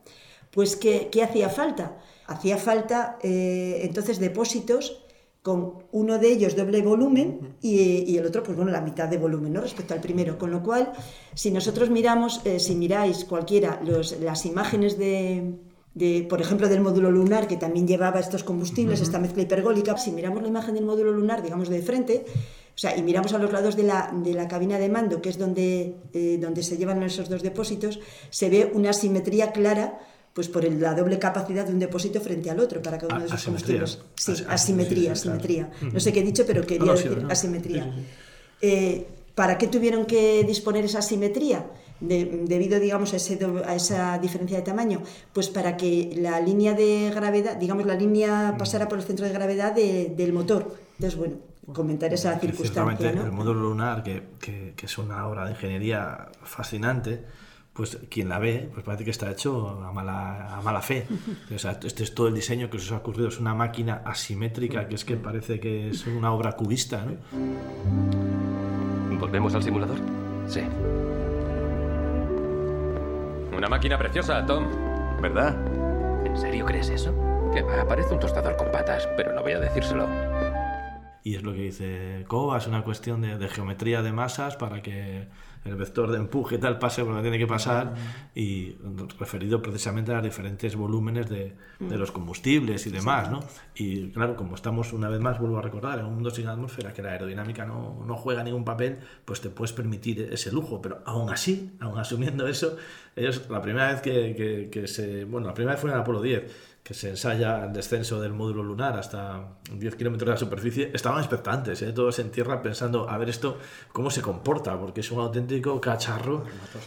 pues 0.51 0.75
¿qué, 0.75 1.09
hacía 1.23 1.49
falta? 1.49 1.97
Hacía 2.27 2.57
falta 2.57 3.17
eh, 3.21 3.81
entonces 3.83 4.19
depósitos 4.19 5.03
con 5.41 5.83
uno 5.91 6.19
de 6.19 6.31
ellos 6.31 6.55
doble 6.55 6.81
volumen 6.81 7.57
y, 7.61 8.15
el 8.15 8.25
otro, 8.25 8.43
pues 8.43 8.55
bueno, 8.55 8.71
la 8.71 8.79
mitad 8.79 9.09
de 9.09 9.17
volumen, 9.17 9.51
¿no? 9.51 9.59
Respecto 9.59 9.93
al 9.93 9.99
primero. 9.99 10.37
Con 10.37 10.51
lo 10.51 10.63
cual, 10.63 10.93
si 11.33 11.51
nosotros 11.51 11.89
miramos, 11.89 12.41
si 12.59 12.75
miráis 12.75 13.25
cualquiera 13.25 13.81
las 14.21 14.45
imágenes 14.45 14.97
de, 14.97 15.59
por 16.29 16.41
ejemplo, 16.41 16.67
del 16.69 16.81
módulo 16.81 17.11
lunar, 17.11 17.47
que 17.47 17.57
también 17.57 17.87
llevaba 17.87 18.19
estos 18.19 18.43
combustibles, 18.43 19.01
esta 19.01 19.19
mezcla 19.19 19.43
hipergólica. 19.43 19.97
Si 19.97 20.11
miramos 20.11 20.41
la 20.41 20.47
imagen 20.47 20.73
del 20.73 20.85
módulo 20.85 21.11
lunar, 21.11 21.43
digamos, 21.43 21.69
de 21.69 21.81
frente, 21.81 22.25
o 22.75 22.77
sea, 22.77 22.97
y 22.97 23.03
miramos 23.03 23.33
a 23.33 23.37
los 23.37 23.51
lados 23.51 23.75
de 23.75 23.83
la, 23.83 24.11
de 24.11 24.33
la 24.33 24.47
cabina 24.47 24.79
de 24.79 24.89
mando, 24.89 25.21
que 25.21 25.29
es 25.29 25.37
donde, 25.37 25.95
eh, 26.13 26.39
donde 26.41 26.63
se 26.63 26.77
llevan 26.77 27.03
esos 27.03 27.29
dos 27.29 27.43
depósitos, 27.43 27.99
se 28.31 28.49
ve 28.49 28.71
una 28.73 28.93
simetría 28.93 29.51
clara 29.51 29.99
pues 30.33 30.47
por 30.49 30.63
la 30.63 30.95
doble 30.95 31.19
capacidad 31.19 31.63
de 31.63 31.73
un 31.73 31.79
depósito 31.79 32.19
frente 32.19 32.49
al 32.49 32.59
otro 32.59 32.81
para 32.81 32.97
cada 32.97 33.13
uno 33.13 33.25
de 33.25 33.27
esos 33.27 33.43
combustibles. 33.43 33.99
Sí, 34.15 34.33
asimetría, 34.47 35.11
asimetría. 35.11 35.71
No 35.91 35.99
sé 35.99 36.11
qué 36.11 36.21
he 36.21 36.23
dicho, 36.23 36.43
pero 36.47 36.65
quería 36.65 36.91
decir 36.91 37.23
asimetría. 37.29 37.93
Eh, 38.59 39.05
¿Para 39.35 39.59
qué 39.59 39.67
tuvieron 39.67 40.05
que 40.05 40.43
disponer 40.43 40.85
esa 40.85 40.99
asimetría? 40.99 41.67
Debido, 42.03 42.79
digamos, 42.79 43.13
a, 43.13 43.17
a, 43.17 43.75
esa 43.75 44.17
diferencia 44.19 44.57
de 44.57 44.63
tamaño? 44.63 45.01
Pues 45.33 45.49
para 45.49 45.77
que 45.77 46.13
la 46.17 46.39
línea 46.39 46.73
de 46.73 47.11
gravedad, 47.13 47.57
digamos, 47.57 47.85
la 47.85 47.95
línea 47.95 48.55
pasara 48.57 48.87
por 48.87 48.99
el 48.99 49.03
centro 49.03 49.25
de 49.25 49.33
gravedad 49.33 49.73
del 49.73 50.33
motor. 50.33 50.75
Entonces, 50.97 51.17
bueno, 51.17 51.35
comentar 51.73 52.13
esa 52.13 52.37
circunstancia. 52.39 53.09
El 53.09 53.31
módulo 53.31 53.61
lunar, 53.61 54.03
que, 54.03 54.23
que, 54.39 54.73
que, 54.75 54.85
es 54.85 54.97
una 54.97 55.27
obra 55.27 55.45
de 55.45 55.51
ingeniería 55.51 56.29
fascinante, 56.43 57.23
pues 57.73 57.97
quien 58.09 58.29
la 58.29 58.37
ve, 58.37 58.69
pues 58.71 58.85
parece 58.85 59.03
que 59.03 59.11
está 59.11 59.31
hecho 59.31 59.81
a 59.83 59.91
mala, 59.91 60.55
a 60.55 60.61
mala 60.61 60.81
fe. 60.81 61.07
O 61.55 61.59
sea, 61.59 61.79
este 61.83 62.03
es 62.03 62.13
todo 62.13 62.27
el 62.27 62.35
diseño 62.35 62.69
que 62.69 62.79
se 62.79 62.85
os 62.85 62.91
ha 62.91 62.97
ocurrido, 62.97 63.29
es 63.29 63.39
una 63.39 63.53
máquina 63.53 64.01
asimétrica, 64.05 64.87
que 64.87 64.95
es 64.95 65.05
que 65.05 65.15
parece 65.17 65.59
que 65.59 65.89
es 65.89 66.05
una 66.07 66.31
obra 66.31 66.53
cubista. 66.53 67.05
¿no? 67.05 67.17
¿Volvemos 69.19 69.55
al 69.55 69.63
simulador? 69.63 69.97
Sí. 70.47 70.61
Una 73.55 73.69
máquina 73.69 73.97
preciosa, 73.97 74.45
Tom. 74.45 74.67
¿Verdad? 75.21 75.55
¿En 76.25 76.37
serio 76.37 76.65
crees 76.65 76.89
eso? 76.89 77.13
Que 77.53 77.63
parece 77.87 78.13
un 78.13 78.19
tostador 78.19 78.57
con 78.57 78.71
patas, 78.71 79.07
pero 79.15 79.31
no 79.33 79.41
voy 79.41 79.53
a 79.53 79.59
decírselo. 79.59 80.07
Y 81.23 81.35
es 81.35 81.43
lo 81.43 81.53
que 81.53 81.61
dice 81.61 82.25
Kova, 82.27 82.57
es 82.57 82.67
una 82.67 82.83
cuestión 82.83 83.21
de, 83.21 83.47
geometría 83.47 84.01
de 84.01 84.11
masas 84.11 84.57
para 84.57 84.81
que 84.81 85.27
el 85.63 85.75
vector 85.75 86.11
de 86.11 86.17
empuje 86.17 86.57
tal 86.57 86.77
pase 86.77 87.01
por 87.03 87.13
donde 87.13 87.29
tiene 87.29 87.37
que 87.37 87.47
pasar 87.47 87.93
y 88.35 88.75
referido 89.17 89.61
precisamente 89.61 90.11
a 90.11 90.15
los 90.15 90.23
diferentes 90.25 90.75
volúmenes 90.75 91.29
de, 91.29 91.55
de 91.79 91.97
los 91.97 92.11
combustibles 92.11 92.85
y 92.87 92.89
demás, 92.89 93.31
¿no? 93.31 93.39
Y 93.75 94.09
claro, 94.11 94.35
como 94.35 94.55
estamos 94.55 94.91
una 94.91 95.07
vez 95.07 95.21
más, 95.21 95.39
vuelvo 95.39 95.59
a 95.59 95.61
recordar, 95.61 95.99
en 95.99 96.05
un 96.05 96.15
mundo 96.15 96.29
sin 96.29 96.47
atmósfera 96.47 96.91
que 96.91 97.01
la 97.01 97.11
aerodinámica 97.11 97.65
no, 97.65 98.03
no 98.05 98.17
juega 98.17 98.43
ningún 98.43 98.65
papel, 98.65 98.99
pues 99.23 99.39
te 99.39 99.49
puedes 99.49 99.71
permitir 99.71 100.27
ese 100.33 100.51
lujo, 100.51 100.81
pero 100.81 101.01
aún 101.05 101.29
así, 101.29 101.71
aún 101.79 101.97
asumiendo 101.97 102.45
eso, 102.47 102.75
ellos 103.15 103.49
la 103.49 103.61
primera 103.61 103.93
vez 103.93 104.01
que, 104.01 104.35
que, 104.35 104.69
que 104.69 104.87
se, 104.87 105.23
bueno, 105.23 105.47
la 105.47 105.53
primera 105.53 105.75
vez 105.75 105.81
fue 105.81 105.89
en 105.89 105.95
el 105.95 106.01
Apolo 106.01 106.21
10, 106.21 106.72
que 106.83 106.93
se 106.93 107.09
ensaya 107.09 107.63
el 107.63 107.71
descenso 107.71 108.19
del 108.19 108.33
módulo 108.33 108.61
lunar 108.61 108.97
hasta 108.97 109.39
10 109.71 109.95
kilómetros 109.95 110.27
de 110.27 110.31
la 110.33 110.37
superficie, 110.37 110.91
estaban 110.93 111.19
expectantes, 111.19 111.81
¿eh? 111.81 111.93
todos 111.93 112.19
en 112.19 112.29
tierra 112.29 112.61
pensando 112.61 113.09
a 113.09 113.17
ver 113.17 113.29
esto 113.29 113.57
cómo 113.93 114.11
se 114.11 114.21
comporta, 114.21 114.77
porque 114.77 114.99
es 114.99 115.09
un 115.09 115.21
auténtico 115.21 115.79
cacharro 115.79 116.43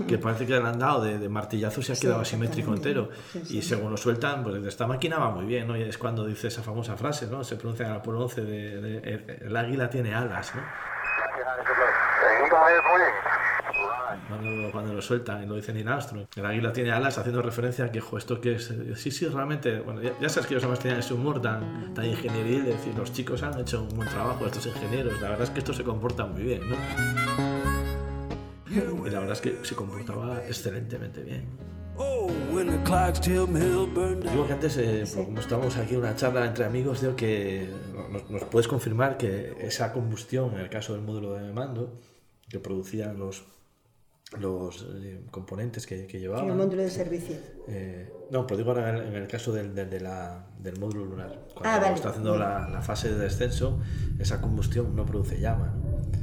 que 0.07 0.19
parece 0.19 0.47
que 0.47 0.53
le 0.53 0.69
han 0.69 0.79
dado 0.79 1.03
de, 1.03 1.19
de 1.19 1.29
martillazo 1.31 1.81
se 1.81 1.95
ha 1.95 1.97
quedado 1.97 2.21
asimétrico 2.21 2.75
entero. 2.75 3.09
y 3.49 3.63
según 3.63 3.91
lo 3.91 3.97
sueltan, 3.97 4.43
pues 4.45 4.63
esta 4.67 4.87
máquina 4.87 5.19
va 5.19 5.31
muy 5.31 5.47
bien, 5.47 5.67
¿no? 5.67 5.77
Y 5.77 5.83
es 5.83 5.97
cuando 5.97 6.27
dice 6.27 6.49
esa 6.49 6.63
famosa 6.63 6.97
frase, 6.97 7.27
¿no? 7.27 7.43
Se 7.43 7.57
pronuncia 7.57 7.87
en 7.87 7.93
el 7.93 7.99
Apolo 7.99 8.21
11 8.21 8.43
de, 8.43 9.39
el, 9.41 9.57
águila 9.57 9.89
tiene 9.89 10.15
alas, 10.15 10.55
¿no? 10.55 10.63
Cuando, 14.73 14.93
lo 14.93 15.03
sueltan 15.03 15.43
y 15.43 15.47
lo 15.47 15.55
dice 15.55 15.73
Neil 15.73 15.89
Armstrong. 15.89 16.27
El 16.37 16.47
águila 16.47 16.73
tiene 16.73 16.91
alas 16.91 17.19
haciendo 17.19 17.43
referencia 17.43 17.85
a 17.87 17.93
que, 17.93 18.03
esto 18.17 18.41
que 18.41 18.55
es. 18.55 18.73
Sí, 18.95 19.11
sí, 19.11 19.27
realmente. 19.27 19.81
Bueno, 19.81 20.01
ya, 20.03 20.29
sabes 20.29 20.47
que 20.47 20.55
los 20.55 20.63
además 20.63 20.81
tenían 20.81 21.01
ese 21.01 21.15
humor 21.15 21.41
tan, 21.41 21.95
tan 21.95 22.05
ingenieril. 22.07 22.67
Es 22.67 22.79
decir, 22.79 22.95
los 22.97 23.13
chicos 23.13 23.43
han 23.43 23.59
hecho 23.59 23.83
un 23.83 23.89
buen 23.91 24.09
trabajo, 24.09 24.47
estos 24.47 24.67
ingenieros. 24.67 25.21
La 25.21 25.31
verdad 25.31 25.45
es 25.45 25.51
que 25.51 25.59
esto 25.61 25.73
se 25.73 25.85
comporta 25.85 26.27
muy 26.27 26.43
bien, 26.43 26.63
¿no? 26.69 26.77
Y 28.69 29.11
la 29.11 29.21
verdad 29.21 29.33
es 29.33 29.41
que 29.41 29.59
se 29.63 29.75
comportaba 29.75 30.45
excelentemente 30.47 31.23
bien. 31.23 31.47
Digo 34.31 34.47
que 34.47 34.53
antes, 34.53 34.77
eh, 34.77 35.05
como 35.15 35.41
estamos 35.41 35.77
aquí 35.79 35.95
en 35.95 36.01
una 36.01 36.15
charla 36.15 36.45
entre 36.45 36.65
amigos, 36.67 37.01
digo 37.01 37.17
que 37.17 37.71
nos, 38.11 38.29
nos, 38.29 38.45
puedes 38.45 38.69
confirmar 38.69 39.17
que 39.17 39.57
esa 39.61 39.93
combustión, 39.93 40.53
en 40.55 40.61
el 40.61 40.69
caso 40.69 40.93
del 40.93 41.03
módulo 41.03 41.35
de 41.35 41.53
mando, 41.53 41.99
que 42.49 42.59
producían 42.61 43.19
los 43.19 43.45
los 44.39 44.85
eh, 44.97 45.21
componentes 45.31 45.87
que, 45.87 46.07
que 46.07 46.19
llevaba. 46.19 46.43
En 46.43 46.51
el 46.51 46.57
módulo 46.57 46.83
de 46.83 46.91
servicio. 46.91 47.37
Eh, 47.69 48.11
no, 48.31 48.47
pero 48.47 48.59
digo 48.59 48.71
ahora 48.71 48.91
en, 48.91 49.15
el 49.15 49.29
caso 49.29 49.53
del, 49.53 49.75
del, 49.75 49.89
de 49.89 50.01
la, 50.01 50.47
del 50.59 50.79
módulo 50.79 51.05
lunar. 51.05 51.47
Cuando 51.55 51.87
ah, 51.87 51.93
está 51.93 52.09
haciendo 52.09 52.37
la, 52.37 52.69
la, 52.69 52.83
fase 52.83 53.09
de 53.09 53.19
descenso, 53.19 53.79
esa 54.19 54.41
combustión 54.41 54.97
no 54.97 55.07
produce 55.07 55.39
llama. 55.41 55.73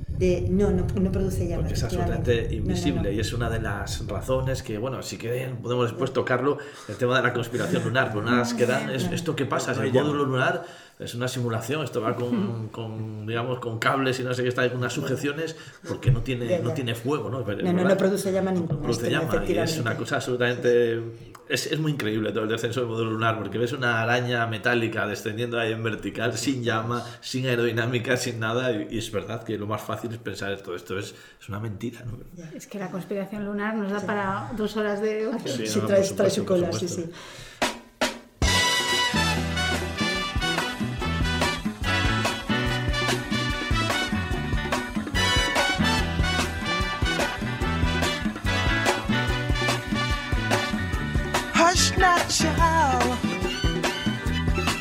De, 0.09 0.45
no, 0.49 0.69
no, 0.69 0.85
no, 0.85 1.11
produce 1.11 1.47
llama. 1.47 1.61
Porque 1.61 1.75
es 1.75 1.83
absolutamente 1.83 2.53
invisible 2.53 3.13
y 3.13 3.19
es 3.19 3.31
una 3.31 3.49
de 3.49 3.61
las 3.61 4.05
razones 4.05 4.63
que, 4.63 4.77
bueno, 4.77 5.01
si 5.01 5.17
quieren 5.17 5.57
podemos 5.57 5.89
después 5.89 6.11
tocarlo, 6.11 6.57
el 6.89 6.97
tema 6.97 7.15
de 7.17 7.23
la 7.23 7.33
conspiración 7.33 7.83
lunar. 7.85 8.09
Pero 8.09 8.19
una 8.19 8.43
que 8.55 8.65
dan 8.65 8.89
es 8.89 9.09
esto 9.11 9.35
que 9.35 9.45
pasa, 9.45 9.71
es 9.71 9.77
el 9.77 9.93
módulo 9.93 10.25
lunar 10.25 10.65
es 10.99 11.15
una 11.15 11.27
simulación, 11.27 11.83
esto 11.83 12.01
va 12.01 12.15
con, 12.15 12.69
con, 12.69 13.25
digamos, 13.25 13.59
con 13.59 13.79
cables 13.79 14.19
y 14.19 14.23
no 14.23 14.33
sé 14.33 14.43
qué, 14.43 14.49
está 14.49 14.67
con 14.69 14.77
unas 14.77 14.93
sujeciones 14.93 15.55
porque 15.87 16.11
no 16.11 16.21
tiene, 16.21 16.59
no 16.59 16.71
tiene 16.73 16.93
fuego, 16.93 17.29
¿no? 17.29 17.39
no, 17.41 17.83
no, 17.83 17.97
produce 17.97 18.31
llama 18.31 18.51
ninguna. 18.51 18.75
No 18.75 18.81
produce 18.81 19.09
llama 19.09 19.43
y 19.47 19.57
es 19.57 19.79
una 19.79 19.97
cosa 19.97 20.17
absolutamente... 20.17 21.01
Es, 21.49 21.67
es, 21.67 21.77
muy 21.77 21.91
increíble 21.91 22.31
todo 22.31 22.45
el 22.45 22.49
descenso 22.49 22.79
del 22.79 22.89
módulo 22.89 23.11
lunar 23.11 23.37
porque 23.37 23.57
ves 23.57 23.73
una 23.73 24.01
araña 24.01 24.47
metálica 24.47 25.05
descendiendo 25.05 25.59
ahí 25.59 25.73
en 25.73 25.83
vertical, 25.83 26.37
sin 26.37 26.63
llama, 26.63 27.05
sin 27.19 27.45
aerodinámica, 27.47 28.15
sin 28.15 28.39
nada 28.39 28.71
y, 28.71 28.97
es 28.97 29.11
verdad 29.11 29.43
que 29.43 29.57
lo 29.57 29.67
más 29.67 29.81
fácil 29.81 30.13
es 30.13 30.19
pensar 30.19 30.53
esto, 30.53 30.73
esto 30.73 30.97
es, 30.97 31.13
es 31.41 31.49
una 31.49 31.59
mentira, 31.59 31.99
¿no? 32.05 32.17
Es 32.55 32.65
que 32.65 32.79
la 32.79 32.89
conspiración 32.89 33.43
lunar 33.43 33.75
nos 33.75 33.91
da 33.91 33.99
para 33.99 34.51
dos 34.55 34.77
horas 34.77 35.01
de... 35.01 35.29
Sí, 35.45 35.67
sí 35.67 35.81
trae, 35.81 36.01
trae 36.03 36.29
su 36.29 36.45
cola, 36.45 36.71
sí, 36.71 36.87
sí. 36.87 37.09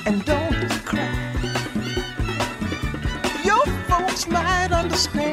and 0.06 0.24
don't 0.24 0.68
cry. 0.84 1.08
Your 3.44 3.64
folks 3.88 4.26
might 4.28 4.72
understand. 4.72 5.31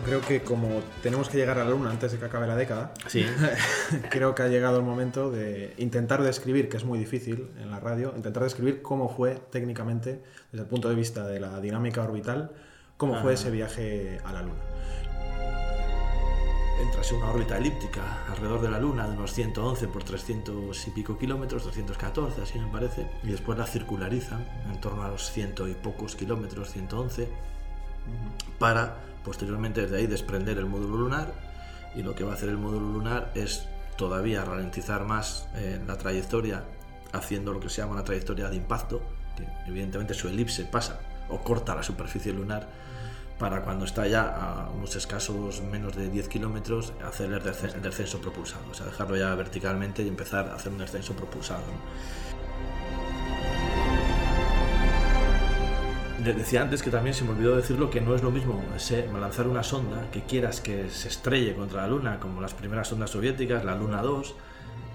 Bueno, 0.00 0.20
creo 0.20 0.20
que 0.20 0.42
como 0.42 0.80
tenemos 1.02 1.28
que 1.28 1.36
llegar 1.36 1.58
a 1.58 1.64
la 1.64 1.70
luna 1.70 1.90
antes 1.90 2.12
de 2.12 2.18
que 2.18 2.24
acabe 2.24 2.46
la 2.46 2.56
década, 2.56 2.94
sí. 3.06 3.26
creo 4.10 4.34
que 4.34 4.42
ha 4.42 4.48
llegado 4.48 4.78
el 4.78 4.82
momento 4.82 5.30
de 5.30 5.74
intentar 5.78 6.22
describir, 6.22 6.68
que 6.68 6.76
es 6.76 6.84
muy 6.84 6.98
difícil 6.98 7.50
en 7.60 7.70
la 7.70 7.80
radio, 7.80 8.12
intentar 8.16 8.42
describir 8.42 8.82
cómo 8.82 9.08
fue 9.08 9.38
técnicamente, 9.50 10.22
desde 10.52 10.64
el 10.64 10.68
punto 10.68 10.88
de 10.88 10.94
vista 10.94 11.26
de 11.26 11.40
la 11.40 11.60
dinámica 11.60 12.02
orbital, 12.02 12.52
cómo 12.96 13.20
fue 13.20 13.34
ese 13.34 13.50
viaje 13.50 14.20
a 14.24 14.32
la 14.32 14.42
luna. 14.42 14.62
Entra 16.80 17.02
en 17.02 17.16
una 17.16 17.30
órbita 17.30 17.58
elíptica 17.58 18.24
alrededor 18.30 18.62
de 18.62 18.70
la 18.70 18.80
Luna 18.80 19.06
de 19.06 19.12
unos 19.12 19.34
111 19.34 19.86
por 19.88 20.02
300 20.02 20.86
y 20.86 20.90
pico 20.92 21.18
kilómetros, 21.18 21.64
214 21.64 22.40
así 22.40 22.58
me 22.58 22.72
parece, 22.72 23.06
y 23.22 23.26
después 23.26 23.58
la 23.58 23.66
circularizan 23.66 24.46
en 24.72 24.80
torno 24.80 25.02
a 25.02 25.08
los 25.08 25.30
ciento 25.30 25.68
y 25.68 25.74
pocos 25.74 26.16
kilómetros, 26.16 26.70
111, 26.70 27.28
para 28.58 29.09
posteriormente 29.24 29.82
desde 29.82 29.96
ahí 29.96 30.06
desprender 30.06 30.58
el 30.58 30.66
módulo 30.66 30.96
lunar 30.96 31.32
y 31.94 32.02
lo 32.02 32.14
que 32.14 32.24
va 32.24 32.32
a 32.32 32.34
hacer 32.34 32.48
el 32.48 32.58
módulo 32.58 32.92
lunar 32.92 33.32
es 33.34 33.66
todavía 33.96 34.44
ralentizar 34.44 35.04
más 35.04 35.48
eh, 35.54 35.80
la 35.86 35.96
trayectoria 35.96 36.64
haciendo 37.12 37.52
lo 37.52 37.60
que 37.60 37.68
se 37.68 37.82
llama 37.82 37.92
una 37.92 38.04
trayectoria 38.04 38.48
de 38.48 38.56
impacto, 38.56 39.02
que 39.36 39.46
evidentemente 39.66 40.14
su 40.14 40.28
elipse 40.28 40.64
pasa 40.64 41.00
o 41.28 41.38
corta 41.40 41.74
la 41.74 41.82
superficie 41.82 42.32
lunar 42.32 42.68
para 43.38 43.62
cuando 43.62 43.86
está 43.86 44.06
ya 44.06 44.22
a 44.22 44.70
unos 44.70 44.94
escasos 44.96 45.62
menos 45.62 45.96
de 45.96 46.10
10 46.10 46.28
kilómetros 46.28 46.92
hacer 47.02 47.32
el, 47.32 47.42
descenso 47.82 48.20
propulsado, 48.20 48.64
o 48.70 48.74
sea, 48.74 48.86
dejarlo 48.86 49.16
ya 49.16 49.34
verticalmente 49.34 50.02
y 50.02 50.08
empezar 50.08 50.48
a 50.50 50.56
hacer 50.56 50.70
un 50.70 50.78
descenso 50.78 51.14
propulsado. 51.14 51.62
Decía 56.24 56.60
antes 56.60 56.82
que 56.82 56.90
también 56.90 57.14
se 57.14 57.24
me 57.24 57.30
olvidó 57.30 57.56
decirlo 57.56 57.88
que 57.88 58.02
no 58.02 58.14
es 58.14 58.22
lo 58.22 58.30
mismo 58.30 58.62
lanzar 59.18 59.48
una 59.48 59.62
sonda 59.62 60.10
que 60.12 60.20
quieras 60.20 60.60
que 60.60 60.90
se 60.90 61.08
estrelle 61.08 61.54
contra 61.54 61.82
la 61.82 61.88
Luna, 61.88 62.20
como 62.20 62.42
las 62.42 62.52
primeras 62.52 62.88
sondas 62.88 63.08
soviéticas, 63.08 63.64
la 63.64 63.74
Luna 63.74 64.02
2, 64.02 64.34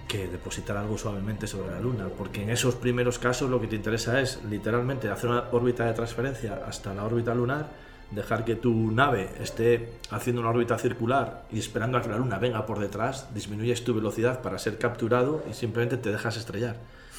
que 0.07 0.27
depositar 0.27 0.77
algo 0.77 0.99
suavemente 0.99 1.47
sobre 1.47 1.71
la 1.71 1.79
Luna, 1.79 2.09
porque 2.15 2.43
en 2.43 2.51
esos 2.51 2.75
primeros 2.75 3.17
casos 3.17 3.49
lo 3.49 3.59
que 3.59 3.65
te 3.65 3.75
interesa 3.75 4.21
es 4.21 4.43
literalmente 4.43 5.09
hacer 5.09 5.31
una 5.31 5.45
órbita 5.51 5.87
de 5.87 5.93
transferencia 5.93 6.61
hasta 6.67 6.93
la 6.93 7.03
órbita 7.03 7.33
lunar, 7.33 7.69
dejar 8.11 8.45
que 8.45 8.55
tu 8.55 8.91
nave 8.91 9.31
esté 9.41 9.93
haciendo 10.11 10.41
una 10.41 10.51
órbita 10.51 10.77
circular 10.77 11.45
y 11.51 11.57
esperando 11.57 11.97
a 11.97 12.03
que 12.03 12.09
la 12.09 12.19
Luna 12.19 12.37
venga 12.37 12.67
por 12.67 12.77
detrás, 12.77 13.33
disminuyes 13.33 13.83
tu 13.83 13.95
velocidad 13.95 14.43
para 14.43 14.59
ser 14.59 14.77
capturado 14.77 15.43
y 15.49 15.55
simplemente 15.55 15.97
te 15.97 16.11
dejas 16.11 16.37
estrellar. 16.37 16.75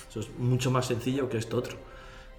Eso 0.09 0.21
es 0.21 0.31
mucho 0.39 0.71
más 0.71 0.87
sencillo 0.87 1.29
que 1.29 1.39
esto 1.39 1.57
otro 1.57 1.77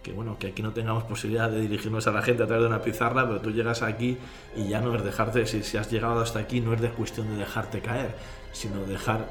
que 0.04 0.12
bueno, 0.14 0.38
que 0.40 0.48
aquí 0.48 0.62
no 0.62 0.72
tengamos 0.72 1.04
posibilidad 1.04 1.50
de 1.50 1.62
dirigirnos 1.62 2.08
a 2.08 2.12
la 2.12 2.22
gente 2.22 2.44
a 2.44 2.48
través 2.48 2.64
de 2.64 2.68
una 2.70 2.82
pizarra, 2.82 3.28
pero 3.28 3.42
tú 3.42 3.52
llegas 3.52 3.82
aquí 3.82 4.18
y 4.56 4.68
ya 4.70 4.80
no 4.80 4.96
es 4.96 5.04
dejarte, 5.04 5.46
si, 5.46 5.64
si 5.64 5.78
has 5.78 5.92
llegado 5.92 6.22
hasta 6.22 6.40
aquí, 6.40 6.62
no 6.62 6.74
es 6.74 6.82
de 6.82 6.90
cuestión 6.90 7.30
de 7.30 7.38
dejarte 7.38 7.82
caer, 7.82 8.16
sino 8.52 8.86
dejar 8.86 9.28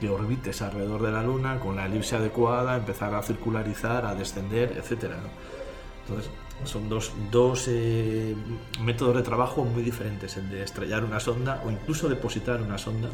que 0.00 0.08
orbites 0.08 0.62
alrededor 0.62 1.02
de 1.02 1.12
la 1.12 1.22
Luna 1.22 1.60
con 1.60 1.76
la 1.76 1.86
elipse 1.86 2.16
adecuada, 2.16 2.76
empezar 2.76 3.14
a 3.14 3.22
circularizar, 3.22 4.06
a 4.06 4.14
descender, 4.14 4.72
etc. 4.72 5.12
Entonces, 6.02 6.30
son 6.64 6.88
dos, 6.88 7.12
dos 7.30 7.66
eh, 7.68 8.34
métodos 8.80 9.16
de 9.16 9.22
trabajo 9.22 9.64
muy 9.64 9.82
diferentes, 9.82 10.36
el 10.36 10.48
de 10.48 10.62
estrellar 10.62 11.04
una 11.04 11.20
sonda 11.20 11.62
o 11.64 11.70
incluso 11.70 12.08
depositar 12.08 12.62
una 12.62 12.78
sonda, 12.78 13.10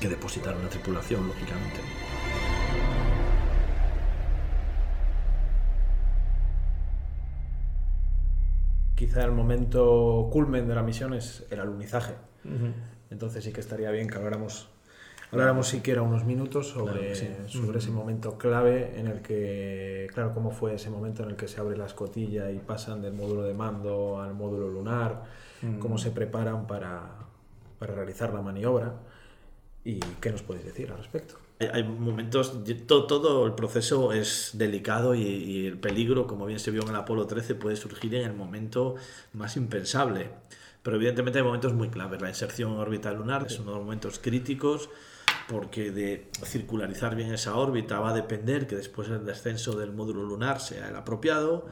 que 0.00 0.08
depositar 0.08 0.56
una 0.56 0.68
tripulación, 0.68 1.26
lógicamente. 1.28 1.80
Quizá 9.08 9.24
el 9.24 9.32
momento 9.32 10.28
culmen 10.30 10.68
de 10.68 10.74
la 10.74 10.82
misión 10.82 11.14
es 11.14 11.46
el 11.50 11.60
alunizaje. 11.60 12.14
Entonces 13.10 13.42
sí 13.42 13.52
que 13.52 13.60
estaría 13.60 13.90
bien 13.90 14.06
que 14.06 14.16
habláramos, 14.16 14.68
habláramos 15.32 15.66
siquiera 15.68 16.02
unos 16.02 16.24
minutos 16.24 16.68
sobre, 16.68 17.14
sobre 17.48 17.78
ese 17.78 17.90
momento 17.90 18.36
clave 18.36 18.98
en 18.98 19.06
el 19.06 19.22
que, 19.22 20.08
claro, 20.12 20.34
cómo 20.34 20.50
fue 20.50 20.74
ese 20.74 20.90
momento 20.90 21.22
en 21.22 21.30
el 21.30 21.36
que 21.36 21.48
se 21.48 21.58
abre 21.58 21.76
la 21.76 21.86
escotilla 21.86 22.50
y 22.50 22.58
pasan 22.58 23.00
del 23.00 23.14
módulo 23.14 23.44
de 23.44 23.54
mando 23.54 24.20
al 24.20 24.34
módulo 24.34 24.68
lunar, 24.68 25.24
cómo 25.80 25.96
se 25.96 26.10
preparan 26.10 26.66
para, 26.66 27.02
para 27.78 27.94
realizar 27.94 28.34
la 28.34 28.42
maniobra 28.42 28.92
y 29.84 30.00
qué 30.20 30.30
nos 30.30 30.42
podéis 30.42 30.66
decir 30.66 30.90
al 30.90 30.98
respecto 30.98 31.47
hay 31.60 31.82
momentos, 31.82 32.62
todo, 32.86 33.06
todo, 33.06 33.46
el 33.46 33.54
proceso 33.54 34.12
es 34.12 34.52
delicado 34.54 35.14
y, 35.14 35.66
el 35.66 35.78
peligro, 35.78 36.26
como 36.26 36.46
bien 36.46 36.60
se 36.60 36.70
vio 36.70 36.82
en 36.82 36.88
el 36.88 36.96
Apolo 36.96 37.26
13, 37.26 37.56
puede 37.56 37.76
surgir 37.76 38.14
en 38.14 38.24
el 38.24 38.34
momento 38.34 38.94
más 39.32 39.56
impensable. 39.56 40.30
Pero 40.82 40.96
evidentemente 40.96 41.40
hay 41.40 41.44
momentos 41.44 41.74
muy 41.74 41.88
claves. 41.88 42.22
La 42.22 42.28
inserción 42.28 42.72
en 42.72 42.78
órbita 42.78 43.12
lunar 43.12 43.46
es 43.46 43.58
uno 43.58 43.72
de 43.72 43.76
los 43.78 43.84
momentos 43.84 44.20
críticos 44.20 44.88
porque 45.48 45.90
de 45.90 46.30
circularizar 46.44 47.16
bien 47.16 47.32
esa 47.32 47.56
órbita 47.56 47.98
va 47.98 48.10
a 48.10 48.14
depender 48.14 48.66
que 48.66 48.76
después 48.76 49.08
el 49.08 49.24
descenso 49.24 49.76
del 49.76 49.92
módulo 49.92 50.22
lunar 50.22 50.60
sea 50.60 50.88
el 50.88 50.96
apropiado. 50.96 51.66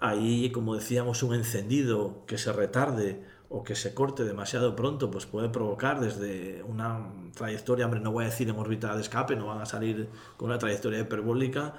Ahí, 0.00 0.50
como 0.52 0.76
decíamos, 0.76 1.22
un 1.22 1.34
encendido 1.34 2.24
que 2.26 2.38
se 2.38 2.52
retarde 2.52 3.22
o 3.54 3.62
que 3.62 3.76
se 3.76 3.94
corte 3.94 4.24
demasiado 4.24 4.74
pronto, 4.74 5.12
pues 5.12 5.26
puede 5.26 5.48
provocar 5.48 6.00
desde 6.00 6.64
una 6.64 7.06
trayectoria, 7.36 7.84
hombre, 7.84 8.00
no 8.00 8.10
voy 8.10 8.24
a 8.24 8.26
decir 8.26 8.48
en 8.48 8.58
órbita 8.58 8.96
de 8.96 9.00
escape, 9.00 9.36
no 9.36 9.46
van 9.46 9.60
a 9.60 9.66
salir 9.66 10.08
con 10.36 10.48
una 10.48 10.58
trayectoria 10.58 10.98
hiperbólica, 10.98 11.74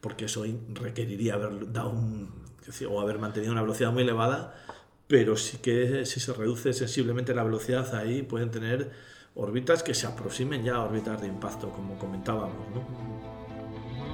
porque 0.00 0.24
eso 0.24 0.44
requeriría 0.72 1.34
haber 1.34 1.70
dado 1.70 1.90
un, 1.90 2.32
o 2.88 3.00
haber 3.02 3.18
mantenido 3.18 3.52
una 3.52 3.60
velocidad 3.60 3.92
muy 3.92 4.02
elevada, 4.02 4.54
pero 5.06 5.36
sí 5.36 5.58
que 5.58 6.06
si 6.06 6.20
se 6.20 6.32
reduce 6.32 6.72
sensiblemente 6.72 7.34
la 7.34 7.44
velocidad 7.44 7.94
ahí 7.94 8.22
pueden 8.22 8.50
tener 8.50 8.90
órbitas 9.34 9.82
que 9.82 9.92
se 9.92 10.06
aproximen 10.06 10.64
ya 10.64 10.76
a 10.76 10.84
órbitas 10.84 11.20
de 11.20 11.26
impacto, 11.26 11.68
como 11.68 11.98
comentábamos. 11.98 12.66
¿no? 12.74 12.82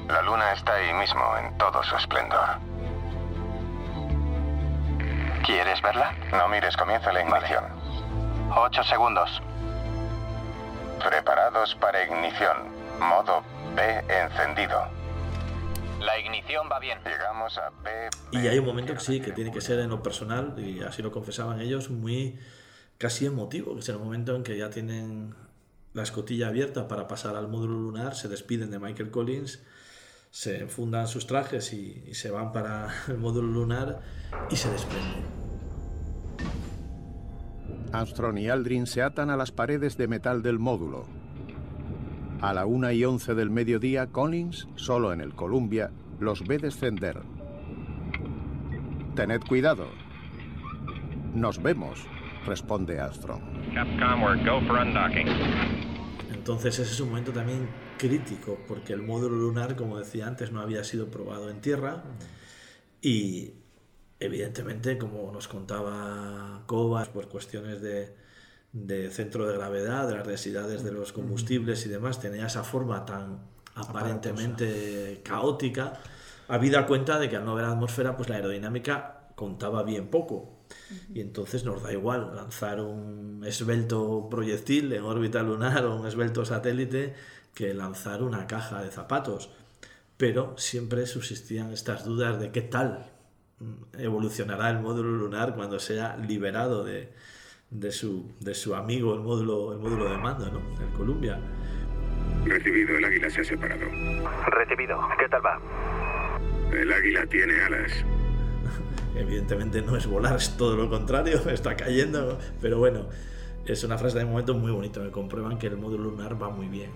La 0.09 0.23
Luna 0.23 0.55
está 0.55 0.75
ahí 0.75 0.93
mismo, 0.95 1.23
en 1.39 1.57
todo 1.57 1.85
su 1.85 1.95
esplendor. 1.95 2.59
¿Quieres 5.45 5.81
verla? 5.83 6.15
No 6.33 6.49
mires, 6.49 6.77
comienza 6.77 7.13
la 7.13 7.23
ignición. 7.23 7.65
Ocho 8.55 8.83
segundos. 8.85 9.43
Preparados 11.03 11.75
para 11.77 12.05
ignición. 12.05 12.57
Modo 12.99 13.43
B 13.75 14.05
encendido. 14.09 14.87
La 16.01 16.19
ignición 16.19 16.69
va 16.71 16.79
bien. 16.79 16.99
Llegamos 17.05 17.57
a 17.59 17.71
B. 17.83 18.11
Y 18.33 18.49
hay 18.49 18.59
un 18.59 18.67
momento 18.67 18.93
que 18.95 19.01
sí, 19.01 19.21
que 19.21 19.33
tiene 19.33 19.51
que 19.51 19.61
ser 19.61 19.79
en 19.81 19.91
lo 19.91 20.03
personal, 20.03 20.55
y 20.59 20.83
así 20.83 21.03
lo 21.03 21.11
confesaban 21.11 21.61
ellos, 21.61 21.91
muy 21.91 22.39
casi 22.99 23.27
emotivo, 23.27 23.75
que 23.75 23.81
es 23.81 23.89
el 23.89 23.99
momento 23.99 24.37
en 24.37 24.45
que 24.45 24.59
ya 24.59 24.69
tienen 24.69 25.35
la 25.95 26.03
escotilla 26.03 26.49
abierta 26.49 26.87
para 26.87 27.09
pasar 27.09 27.35
al 27.37 27.49
módulo 27.49 27.75
lunar, 27.75 28.15
se 28.15 28.29
despiden 28.29 28.71
de 28.71 28.79
Michael 28.79 29.11
Collins, 29.11 29.63
se 30.31 30.61
enfundan 30.61 31.09
sus 31.09 31.27
trajes 31.27 31.73
y, 31.73 32.05
y 32.07 32.15
se 32.15 32.31
van 32.31 32.53
para 32.53 32.89
el 33.09 33.19
módulo 33.19 33.49
lunar 33.49 34.01
y 34.51 34.57
se 34.57 34.71
desprenden. 34.71 35.41
Armstrong 37.93 38.39
y 38.39 38.49
Aldrin 38.49 38.87
se 38.87 39.03
atan 39.03 39.31
a 39.31 39.37
las 39.37 39.51
paredes 39.51 39.97
de 39.97 40.07
metal 40.07 40.43
del 40.43 40.59
módulo. 40.59 41.07
A 42.41 42.55
la 42.55 42.65
1 42.65 42.93
y 42.93 43.05
11 43.05 43.35
del 43.35 43.51
mediodía, 43.51 44.07
Collins, 44.07 44.69
solo 44.77 45.13
en 45.13 45.21
el 45.21 45.35
Columbia, 45.35 45.91
los 46.21 46.47
ve 46.47 46.59
descender. 46.59 47.21
Tened 49.15 49.43
cuidado. 49.43 49.89
Nos 51.35 51.61
vemos, 51.63 52.07
responde 52.47 53.01
Armstrong. 53.01 53.43
Entonces 56.33 56.79
ese 56.79 56.93
es 56.93 57.01
un 57.01 57.09
momento 57.11 57.33
también 57.33 57.69
crítico, 58.01 58.59
porque 58.67 58.93
el 58.93 59.03
módulo 59.03 59.37
lunar, 59.37 59.77
como 59.77 59.99
decía 59.99 60.27
antes, 60.27 60.53
no 60.53 60.61
había 60.61 60.85
sido 60.85 61.11
probado 61.11 61.51
en 61.51 61.61
tierra. 61.61 62.03
Y 63.03 63.53
Evidentemente, 64.21 64.99
como 64.99 65.33
nos 65.33 65.49
contaba 65.49 66.63
Cobas, 66.67 67.09
por 67.09 67.29
cuestiones 67.29 67.81
de, 67.81 69.11
centro 69.11 69.47
de 69.47 69.55
gravedad, 69.55 70.07
de 70.07 70.15
las 70.15 70.27
densidades 70.27 70.85
de 70.85 70.93
los 70.93 71.13
combustibles 71.15 71.87
y 71.87 71.89
demás, 71.89 72.21
tenía 72.21 72.47
esa 72.47 72.63
forma 72.63 73.07
tan 73.07 73.41
aparentemente 73.75 75.23
caótica, 75.25 75.95
habida 76.49 76.87
cuenta 76.87 77.19
de 77.19 77.31
que 77.31 77.37
al 77.37 77.47
no 77.47 77.53
haber 77.53 77.65
atmósfera, 77.65 78.15
pues 78.19 78.29
la 78.29 78.37
aerodinámica 78.37 79.31
contaba 79.37 79.85
bien 79.85 80.09
poco. 80.09 80.59
Y 81.15 81.23
entonces 81.23 81.65
nos 81.65 81.83
da 81.83 81.91
igual 81.91 82.37
lanzar 82.37 82.83
un 82.83 83.43
esbelto 83.47 84.29
proyectil 84.31 84.93
en 84.93 85.03
órbita 85.03 85.43
lunar 85.43 85.87
o 85.87 85.97
un 85.97 86.07
esbelto 86.07 86.45
satélite 86.45 87.15
que 87.55 87.75
lanzar 87.75 88.23
una 88.23 88.47
caja 88.47 88.83
de 88.83 88.91
zapatos. 88.91 89.51
Pero 90.17 90.55
siempre 90.59 91.07
subsistían 91.07 91.73
estas 91.73 92.05
dudas 92.05 92.39
de 92.41 92.53
qué 92.53 92.63
tal 92.63 93.11
evolucionará 93.99 94.71
el 94.71 94.81
módulo 94.81 95.11
lunar 95.11 95.55
cuando 95.55 95.79
sea 95.79 96.17
liberado 96.17 96.85
de, 96.85 97.13
de, 97.71 97.93
su, 97.93 98.33
de 98.41 98.55
su 98.55 98.75
amigo, 98.75 99.15
el 99.15 99.21
módulo, 99.21 99.73
el 99.73 99.79
módulo 99.79 100.11
de 100.11 100.19
mando, 100.19 100.51
¿no? 100.51 100.61
El 100.83 100.93
Columbia. 100.93 101.39
Recibido, 102.45 102.97
el 102.97 103.05
águila 103.05 103.31
se 103.31 103.43
ha 103.43 103.45
separado. 103.45 103.85
Recibido, 104.47 104.99
¿qué 105.19 105.29
tal 105.29 105.45
va? 105.45 105.61
El 106.73 106.93
águila 106.93 107.27
tiene 107.27 107.61
alas. 107.63 107.93
Evidentemente 109.17 109.83
no 109.83 109.97
es 109.97 110.07
volar, 110.07 110.37
es 110.37 110.57
todo 110.57 110.77
lo 110.77 110.89
contrario, 110.89 111.39
está 111.51 111.77
cayendo, 111.77 112.39
pero 112.61 112.79
bueno, 112.79 113.07
es 113.67 113.85
una 113.85 113.99
frase 113.99 114.19
de 114.19 114.25
momento 114.25 114.55
muy 114.55 114.73
bonita, 114.73 115.01
me 115.01 115.11
comprueban 115.11 115.59
que 115.59 115.67
el 115.67 115.77
módulo 115.77 116.11
lunar 116.11 116.41
va 116.43 116.49
muy 116.49 116.69
bien. 116.69 116.91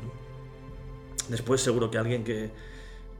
Después 1.28 1.60
seguro 1.60 1.90
que 1.90 1.98
alguien 1.98 2.24
que, 2.24 2.52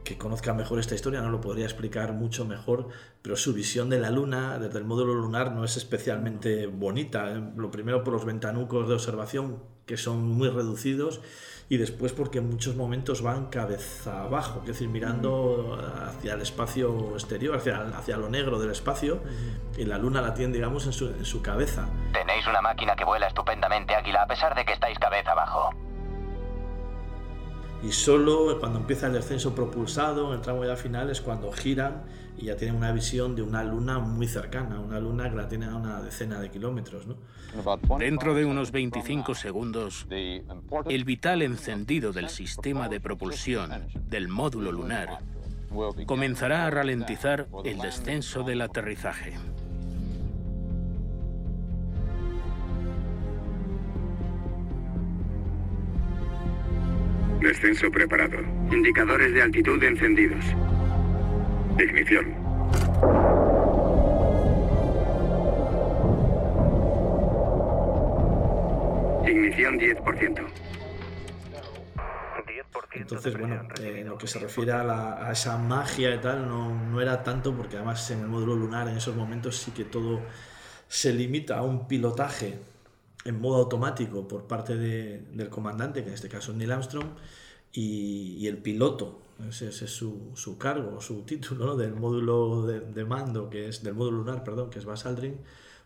que 0.04 0.18
conozca 0.18 0.52
mejor 0.52 0.78
esta 0.78 0.94
historia 0.94 1.22
no 1.22 1.30
lo 1.30 1.40
podría 1.40 1.64
explicar 1.64 2.12
mucho 2.12 2.44
mejor, 2.44 2.88
pero 3.22 3.36
su 3.36 3.54
visión 3.54 3.88
de 3.88 3.98
la 3.98 4.10
Luna 4.10 4.58
desde 4.58 4.78
el 4.78 4.84
módulo 4.84 5.14
lunar 5.14 5.52
no 5.52 5.64
es 5.64 5.76
especialmente 5.76 6.66
bonita. 6.66 7.32
¿eh? 7.32 7.42
Lo 7.56 7.70
primero 7.70 8.04
por 8.04 8.12
los 8.12 8.24
ventanucos 8.24 8.86
de 8.86 8.94
observación, 8.94 9.62
que 9.86 9.96
son 9.96 10.22
muy 10.22 10.48
reducidos, 10.48 11.20
y 11.70 11.78
después 11.78 12.12
porque 12.12 12.38
en 12.38 12.50
muchos 12.50 12.76
momentos 12.76 13.22
van 13.22 13.46
cabeza 13.46 14.24
abajo, 14.24 14.60
es 14.60 14.68
decir, 14.68 14.88
mirando 14.88 15.78
hacia 16.06 16.34
el 16.34 16.42
espacio 16.42 17.12
exterior, 17.14 17.56
hacia, 17.56 17.80
hacia 17.96 18.18
lo 18.18 18.28
negro 18.28 18.58
del 18.58 18.70
espacio, 18.70 19.20
y 19.78 19.84
la 19.86 19.96
Luna 19.96 20.20
la 20.20 20.34
tiene, 20.34 20.52
digamos, 20.52 20.84
en 20.84 20.92
su, 20.92 21.08
en 21.08 21.24
su 21.24 21.40
cabeza. 21.40 21.88
Tenéis 22.12 22.46
una 22.46 22.60
máquina 22.60 22.94
que 22.94 23.04
vuela 23.04 23.26
estupendamente, 23.26 23.94
Águila, 23.94 24.22
a 24.22 24.26
pesar 24.26 24.54
de 24.54 24.66
que 24.66 24.74
estáis 24.74 24.98
cabeza 24.98 25.32
abajo 25.32 25.70
y 27.86 27.92
solo 27.92 28.58
cuando 28.58 28.78
empieza 28.78 29.08
el 29.08 29.12
descenso 29.12 29.54
propulsado 29.54 30.28
en 30.28 30.34
el 30.34 30.40
tramo 30.40 30.64
ya 30.64 30.76
final 30.76 31.10
es 31.10 31.20
cuando 31.20 31.52
giran 31.52 32.02
y 32.38 32.46
ya 32.46 32.56
tienen 32.56 32.76
una 32.76 32.92
visión 32.92 33.36
de 33.36 33.42
una 33.42 33.62
luna 33.62 33.98
muy 33.98 34.26
cercana, 34.26 34.80
una 34.80 34.98
luna 35.00 35.28
que 35.30 35.36
la 35.36 35.48
tiene 35.48 35.66
a 35.66 35.74
una 35.74 36.00
decena 36.00 36.40
de 36.40 36.50
kilómetros. 36.50 37.06
¿no? 37.06 37.16
Dentro 37.98 38.34
de 38.34 38.44
unos 38.44 38.72
25 38.72 39.34
segundos, 39.34 40.06
el 40.10 41.04
vital 41.04 41.42
encendido 41.42 42.12
del 42.12 42.30
sistema 42.30 42.88
de 42.88 43.00
propulsión 43.00 43.70
del 44.08 44.28
módulo 44.28 44.72
lunar 44.72 45.18
comenzará 46.06 46.66
a 46.66 46.70
ralentizar 46.70 47.48
el 47.64 47.78
descenso 47.78 48.42
del 48.44 48.62
aterrizaje. 48.62 49.34
Descenso 57.44 57.90
preparado. 57.90 58.38
Indicadores 58.72 59.34
de 59.34 59.42
altitud 59.42 59.82
encendidos. 59.84 60.42
Ignición. 61.78 62.34
Ignición 69.28 69.78
10%. 69.78 70.46
Entonces, 72.94 73.38
bueno, 73.38 73.68
eh, 73.78 74.00
en 74.00 74.08
lo 74.08 74.16
que 74.16 74.26
se 74.26 74.38
refiere 74.38 74.72
a, 74.72 75.28
a, 75.28 75.32
esa 75.32 75.58
magia 75.58 76.14
y 76.14 76.18
tal, 76.20 76.48
no, 76.48 76.74
no 76.74 77.00
era 77.02 77.22
tanto 77.22 77.54
porque 77.54 77.76
además 77.76 78.10
en 78.10 78.20
el 78.20 78.26
módulo 78.26 78.56
lunar 78.56 78.88
en 78.88 78.96
esos 78.96 79.14
momentos 79.14 79.58
sí 79.58 79.72
que 79.72 79.84
todo 79.84 80.22
se 80.88 81.12
limita 81.12 81.58
a 81.58 81.62
un 81.62 81.86
pilotaje 81.86 82.58
en 83.24 83.40
modo 83.40 83.56
automático 83.56 84.28
por 84.28 84.46
parte 84.46 84.76
de, 84.76 85.24
del 85.32 85.48
comandante, 85.48 86.02
que 86.02 86.08
en 86.08 86.14
este 86.14 86.28
caso 86.28 86.52
es 86.52 86.58
Neil 86.58 86.72
Armstrong, 86.72 87.08
y, 87.72 88.46
el 88.46 88.58
piloto, 88.58 89.20
ese, 89.48 89.68
es 89.68 89.76
su, 89.76 90.30
su 90.34 90.58
cargo, 90.58 91.00
su 91.00 91.22
título 91.22 91.76
del 91.76 91.94
módulo 91.94 92.64
de, 92.66 92.80
de, 92.80 93.04
mando, 93.04 93.50
que 93.50 93.68
es 93.68 93.82
del 93.82 93.94
módulo 93.94 94.18
lunar, 94.18 94.44
perdón, 94.44 94.70
que 94.70 94.78
es 94.78 94.84
Buzz 94.84 95.06
Aldrin, 95.06 95.40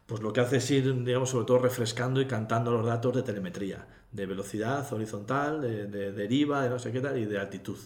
pues 0.06 0.20
lo 0.20 0.32
que 0.32 0.40
hace 0.40 0.58
es 0.58 0.70
ir, 0.70 1.04
digamos, 1.04 1.30
sobre 1.30 1.46
todo 1.46 1.58
refrescando 1.58 2.20
y 2.20 2.26
cantando 2.26 2.72
los 2.72 2.84
datos 2.84 3.14
de 3.14 3.22
telemetría, 3.22 3.86
de 4.12 4.26
velocidad 4.26 4.90
horizontal, 4.92 5.62
de, 5.62 5.86
de 5.86 6.12
deriva, 6.12 6.62
de 6.62 6.70
no 6.70 6.78
sé 6.78 6.92
qué 6.92 7.00
tal, 7.00 7.18
y 7.18 7.24
de 7.24 7.38
altitud. 7.38 7.78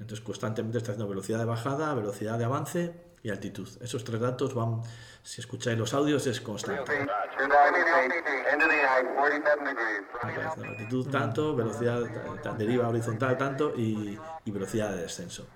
Entonces 0.00 0.20
constantemente 0.24 0.78
está 0.78 0.92
haciendo 0.92 1.08
velocidad 1.08 1.38
de 1.38 1.44
bajada, 1.44 1.94
velocidad 1.94 2.38
de 2.38 2.44
avance 2.44 3.05
y 3.26 3.30
altitud. 3.30 3.68
Esos 3.80 4.04
tres 4.04 4.20
datos 4.20 4.54
van, 4.54 4.82
si 5.22 5.40
escucháis 5.40 5.76
los 5.76 5.92
audios, 5.94 6.24
es 6.28 6.40
constante. 6.40 6.92
Altitud 10.68 11.10
tanto, 11.10 11.56
velocidad 11.56 12.02
deriva 12.56 12.88
horizontal 12.88 13.36
tanto 13.36 13.72
y, 13.76 14.16
y 14.44 14.50
velocidad 14.52 14.90
de 14.94 15.02
descenso. 15.02 15.48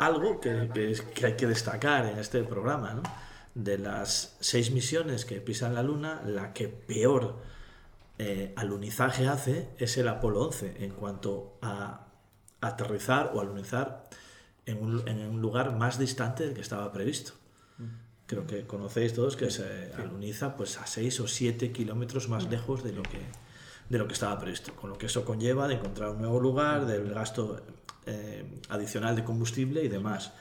Algo 0.00 0.40
que, 0.40 0.68
que, 0.74 0.90
es, 0.90 1.02
que, 1.02 1.26
hay 1.26 1.36
que 1.36 1.46
destacar 1.46 2.06
en 2.06 2.18
este 2.18 2.42
programa, 2.42 2.92
¿no? 2.94 3.02
de 3.54 3.78
las 3.78 4.36
seis 4.40 4.72
misiones 4.72 5.24
que 5.24 5.40
pisan 5.40 5.74
la 5.74 5.82
Luna, 5.84 6.22
la 6.26 6.52
que 6.52 6.66
peor 6.66 7.36
eh, 8.18 8.52
alunizaje 8.56 9.28
hace 9.28 9.68
es 9.78 9.96
el 9.96 10.08
Apolo 10.08 10.40
11 10.46 10.84
en 10.84 10.90
cuanto 10.90 11.58
a 11.62 12.06
aterrizar 12.60 13.30
o 13.34 13.40
alunizar 13.40 14.08
en 14.66 14.82
un, 14.82 15.08
en 15.08 15.28
un 15.28 15.40
lugar 15.40 15.76
más 15.76 15.98
distante 15.98 16.44
del 16.44 16.54
que 16.54 16.60
estaba 16.60 16.92
previsto. 16.92 17.32
Creo 18.26 18.46
que 18.46 18.66
conocéis 18.66 19.12
todos 19.12 19.36
que 19.36 19.50
se 19.50 19.92
aluniza 19.98 20.56
pues, 20.56 20.78
a 20.78 20.86
6 20.86 21.20
o 21.20 21.28
7 21.28 21.72
kilómetros 21.72 22.28
más 22.28 22.48
lejos 22.48 22.82
de 22.82 22.92
lo, 22.92 23.02
que, 23.02 23.20
de 23.88 23.98
lo 23.98 24.06
que 24.06 24.14
estaba 24.14 24.38
previsto, 24.38 24.74
con 24.74 24.90
lo 24.90 24.96
que 24.96 25.06
eso 25.06 25.24
conlleva 25.24 25.68
de 25.68 25.74
encontrar 25.74 26.10
un 26.10 26.18
nuevo 26.18 26.40
lugar, 26.40 26.86
del 26.86 27.12
gasto 27.12 27.60
eh, 28.06 28.44
adicional 28.70 29.16
de 29.16 29.24
combustible 29.24 29.84
y 29.84 29.88
demás. 29.88 30.32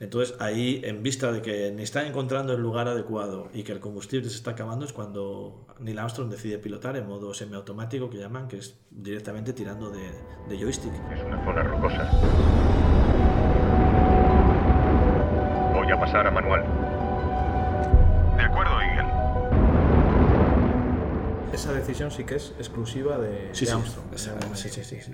Entonces 0.00 0.36
ahí, 0.40 0.80
en 0.84 1.02
vista 1.02 1.32
de 1.32 1.42
que 1.42 1.72
ni 1.72 1.82
están 1.82 2.06
encontrando 2.06 2.52
el 2.52 2.60
lugar 2.60 2.86
adecuado 2.86 3.48
y 3.52 3.64
que 3.64 3.72
el 3.72 3.80
combustible 3.80 4.28
se 4.28 4.36
está 4.36 4.52
acabando, 4.52 4.84
es 4.84 4.92
cuando 4.92 5.66
Neil 5.80 5.98
Armstrong 5.98 6.30
decide 6.30 6.58
pilotar 6.58 6.96
en 6.96 7.08
modo 7.08 7.34
semiautomático, 7.34 8.08
que 8.08 8.18
llaman, 8.18 8.46
que 8.46 8.58
es 8.58 8.76
directamente 8.90 9.52
tirando 9.52 9.90
de, 9.90 10.10
de 10.48 10.58
joystick. 10.58 10.92
Es 11.12 11.24
una 11.24 11.44
zona 11.44 11.62
rocosa. 11.64 13.07
A 15.98 16.00
pasar 16.02 16.28
a 16.28 16.30
manual. 16.30 16.62
De 18.36 18.42
acuerdo, 18.44 18.80
Eagle. 18.80 19.12
Esa 21.52 21.72
decisión 21.72 22.12
sí 22.12 22.22
que 22.22 22.36
es 22.36 22.54
exclusiva 22.56 23.18
de, 23.18 23.52
sí, 23.52 23.64
de 23.64 23.70
sí, 23.72 23.76
Armstrong. 23.76 24.06
Sí, 24.54 24.68
sí, 24.68 24.84
sí, 24.84 25.00
sí, 25.00 25.12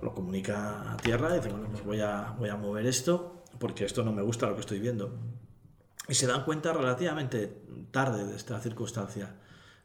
Lo 0.00 0.14
comunica 0.14 0.92
a 0.92 0.96
tierra 0.98 1.30
y 1.32 1.38
dice, 1.38 1.48
bueno, 1.48 1.66
pues 1.72 1.84
voy 1.84 2.00
a, 2.00 2.32
voy 2.38 2.48
a 2.48 2.54
mover 2.54 2.86
esto 2.86 3.42
porque 3.58 3.84
esto 3.84 4.04
no 4.04 4.12
me 4.12 4.22
gusta 4.22 4.46
lo 4.46 4.54
que 4.54 4.60
estoy 4.60 4.78
viendo. 4.78 5.18
Y 6.06 6.14
se 6.14 6.28
dan 6.28 6.44
cuenta 6.44 6.72
relativamente 6.72 7.52
tarde 7.90 8.24
de 8.24 8.36
esta 8.36 8.60
circunstancia. 8.60 9.34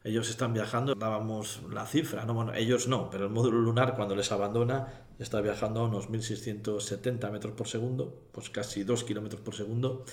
Ellos 0.04 0.30
están 0.30 0.54
viajando, 0.54 0.94
dábamos 0.94 1.64
la 1.72 1.88
cifra, 1.88 2.24
¿no? 2.26 2.36
Bueno, 2.36 2.54
ellos 2.54 2.88
no, 2.88 3.10
pero 3.10 3.26
el 3.26 3.32
módulo 3.32 3.58
lunar 3.62 3.96
cuando 3.96 4.16
les 4.16 4.32
abandona 4.32 5.06
está 5.18 5.42
viajando 5.42 5.80
a 5.80 5.86
unos 5.86 6.10
1670 6.12 7.32
metros 7.32 7.54
por 7.54 7.68
segundo, 7.68 8.28
pues 8.32 8.52
casi 8.52 8.84
2 8.84 9.04
kilómetros 9.04 9.42
por 9.42 9.56
segundo. 9.56 10.06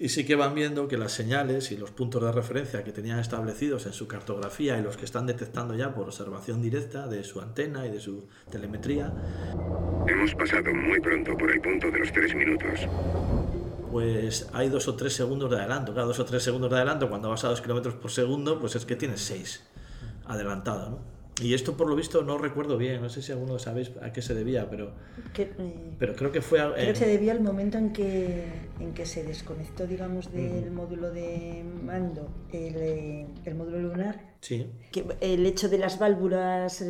Y 0.00 0.10
sí 0.10 0.24
que 0.24 0.36
van 0.36 0.54
viendo 0.54 0.86
que 0.86 0.96
las 0.96 1.10
señales 1.10 1.72
y 1.72 1.76
los 1.76 1.90
puntos 1.90 2.22
de 2.22 2.30
referencia 2.30 2.84
que 2.84 2.92
tenían 2.92 3.18
establecidos 3.18 3.84
en 3.86 3.92
su 3.92 4.06
cartografía 4.06 4.78
y 4.78 4.82
los 4.82 4.96
que 4.96 5.04
están 5.04 5.26
detectando 5.26 5.74
ya 5.74 5.92
por 5.92 6.06
observación 6.06 6.62
directa 6.62 7.08
de 7.08 7.24
su 7.24 7.40
antena 7.40 7.84
y 7.84 7.90
de 7.90 7.98
su 7.98 8.28
telemetría. 8.48 9.12
Hemos 10.06 10.34
pasado 10.36 10.72
muy 10.72 11.00
pronto 11.00 11.36
por 11.36 11.50
el 11.50 11.60
punto 11.60 11.90
de 11.90 11.98
los 11.98 12.12
tres 12.12 12.32
minutos. 12.32 12.86
Pues 13.90 14.48
hay 14.52 14.68
dos 14.68 14.86
o 14.86 14.94
tres 14.94 15.14
segundos 15.14 15.50
de 15.50 15.56
adelanto. 15.56 15.92
Cada 15.92 16.06
dos 16.06 16.20
o 16.20 16.24
tres 16.24 16.44
segundos 16.44 16.70
de 16.70 16.76
adelanto, 16.76 17.08
cuando 17.08 17.30
vas 17.30 17.42
a 17.42 17.48
dos 17.48 17.60
kilómetros 17.60 17.94
por 17.94 18.12
segundo, 18.12 18.60
pues 18.60 18.76
es 18.76 18.84
que 18.84 18.94
tienes 18.94 19.20
seis 19.20 19.64
adelantado, 20.26 20.90
¿no? 20.90 21.17
Y 21.40 21.54
esto 21.54 21.76
por 21.76 21.88
lo 21.88 21.94
visto 21.94 22.22
no 22.22 22.36
recuerdo 22.36 22.76
bien, 22.78 23.00
no 23.00 23.08
sé 23.08 23.22
si 23.22 23.32
alguno 23.32 23.58
sabéis 23.58 23.92
a 24.02 24.12
qué 24.12 24.22
se 24.22 24.34
debía, 24.34 24.68
pero, 24.68 24.92
que, 25.32 25.42
eh, 25.42 25.94
pero 25.98 26.16
creo 26.16 26.32
que 26.32 26.40
fue... 26.40 26.60
A, 26.60 26.74
creo 26.74 26.88
que 26.88 26.94
se 26.96 27.06
debía 27.06 27.32
al 27.32 27.40
momento 27.40 27.78
en 27.78 27.92
que, 27.92 28.44
en 28.80 28.92
que 28.92 29.06
se 29.06 29.22
desconectó, 29.22 29.86
digamos, 29.86 30.32
del 30.32 30.64
uh 30.64 30.66
-huh. 30.66 30.70
módulo 30.72 31.10
de 31.12 31.62
mando, 31.84 32.28
el, 32.52 33.26
el 33.44 33.54
módulo 33.54 33.78
lunar. 33.80 34.34
Sí. 34.40 34.66
Que 34.90 35.04
el 35.20 35.46
hecho 35.46 35.68
de 35.68 35.78
las 35.78 35.98
válvulas 35.98 36.84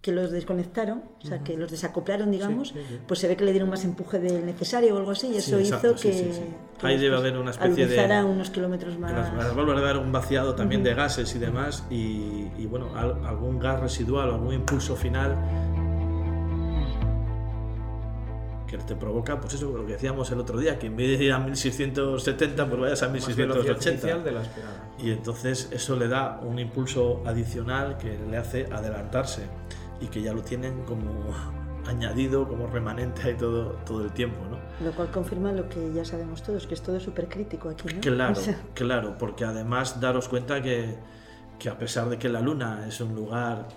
que 0.00 0.12
los 0.12 0.30
desconectaron, 0.30 1.02
o 1.22 1.26
sea, 1.26 1.36
uh 1.36 1.40
-huh. 1.40 1.44
que 1.44 1.56
los 1.58 1.70
desacoplaron, 1.70 2.30
digamos, 2.30 2.68
sí, 2.68 2.74
sí, 2.74 2.80
sí. 2.88 2.98
pues 3.06 3.20
se 3.20 3.28
ve 3.28 3.36
que 3.36 3.44
le 3.44 3.50
dieron 3.52 3.68
más 3.68 3.84
empuje 3.84 4.18
del 4.18 4.46
necesario 4.46 4.94
o 4.94 4.98
algo 4.98 5.10
así, 5.10 5.28
y 5.28 5.36
eso 5.36 5.58
exacto, 5.58 5.88
hizo 5.88 6.00
que, 6.00 6.10
que, 6.10 6.86
Ahí 6.86 6.96
debe 6.96 7.16
haber 7.16 7.36
una 7.36 7.50
especie 7.50 7.86
de... 7.86 8.24
unos 8.24 8.48
kilómetros 8.48 8.98
más... 8.98 9.12
Las, 9.12 9.34
las 9.34 9.54
válvulas 9.54 9.82
haber 9.82 9.98
un 9.98 10.10
vaciado 10.10 10.54
también 10.54 10.80
uh 10.80 10.84
-huh. 10.84 10.88
de 10.88 10.94
gases 10.94 11.34
y 11.34 11.38
demás, 11.38 11.84
y, 11.90 12.48
y 12.56 12.66
bueno, 12.66 12.96
al, 12.96 13.26
algún 13.26 13.58
gas 13.58 13.80
residual 13.80 14.30
o 14.30 14.34
algún 14.34 14.54
impulso 14.54 14.96
final 14.96 15.36
que 18.66 18.78
te 18.78 18.94
provoca, 18.94 19.38
pues 19.38 19.54
eso, 19.54 19.76
lo 19.76 19.84
que 19.84 19.94
decíamos 19.94 20.30
el 20.30 20.38
otro 20.38 20.58
día, 20.58 20.78
que 20.78 20.86
en 20.86 20.96
vez 20.96 21.18
de 21.18 21.24
ir 21.24 21.32
a 21.32 21.40
1670, 21.40 22.66
pues 22.68 22.80
vayas 22.80 23.02
a 23.02 23.08
1680. 23.08 24.18
De 24.18 24.30
la. 24.30 24.42
Y 24.98 25.10
entonces 25.10 25.68
eso 25.72 25.96
le 25.96 26.06
da 26.06 26.40
un 26.42 26.58
impulso 26.58 27.20
adicional 27.26 27.98
que 27.98 28.16
le 28.30 28.36
hace 28.36 28.66
adelantarse 28.70 29.42
y 30.00 30.06
que 30.06 30.22
ya 30.22 30.32
lo 30.32 30.42
tienen 30.42 30.82
como 30.84 31.34
añadido, 31.86 32.46
como 32.48 32.66
remanente 32.66 33.22
ahí 33.22 33.36
todo, 33.36 33.72
todo 33.86 34.04
el 34.04 34.12
tiempo, 34.12 34.38
¿no? 34.50 34.58
Lo 34.84 34.92
cual 34.92 35.10
confirma 35.10 35.52
lo 35.52 35.68
que 35.68 35.92
ya 35.92 36.04
sabemos 36.04 36.42
todos, 36.42 36.66
que 36.66 36.74
es 36.74 36.82
todo 36.82 37.00
súper 37.00 37.28
crítico 37.28 37.68
aquí, 37.68 37.94
¿no? 37.94 38.00
Claro, 38.00 38.32
o 38.38 38.42
sea... 38.42 38.60
claro, 38.74 39.16
porque 39.18 39.44
además 39.44 40.00
daros 40.00 40.28
cuenta 40.28 40.62
que, 40.62 40.96
que 41.58 41.68
a 41.68 41.78
pesar 41.78 42.08
de 42.08 42.18
que 42.18 42.28
la 42.28 42.40
Luna 42.40 42.86
es 42.86 43.00
un 43.00 43.14
lugar, 43.14 43.68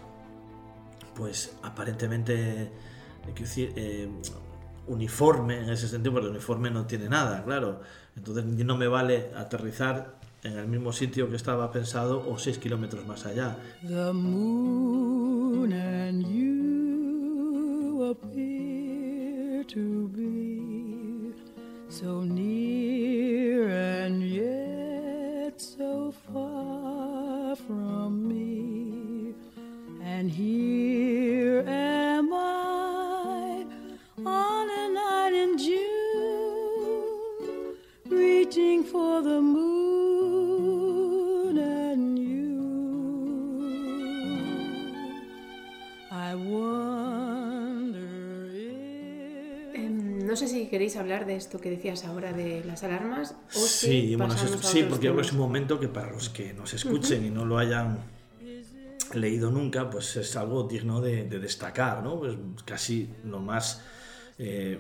pues 1.15 1.57
aparentemente, 1.63 2.71
hay 3.25 3.33
que 3.33 3.43
decir, 3.43 3.73
eh, 3.75 4.09
uniforme 4.87 5.59
en 5.59 5.69
ese 5.69 5.87
sentido, 5.87 6.13
porque 6.13 6.27
el 6.27 6.33
uniforme 6.33 6.69
no 6.69 6.85
tiene 6.85 7.09
nada, 7.09 7.43
claro. 7.43 7.81
Entonces 8.15 8.45
no 8.45 8.77
me 8.77 8.87
vale 8.87 9.31
aterrizar 9.35 10.19
en 10.43 10.57
el 10.57 10.67
mismo 10.67 10.91
sitio 10.91 11.29
que 11.29 11.35
estaba 11.35 11.71
pensado 11.71 12.23
o 12.29 12.37
6 12.37 12.57
kilómetros 12.57 13.05
más 13.07 13.25
allá. 13.25 13.57
The 13.87 14.11
moon 14.13 15.71
and 15.73 16.25
you 16.27 18.03
appear 18.11 19.63
to 19.65 20.09
be 20.09 21.33
so 21.89 22.23
near 22.25 23.69
and 23.69 24.21
yet 24.21 25.59
so 25.61 26.11
far 26.33 27.55
from 27.55 28.27
me. 28.27 29.33
And 30.03 30.29
here 30.29 31.63
am 31.67 32.33
I 32.33 33.65
on 34.25 34.69
a 34.69 34.89
night 34.89 35.33
in 35.33 35.57
June, 35.57 37.03
reaching 38.09 38.83
for 38.83 39.21
the 39.21 39.41
moon 39.41 39.82
I 46.31 46.35
wonder 46.35 48.03
Em, 49.75 50.25
no 50.27 50.35
sé 50.35 50.47
si 50.47 50.67
queréis 50.67 50.95
hablar 50.95 51.25
de 51.25 51.35
esto 51.35 51.59
que 51.59 51.69
decías 51.69 52.05
ahora 52.05 52.31
de 52.31 52.63
las 52.63 52.83
alarmas 52.83 53.35
o 53.55 53.59
si 53.59 53.87
Sí, 54.09 54.15
bueno, 54.15 54.33
eso 54.35 54.47
sí, 54.61 54.83
porque 54.87 55.07
temas. 55.07 55.27
es 55.27 55.33
un 55.33 55.39
momento 55.39 55.79
que 55.79 55.87
para 55.87 56.11
los 56.11 56.29
que 56.29 56.53
nos 56.53 56.73
escuchen 56.73 57.25
y 57.25 57.29
no 57.31 57.43
lo 57.45 57.57
hayan 57.57 57.97
leído 59.15 59.51
nunca, 59.51 59.89
pues 59.89 60.15
es 60.15 60.35
algo 60.35 60.63
digno 60.63 61.01
de, 61.01 61.25
de 61.27 61.39
destacar, 61.39 62.03
¿no? 62.03 62.19
Pues 62.19 62.35
casi 62.65 63.09
lo 63.25 63.39
más 63.39 63.81
eh, 64.37 64.79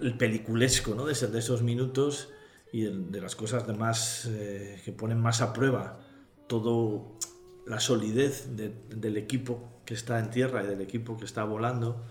el 0.00 0.16
peliculesco, 0.16 0.94
¿no? 0.94 1.04
De, 1.04 1.14
de 1.14 1.38
esos 1.38 1.62
minutos 1.62 2.28
y 2.72 2.82
de 2.82 3.20
las 3.20 3.34
cosas 3.36 3.66
de 3.66 3.72
más 3.72 4.26
eh, 4.30 4.80
que 4.84 4.92
ponen 4.92 5.20
más 5.20 5.40
a 5.42 5.52
prueba 5.52 6.00
todo 6.46 7.18
la 7.66 7.80
solidez 7.80 8.56
de- 8.56 8.72
del 8.94 9.16
equipo 9.16 9.77
que 9.88 9.94
está 9.94 10.18
en 10.18 10.28
tierra 10.28 10.62
y 10.62 10.66
del 10.66 10.82
equipo 10.82 11.16
que 11.16 11.24
está 11.24 11.44
volando 11.44 12.04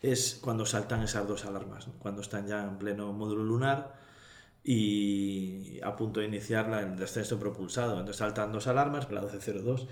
es 0.00 0.38
cuando 0.40 0.64
saltan 0.64 1.02
esas 1.02 1.28
dos 1.28 1.44
alarmas, 1.44 1.86
cuando 1.98 2.22
están 2.22 2.46
ya 2.46 2.64
en 2.64 2.78
pleno 2.78 3.12
módulo 3.12 3.44
lunar 3.44 3.94
y 4.64 5.78
a 5.82 5.94
punto 5.96 6.20
de 6.20 6.26
iniciar 6.28 6.72
el 6.72 6.96
descenso 6.96 7.38
propulsado. 7.38 7.92
Entonces 7.98 8.16
saltan 8.16 8.52
dos 8.52 8.68
alarmas, 8.68 9.12
la 9.12 9.20
1202 9.20 9.86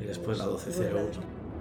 y 0.00 0.04
después 0.04 0.38
la 0.38 0.46
1201. 0.46 1.53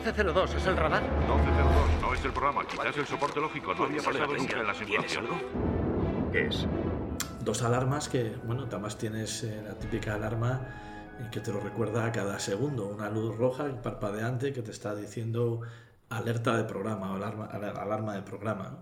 1202, 0.00 0.54
¿es 0.54 0.66
el 0.66 0.76
radar? 0.76 1.02
1202, 1.02 2.00
no 2.00 2.14
es 2.14 2.24
el 2.24 2.32
programa, 2.32 2.64
quizás 2.66 2.96
el 2.96 3.06
soporte 3.06 3.40
lógico 3.40 3.74
no 3.74 3.84
había 3.84 4.02
pasado 4.02 4.34
nunca 4.34 4.60
en 4.60 4.66
la 4.66 4.74
simulación. 4.74 5.26
¿Qué 6.32 6.46
es? 6.46 6.66
Dos 7.44 7.62
alarmas 7.62 8.08
que, 8.08 8.36
bueno, 8.44 8.64
además 8.70 8.96
tienes 8.96 9.42
eh, 9.44 9.62
la 9.66 9.74
típica 9.74 10.14
alarma 10.14 10.62
eh, 11.20 11.28
que 11.30 11.40
te 11.40 11.52
lo 11.52 11.60
recuerda 11.60 12.06
a 12.06 12.12
cada 12.12 12.38
segundo, 12.38 12.86
una 12.88 13.10
luz 13.10 13.36
roja 13.36 13.66
parpadeante 13.82 14.52
que 14.54 14.62
te 14.62 14.70
está 14.70 14.94
diciendo 14.94 15.60
alerta 16.08 16.56
de 16.56 16.64
programa 16.64 17.12
o 17.12 17.16
alarma, 17.16 17.46
alar- 17.52 17.78
alarma 17.78 18.14
de 18.14 18.22
programa. 18.22 18.70
¿no? 18.70 18.78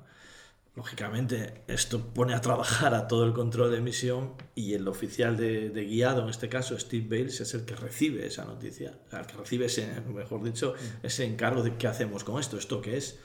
Lógicamente, 0.76 1.64
esto 1.66 2.14
pone 2.14 2.32
a 2.32 2.40
trabajar 2.40 2.94
a 2.94 3.08
todo 3.08 3.24
el 3.24 3.32
control 3.32 3.72
de 3.72 3.80
misión 3.80 4.34
y 4.54 4.74
el 4.74 4.86
oficial 4.86 5.36
de, 5.36 5.70
de 5.70 5.84
guiado, 5.84 6.22
en 6.22 6.28
este 6.28 6.48
caso 6.48 6.78
Steve 6.78 7.06
Bales, 7.08 7.40
es 7.40 7.54
el 7.54 7.64
que 7.64 7.74
recibe 7.74 8.24
esa 8.24 8.44
noticia, 8.44 8.98
o 9.06 9.10
sea, 9.10 9.20
el 9.20 9.26
que 9.26 9.36
recibe 9.36 9.66
ese, 9.66 10.00
mejor 10.14 10.44
dicho, 10.44 10.74
ese 11.02 11.24
encargo 11.24 11.64
de 11.64 11.76
qué 11.76 11.88
hacemos 11.88 12.22
con 12.22 12.38
esto, 12.38 12.56
esto 12.56 12.80
qué 12.80 12.96
es. 12.96 13.18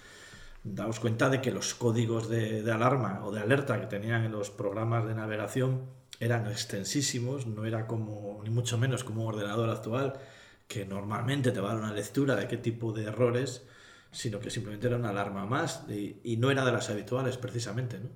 Daos 0.63 0.99
cuenta 0.99 1.29
de 1.29 1.41
que 1.41 1.51
los 1.51 1.75
códigos 1.75 2.27
de, 2.27 2.63
de 2.63 2.71
alarma 2.71 3.23
o 3.23 3.31
de 3.31 3.39
alerta 3.39 3.79
que 3.79 3.85
tenían 3.85 4.23
en 4.23 4.31
los 4.31 4.49
programas 4.49 5.05
de 5.07 5.13
navegación 5.13 5.83
eran 6.19 6.47
extensísimos, 6.47 7.45
no 7.45 7.65
era 7.65 7.85
como, 7.85 8.41
ni 8.43 8.49
mucho 8.49 8.79
menos 8.79 9.03
como 9.03 9.21
un 9.21 9.35
ordenador 9.35 9.69
actual, 9.69 10.13
que 10.67 10.85
normalmente 10.85 11.51
te 11.51 11.59
va 11.59 11.71
a 11.71 11.75
dar 11.75 11.83
una 11.83 11.93
lectura 11.93 12.35
de 12.35 12.47
qué 12.47 12.57
tipo 12.57 12.91
de 12.91 13.03
errores, 13.03 13.67
sino 14.15 14.39
que 14.39 14.49
simplemente 14.49 14.87
era 14.87 14.95
una 14.95 15.09
alarma 15.09 15.45
más 15.45 15.83
y, 15.89 16.17
y 16.23 16.37
no 16.37 16.49
era 16.49 16.63
de 16.63 16.71
las 16.71 16.89
habituales 16.89 17.35
precisamente. 17.37 17.99
¿no? 17.99 18.09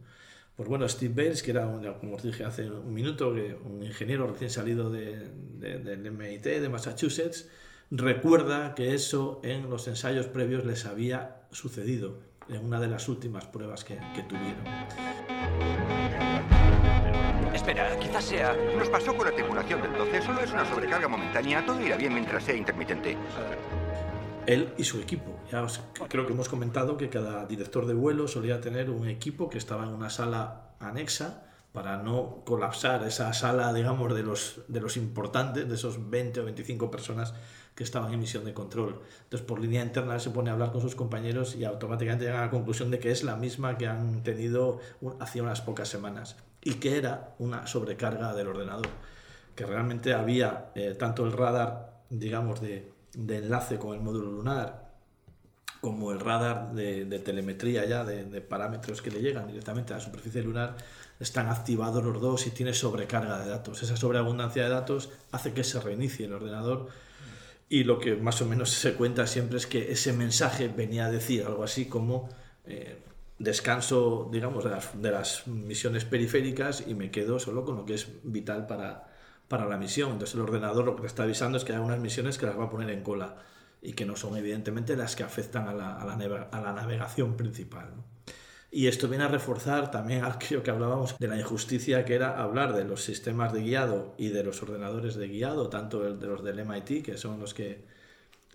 Pues 0.55 0.67
bueno, 0.69 0.87
Steve 0.87 1.13
Bales, 1.23 1.43
que 1.43 1.51
era, 1.51 1.67
un- 1.67 1.93
como 1.95 2.15
os 2.15 2.23
dije 2.23 2.45
hace 2.45 2.69
un 2.69 2.93
minuto, 2.93 3.33
que 3.33 3.53
un 3.65 3.83
ingeniero 3.83 4.25
recién 4.27 4.49
salido 4.49 4.89
de- 4.89 5.29
de- 5.59 5.79
del 5.79 6.05
MIT 6.05 6.45
de 6.61 6.69
Massachusetts, 6.69 7.49
recuerda 7.91 8.75
que 8.75 8.93
eso 8.93 9.41
en 9.43 9.69
los 9.69 9.87
ensayos 9.87 10.27
previos 10.27 10.65
les 10.65 10.85
había 10.85 11.41
sucedido 11.51 12.19
en 12.47 12.63
una 12.65 12.79
de 12.79 12.87
las 12.87 13.07
últimas 13.09 13.45
pruebas 13.47 13.83
que, 13.83 13.97
que 14.15 14.23
tuvieron. 14.23 14.63
Espera, 17.53 17.97
quizás 17.99 18.23
sea. 18.23 18.55
Nos 18.77 18.89
pasó 18.89 19.15
con 19.15 19.25
la 19.27 19.33
tripulación 19.33 19.81
del 19.81 19.93
12. 19.93 20.21
Solo 20.21 20.41
es 20.41 20.51
una 20.51 20.65
sobrecarga 20.65 21.07
momentánea. 21.07 21.65
Todo 21.65 21.81
irá 21.81 21.97
bien 21.97 22.13
mientras 22.13 22.43
sea 22.43 22.55
intermitente. 22.55 23.17
Él 24.49 24.73
y 24.77 24.83
su 24.83 24.99
equipo. 24.99 25.39
Ya 25.51 25.61
os- 25.61 25.79
creo 26.09 26.25
que 26.25 26.33
hemos 26.33 26.49
comentado 26.49 26.97
que 26.97 27.09
cada 27.09 27.45
director 27.45 27.85
de 27.85 27.93
vuelo 27.93 28.27
solía 28.27 28.61
tener 28.61 28.89
un 28.89 29.07
equipo 29.07 29.47
que 29.49 29.57
estaba 29.59 29.83
en 29.83 29.89
una 29.89 30.09
sala 30.09 30.71
anexa 30.79 31.43
para 31.71 31.97
no 31.97 32.41
colapsar 32.45 33.03
esa 33.03 33.31
sala, 33.33 33.71
digamos, 33.73 34.13
de 34.15 34.23
los, 34.23 34.61
de 34.67 34.81
los 34.81 34.97
importantes, 34.97 35.69
de 35.69 35.75
esos 35.75 36.09
20 36.09 36.39
o 36.39 36.45
25 36.45 36.89
personas 36.89 37.35
que 37.75 37.83
estaban 37.83 38.11
en 38.11 38.19
misión 38.19 38.43
de 38.43 38.55
control. 38.55 39.01
Entonces, 39.25 39.45
por 39.47 39.59
línea 39.59 39.83
interna, 39.83 40.17
se 40.19 40.31
pone 40.31 40.49
a 40.49 40.53
hablar 40.53 40.71
con 40.71 40.81
sus 40.81 40.95
compañeros 40.95 41.55
y 41.55 41.63
automáticamente 41.65 42.25
llega 42.25 42.39
a 42.41 42.45
la 42.45 42.49
conclusión 42.51 42.89
de 42.89 42.97
que 42.97 43.11
es 43.11 43.23
la 43.23 43.35
misma 43.35 43.77
que 43.77 43.85
han 43.85 44.23
tenido 44.23 44.79
hacía 45.19 45.43
unas 45.43 45.61
pocas 45.61 45.87
semanas 45.87 46.37
y 46.63 46.73
que 46.75 46.97
era 46.97 47.35
una 47.37 47.67
sobrecarga 47.67 48.33
del 48.33 48.47
ordenador. 48.47 48.87
Que 49.55 49.65
realmente 49.67 50.13
había 50.15 50.71
eh, 50.73 50.95
tanto 50.97 51.23
el 51.23 51.33
radar, 51.33 52.01
digamos, 52.09 52.61
de, 52.61 52.91
de 53.25 53.37
enlace 53.37 53.77
con 53.77 53.93
el 53.95 54.01
módulo 54.01 54.31
lunar, 54.31 54.89
como 55.81 56.11
el 56.11 56.19
radar 56.19 56.73
de, 56.73 57.05
telemetría 57.19 57.85
ya, 57.85 58.03
de, 58.03 58.41
parámetros 58.41 59.01
que 59.01 59.11
le 59.11 59.21
llegan 59.21 59.47
directamente 59.47 59.93
a 59.93 59.97
la 59.97 60.03
superficie 60.03 60.41
lunar, 60.41 60.75
están 61.19 61.47
activados 61.47 62.03
los 62.03 62.21
dos 62.21 62.47
y 62.47 62.51
tiene 62.51 62.73
sobrecarga 62.73 63.39
de 63.39 63.49
datos. 63.49 63.83
Esa 63.83 63.97
sobreabundancia 63.97 64.63
de 64.63 64.69
datos 64.69 65.09
hace 65.31 65.53
que 65.53 65.63
se 65.63 65.79
reinicie 65.79 66.25
el 66.25 66.33
ordenador 66.33 66.87
y 67.67 67.83
lo 67.83 67.99
que 67.99 68.15
más 68.15 68.41
o 68.41 68.45
menos 68.45 68.71
se 68.71 68.93
cuenta 68.93 69.27
siempre 69.27 69.57
es 69.57 69.67
que 69.67 69.91
ese 69.91 70.13
mensaje 70.13 70.69
venía 70.69 71.05
a 71.05 71.11
decir 71.11 71.45
algo 71.45 71.63
así 71.63 71.85
como 71.85 72.29
eh, 72.65 72.97
descanso, 73.37 74.29
digamos, 74.31 74.65
de 74.93 75.11
las 75.11 75.47
misiones 75.47 76.05
periféricas 76.05 76.83
y 76.87 76.95
me 76.95 77.11
quedo 77.11 77.39
solo 77.39 77.65
con 77.65 77.75
lo 77.77 77.85
que 77.85 77.95
es 77.95 78.07
vital 78.23 78.65
para, 78.65 79.08
para 79.49 79.65
la 79.65 79.75
misión. 79.77 80.11
Entonces 80.13 80.35
el 80.35 80.41
ordenador 80.41 80.85
lo 80.85 80.95
que 80.95 81.01
te 81.01 81.07
está 81.07 81.23
avisando 81.23 81.57
es 81.57 81.65
que 81.65 81.73
hay 81.73 81.79
unas 81.79 81.99
misiones 81.99 82.37
que 82.37 82.45
las 82.45 82.57
va 82.57 82.65
a 82.65 82.69
poner 82.69 82.89
en 82.91 83.03
cola 83.03 83.35
y 83.81 83.93
que 83.93 84.05
no 84.05 84.15
son 84.15 84.37
evidentemente 84.37 84.95
las 84.95 85.15
que 85.17 85.23
afectan 85.23 85.67
a 85.67 85.73
la, 85.73 85.95
a 85.95 86.03
a 86.51 86.61
la 86.61 86.73
navegación 86.73 87.35
principal. 87.35 87.91
Y 88.71 88.85
esto 88.87 89.07
viene 89.07 89.23
a 89.23 89.27
reforzar 89.27 89.89
también 89.89 90.23
aquello 90.25 90.61
que 90.63 90.71
hablábamos 90.71 91.17
de 91.17 91.27
la 91.27 91.37
injusticia 91.37 92.05
que 92.05 92.13
era 92.15 92.41
hablar 92.41 92.73
de 92.73 92.83
los 92.85 93.03
sistemas 93.03 93.51
de 93.51 93.61
guiado 93.63 94.13
y 94.17 94.29
de 94.29 94.43
los 94.43 94.61
ordenadores 94.61 95.15
de 95.15 95.27
guiado, 95.27 95.69
tanto 95.69 96.01
de 96.15 96.27
los 96.27 96.43
del 96.43 96.59
MIT, 96.59 97.03
que 97.03 97.17
son 97.17 97.39
los 97.39 97.53
que, 97.53 97.85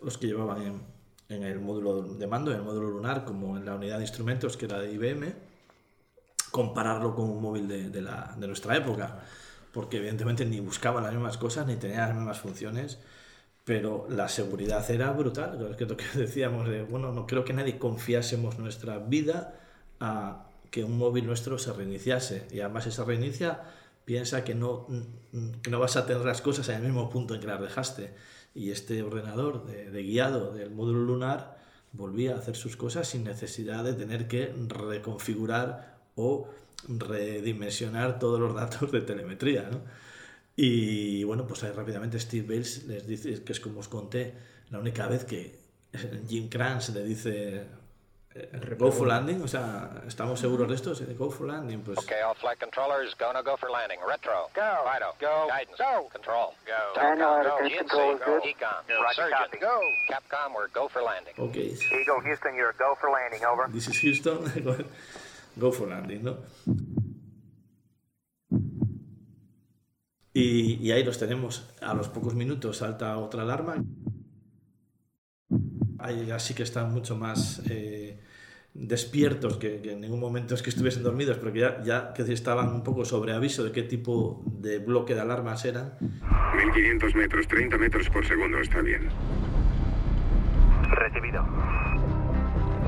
los 0.02 0.16
que 0.18 0.28
llevaban 0.28 0.84
en, 1.28 1.42
el 1.42 1.58
módulo 1.58 2.02
de 2.02 2.26
mando, 2.28 2.52
en 2.52 2.58
el 2.58 2.62
módulo 2.62 2.90
lunar, 2.90 3.24
como 3.24 3.56
en 3.56 3.64
la 3.64 3.74
unidad 3.74 3.96
de 3.96 4.04
instrumentos 4.04 4.56
que 4.56 4.66
era 4.66 4.78
de 4.78 4.92
IBM, 4.92 5.34
compararlo 6.50 7.14
con 7.14 7.28
un 7.28 7.42
móvil 7.42 7.66
de 7.66 8.00
la- 8.02 8.34
de 8.38 8.46
nuestra 8.46 8.76
época, 8.76 9.20
porque 9.74 9.98
evidentemente 9.98 10.46
ni 10.46 10.60
buscaban 10.60 11.02
las 11.02 11.12
mismas 11.12 11.36
cosas 11.36 11.66
ni 11.66 11.74
tenían 11.74 12.08
las 12.08 12.14
mismas 12.14 12.38
funciones, 12.38 12.98
pero 13.64 14.06
la 14.08 14.28
seguridad 14.28 14.88
era 14.88 15.10
brutal, 15.10 15.74
que 15.76 15.84
es 15.84 15.90
lo 15.90 15.96
que 15.96 16.04
decíamos, 16.14 16.68
de, 16.68 16.84
bueno, 16.84 17.12
no 17.12 17.26
creo 17.26 17.44
que 17.44 17.52
nadie 17.52 17.78
confiásemos 17.78 18.58
nuestra 18.58 18.98
vida 18.98 19.58
a 20.00 20.46
que 20.70 20.84
un 20.84 20.96
móvil 20.96 21.26
nuestro 21.26 21.58
se 21.58 21.72
reiniciase, 21.72 22.46
y 22.52 22.60
además 22.60 22.84
se 22.84 23.04
reinicia, 23.04 23.62
piensa 24.04 24.44
que 24.44 24.54
no, 24.54 24.86
que 25.62 25.70
no 25.70 25.80
vas 25.80 25.96
a 25.96 26.06
tener 26.06 26.24
las 26.24 26.40
cosas 26.40 26.68
en 26.68 26.76
el 26.76 26.82
mismo 26.82 27.10
punto 27.10 27.34
en 27.34 27.40
que 27.40 27.46
las 27.48 27.60
dejaste, 27.60 28.14
y 28.54 28.70
este 28.70 29.02
ordenador 29.02 29.66
de, 29.66 29.90
de 29.90 30.02
guiado 30.04 30.52
del 30.52 30.70
módulo 30.70 31.00
lunar 31.00 31.58
volvía 31.92 32.34
a 32.34 32.38
hacer 32.38 32.54
sus 32.54 32.76
cosas 32.76 33.08
sin 33.08 33.24
necesidad 33.24 33.82
de 33.82 33.94
tener 33.94 34.28
que 34.28 34.54
reconfigurar 34.68 35.98
o 36.14 36.48
redimensionar 36.88 38.18
todos 38.18 38.40
los 38.40 38.54
datos 38.54 38.90
de 38.92 39.00
telemetría. 39.00 39.62
¿no? 39.70 39.80
Y 40.56 41.24
bueno, 41.24 41.46
pues 41.46 41.64
ahí 41.64 41.72
rápidamente 41.72 42.18
Steve 42.20 42.46
Bales 42.46 42.84
les 42.84 43.06
dice 43.06 43.42
que 43.42 43.52
es 43.52 43.60
como 43.60 43.80
os 43.80 43.88
conté, 43.88 44.34
la 44.70 44.78
única 44.78 45.06
vez 45.08 45.24
que 45.24 45.58
Jim 46.28 46.48
Kranz 46.48 46.90
le 46.90 47.04
dice 47.04 47.66
eh, 48.36 48.74
go 48.76 48.90
for 48.90 49.06
landing, 49.06 49.42
o 49.42 49.46
sea, 49.48 50.02
estamos 50.08 50.40
seguros 50.40 50.68
de 50.68 50.74
esto, 50.74 50.92
Se 50.94 51.04
dice, 51.06 51.16
go 51.16 51.30
for 51.30 51.46
landing, 51.46 51.82
pues 51.82 51.98
Okay, 51.98 52.20
all 52.20 52.34
flight 52.34 52.58
controllers, 52.58 53.14
go, 53.16 53.32
no 53.32 53.42
go 53.44 53.56
for 53.56 53.70
landing. 53.70 53.98
Retro. 54.04 54.50
Go. 54.54 54.62
Fido. 54.92 55.14
Go. 55.20 55.46
Guidance. 55.48 55.78
Go. 55.78 56.08
Control. 56.08 56.52
Go. 56.66 57.00
Daniel, 57.00 57.42
Go. 57.44 57.58
Econ. 57.62 58.18
Go. 58.88 59.02
Roger, 59.02 59.14
Surgeon. 59.14 59.38
copy. 59.38 59.58
Go. 59.58 59.80
Capcom, 60.10 60.54
we're 60.54 60.66
go 60.68 60.88
for 60.88 61.02
landing. 61.02 61.34
ok, 61.38 61.56
Eagle 62.00 62.20
Houston, 62.22 62.56
you're 62.56 62.74
go 62.76 62.96
for 63.00 63.10
landing, 63.10 63.44
over. 63.44 63.68
this 63.72 63.86
is 63.86 63.96
Houston, 63.98 64.38
go 65.56 65.72
for 65.72 65.88
landing, 65.88 66.22
¿no? 66.22 66.38
Y, 70.32 70.74
y 70.82 70.90
ahí 70.90 71.04
los 71.04 71.18
tenemos. 71.18 71.72
A 71.80 71.94
los 71.94 72.08
pocos 72.08 72.34
minutos 72.34 72.78
salta 72.78 73.16
otra 73.18 73.42
alarma. 73.42 73.76
Ahí 75.98 76.26
ya 76.26 76.38
sí 76.38 76.54
que 76.54 76.64
están 76.64 76.92
mucho 76.92 77.16
más 77.16 77.62
eh, 77.70 78.20
despiertos, 78.74 79.56
que, 79.56 79.80
que 79.80 79.92
en 79.92 80.00
ningún 80.00 80.20
momento 80.20 80.54
es 80.54 80.62
que 80.62 80.70
estuviesen 80.70 81.04
dormidos, 81.04 81.38
pero 81.38 81.52
que 81.52 81.60
ya, 81.60 81.82
ya 81.82 82.12
que 82.12 82.22
estaban 82.32 82.68
un 82.74 82.82
poco 82.82 83.04
sobre 83.04 83.32
aviso 83.32 83.62
de 83.62 83.70
qué 83.70 83.84
tipo 83.84 84.42
de 84.46 84.80
bloque 84.80 85.14
de 85.14 85.20
alarmas 85.20 85.64
eran. 85.64 85.94
1500 86.56 87.14
metros, 87.14 87.46
30 87.46 87.78
metros 87.78 88.10
por 88.10 88.26
segundo, 88.26 88.58
está 88.58 88.82
bien. 88.82 89.08
Recibido. 90.90 91.46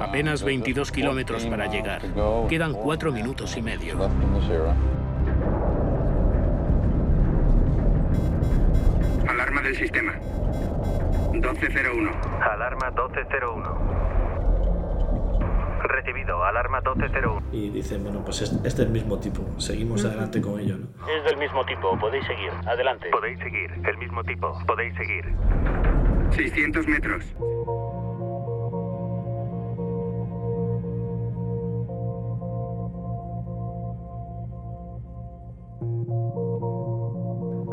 Apenas 0.01 0.43
22 0.43 0.93
kilómetros 0.93 1.47
para 1.47 1.67
llegar. 1.67 2.03
Quedan 2.49 2.73
cuatro 2.75 3.13
minutos 3.13 3.57
y 3.57 3.63
medio. 3.63 3.97
Alarma 9.29 9.61
del 9.63 9.77
sistema. 9.77 10.13
1201. 11.33 12.11
Alarma 12.41 12.91
1201. 12.91 13.97
Recibido. 15.83 16.43
Alarma 16.45 16.81
1201. 16.81 17.43
Y 17.53 17.71
dicen, 17.71 18.03
bueno, 18.05 18.23
pues 18.25 18.43
es- 18.43 18.53
este 18.53 18.69
es 18.69 18.79
el 18.81 18.91
mismo 18.91 19.19
tipo, 19.19 19.43
seguimos 19.61 20.05
adelante 20.05 20.41
con 20.41 20.59
ello, 20.61 20.77
¿no? 20.79 20.87
Es 21.09 21.25
del 21.25 21.37
mismo 21.37 21.65
tipo, 21.65 21.97
podéis 21.99 22.25
seguir. 22.27 22.51
Adelante. 22.67 23.09
Podéis 23.11 23.39
seguir. 23.39 23.71
El 23.85 23.99
mismo 23.99 24.23
tipo. 24.25 24.59
Podéis 24.67 24.95
seguir. 24.97 25.25
600 26.31 26.87
metros. 26.89 27.25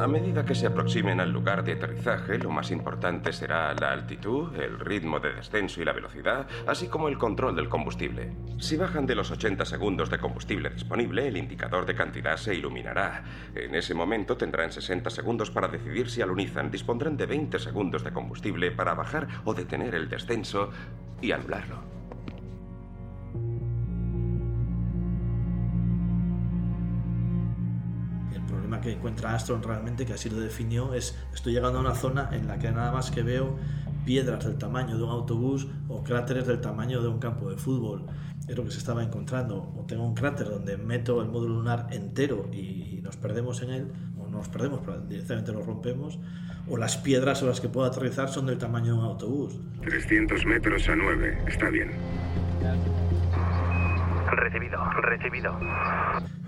A 0.03 0.07
medida 0.07 0.43
que 0.43 0.53
se 0.53 0.67
aproximen 0.67 1.21
al 1.21 1.31
lugar 1.31 1.63
de 1.63 1.71
aterrizaje, 1.71 2.37
lo 2.37 2.49
más 2.49 2.71
importante 2.71 3.31
será 3.31 3.73
la 3.73 3.93
altitud, 3.93 4.53
el 4.53 4.77
ritmo 4.77 5.21
de 5.21 5.31
descenso 5.31 5.81
y 5.81 5.85
la 5.85 5.93
velocidad, 5.93 6.45
así 6.67 6.89
como 6.89 7.07
el 7.07 7.17
control 7.17 7.55
del 7.55 7.69
combustible. 7.69 8.33
Si 8.59 8.75
bajan 8.75 9.05
de 9.05 9.15
los 9.15 9.31
80 9.31 9.63
segundos 9.63 10.09
de 10.09 10.19
combustible 10.19 10.71
disponible, 10.71 11.25
el 11.25 11.37
indicador 11.37 11.85
de 11.85 11.95
cantidad 11.95 12.35
se 12.35 12.53
iluminará. 12.53 13.23
En 13.55 13.75
ese 13.75 13.93
momento 13.93 14.35
tendrán 14.35 14.73
60 14.73 15.09
segundos 15.09 15.51
para 15.51 15.69
decidir 15.69 16.09
si 16.09 16.21
alunizan. 16.21 16.69
Dispondrán 16.69 17.15
de 17.15 17.25
20 17.25 17.57
segundos 17.57 18.03
de 18.03 18.11
combustible 18.11 18.71
para 18.71 18.95
bajar 18.95 19.29
o 19.45 19.53
detener 19.53 19.95
el 19.95 20.09
descenso 20.09 20.69
y 21.21 21.31
anularlo. 21.31 22.02
Que 28.83 28.91
encuentra 28.91 29.33
Astron 29.33 29.63
realmente, 29.63 30.05
que 30.05 30.13
así 30.13 30.29
lo 30.29 30.39
definió, 30.39 30.93
es 30.93 31.17
estoy 31.33 31.53
llegando 31.53 31.79
a 31.79 31.81
una 31.81 31.95
zona 31.95 32.29
en 32.33 32.47
la 32.47 32.59
que 32.59 32.69
nada 32.71 32.91
más 32.91 33.09
que 33.09 33.23
veo 33.23 33.57
piedras 34.05 34.45
del 34.45 34.57
tamaño 34.57 34.97
de 34.97 35.03
un 35.03 35.09
autobús 35.09 35.67
o 35.87 36.03
cráteres 36.03 36.45
del 36.45 36.59
tamaño 36.59 37.01
de 37.01 37.07
un 37.07 37.19
campo 37.19 37.49
de 37.49 37.57
fútbol. 37.57 38.05
Es 38.47 38.57
lo 38.57 38.65
que 38.65 38.71
se 38.71 38.79
estaba 38.79 39.01
encontrando. 39.01 39.73
O 39.77 39.85
tengo 39.87 40.05
un 40.05 40.13
cráter 40.13 40.49
donde 40.49 40.75
meto 40.77 41.21
el 41.21 41.29
módulo 41.29 41.55
lunar 41.55 41.87
entero 41.91 42.49
y 42.51 42.99
nos 43.01 43.15
perdemos 43.15 43.61
en 43.61 43.69
él, 43.69 43.91
o 44.19 44.27
no 44.27 44.39
nos 44.39 44.49
perdemos, 44.49 44.81
pero 44.85 44.99
directamente 44.99 45.53
lo 45.53 45.63
rompemos, 45.63 46.19
o 46.67 46.77
las 46.77 46.97
piedras 46.97 47.39
sobre 47.39 47.51
las 47.51 47.61
que 47.61 47.69
puedo 47.69 47.87
aterrizar 47.87 48.29
son 48.29 48.45
del 48.45 48.57
tamaño 48.57 48.93
de 48.93 48.99
un 48.99 49.05
autobús. 49.05 49.57
300 49.81 50.45
metros 50.45 50.89
a 50.89 50.95
9, 50.95 51.43
está 51.47 51.69
bien. 51.69 51.91
Recibido. 54.31 54.83
Recibido. 55.01 55.57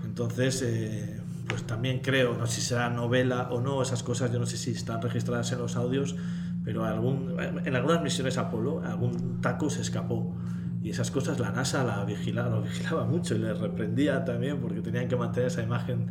Entonces, 0.04 0.62
eh, 0.62 1.15
pues 1.48 1.62
también 1.64 2.00
creo, 2.00 2.36
no 2.36 2.46
sé 2.46 2.60
si 2.60 2.68
será 2.68 2.90
novela 2.90 3.48
o 3.50 3.60
no, 3.60 3.82
esas 3.82 4.02
cosas 4.02 4.32
yo 4.32 4.38
no 4.38 4.46
sé 4.46 4.56
si 4.56 4.72
están 4.72 5.00
registradas 5.02 5.50
en 5.52 5.58
los 5.58 5.76
audios, 5.76 6.16
pero 6.64 6.84
algún, 6.84 7.36
en 7.64 7.76
algunas 7.76 8.02
misiones 8.02 8.38
Apolo 8.38 8.82
algún 8.84 9.40
taco 9.40 9.70
se 9.70 9.82
escapó. 9.82 10.34
Y 10.82 10.90
esas 10.90 11.10
cosas 11.10 11.40
la 11.40 11.50
NASA 11.50 11.82
la 11.82 12.04
vigilaba, 12.04 12.48
lo 12.48 12.62
vigilaba 12.62 13.04
mucho 13.06 13.34
y 13.34 13.38
le 13.38 13.52
reprendía 13.54 14.24
también 14.24 14.60
porque 14.60 14.80
tenían 14.82 15.08
que 15.08 15.16
mantener 15.16 15.48
esa 15.48 15.60
imagen 15.62 16.06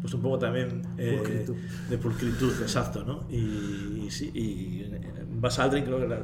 pues 0.00 0.14
un 0.14 0.22
poco 0.22 0.38
también 0.38 0.82
eh, 0.98 1.16
Pulcritud. 1.18 1.56
de 1.88 1.98
pulcritud, 1.98 2.52
exacto, 2.62 3.02
¿no? 3.04 3.24
Y, 3.28 4.04
y 4.06 4.08
sí, 4.10 4.30
y 4.32 4.84
Buzz 5.40 5.58
Aldrin 5.58 5.84
creo 5.84 5.98
que 5.98 6.06
la- 6.06 6.20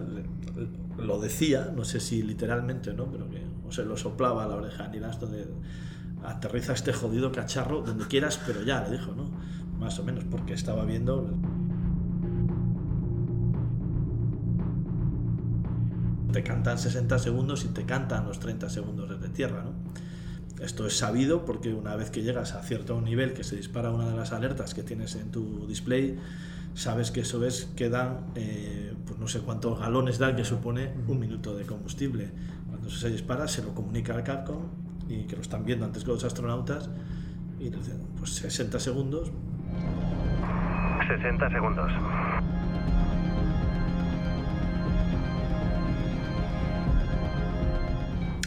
lo 1.05 1.21
decía, 1.21 1.73
no 1.75 1.85
sé 1.85 1.99
si 1.99 2.23
literalmente 2.23 2.91
o 2.91 2.93
no, 2.95 3.11
pero 3.11 3.29
que 3.29 3.43
o 3.67 3.73
se 3.73 3.85
lo 3.85 3.97
soplaba 3.97 4.45
a 4.45 4.47
la 4.49 4.55
oreja 4.55 4.85
a 4.85 4.89
Neil 4.89 5.03
Armstrong 5.05 5.33
de 5.33 5.45
aterriza 6.29 6.73
este 6.73 6.93
jodido 6.93 7.33
cacharro 7.33 7.83
donde 7.83 8.07
quieras, 8.07 8.41
pero 8.47 8.63
ya, 8.63 8.83
le 8.83 8.99
dijo, 8.99 9.13
¿no? 9.13 9.31
Más 9.79 9.99
o 9.99 10.05
menos, 10.05 10.25
porque 10.25 10.55
estaba 10.55 10.85
viendo... 10.85 11.35
Te 16.33 16.43
cantan 16.43 16.79
60 16.79 17.19
segundos 17.19 17.65
y 17.65 17.69
te 17.69 17.85
cantan 17.85 18.27
los 18.27 18.41
30 18.41 18.69
segundos 18.69 19.09
desde 19.09 19.29
tierra, 19.33 19.63
¿no? 19.63 19.73
Esto 20.63 20.87
es 20.87 20.97
sabido 20.97 21.45
porque 21.45 21.73
una 21.75 21.97
vez 21.97 22.11
que 22.11 22.23
llegas 22.23 22.55
a 22.55 22.63
cierto 22.63 23.01
nivel 23.01 23.35
que 23.35 23.45
se 23.45 23.57
dispara 23.57 23.91
una 23.91 24.09
de 24.09 24.17
las 24.17 24.33
alertas 24.33 24.75
que 24.75 24.83
tienes 24.83 25.15
en 25.15 25.31
tu 25.31 25.67
display, 25.67 26.19
sabes 26.75 27.11
que 27.11 27.21
eso 27.21 27.45
es 27.45 27.67
que 27.77 27.91
dan, 27.91 28.33
eh, 28.35 28.95
pues 29.07 29.19
no 29.19 29.29
sé 29.29 29.41
cuántos 29.41 29.79
galones 29.79 30.19
da, 30.19 30.35
que 30.35 30.45
supone 30.45 30.93
un 31.09 31.19
minuto 31.19 31.57
de 31.57 31.67
combustible. 31.67 32.31
Cuando 32.69 32.89
eso 32.89 32.99
se 32.99 33.11
dispara, 33.11 33.49
se 33.49 33.63
lo 33.63 33.75
comunica 33.75 34.15
al 34.15 34.25
Capcom 34.25 34.86
y 35.09 35.25
que 35.25 35.37
lo 35.37 35.43
están 35.43 35.65
viendo 35.65 35.85
antes 35.85 36.05
que 36.05 36.11
los 36.11 36.25
astronautas 36.25 36.91
y 37.59 37.71
pues 38.19 38.31
60 38.35 38.79
segundos, 38.81 39.31
60 41.07 41.51
segundos. 41.51 41.93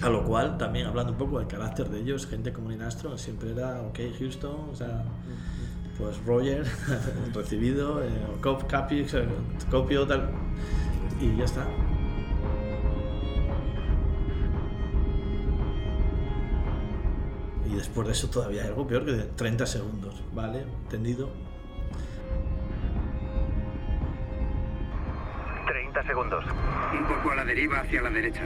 A 0.01 0.09
lo 0.09 0.23
cual, 0.23 0.57
también 0.57 0.87
hablando 0.87 1.11
un 1.11 1.17
poco 1.17 1.39
del 1.39 1.47
carácter 1.47 1.89
de 1.89 1.99
ellos, 1.99 2.25
gente 2.25 2.53
como 2.53 2.69
Neil 2.69 2.81
Armstrong 2.81 3.17
siempre 3.17 3.51
era, 3.51 3.81
ok, 3.81 3.99
Houston, 4.17 4.69
o 4.71 4.75
sea, 4.75 5.03
pues 5.97 6.23
Roger, 6.25 6.65
recibido, 7.33 8.01
eh, 8.01 8.09
cop, 8.41 8.63
copio, 9.69 10.07
tal, 10.07 10.29
y 11.19 11.35
ya 11.35 11.43
está. 11.43 11.65
Y 17.69 17.75
después 17.75 18.07
de 18.07 18.13
eso 18.13 18.27
todavía 18.29 18.63
hay 18.63 18.69
algo 18.69 18.87
peor 18.87 19.05
que 19.05 19.11
de 19.11 19.23
30 19.23 19.65
segundos, 19.67 20.23
¿vale? 20.33 20.65
¿Entendido? 20.85 21.29
30 25.67 26.03
segundos. 26.03 26.43
Un 26.99 27.07
poco 27.07 27.31
a 27.31 27.35
la 27.35 27.45
deriva 27.45 27.81
hacia 27.81 28.01
la 28.01 28.09
derecha. 28.09 28.41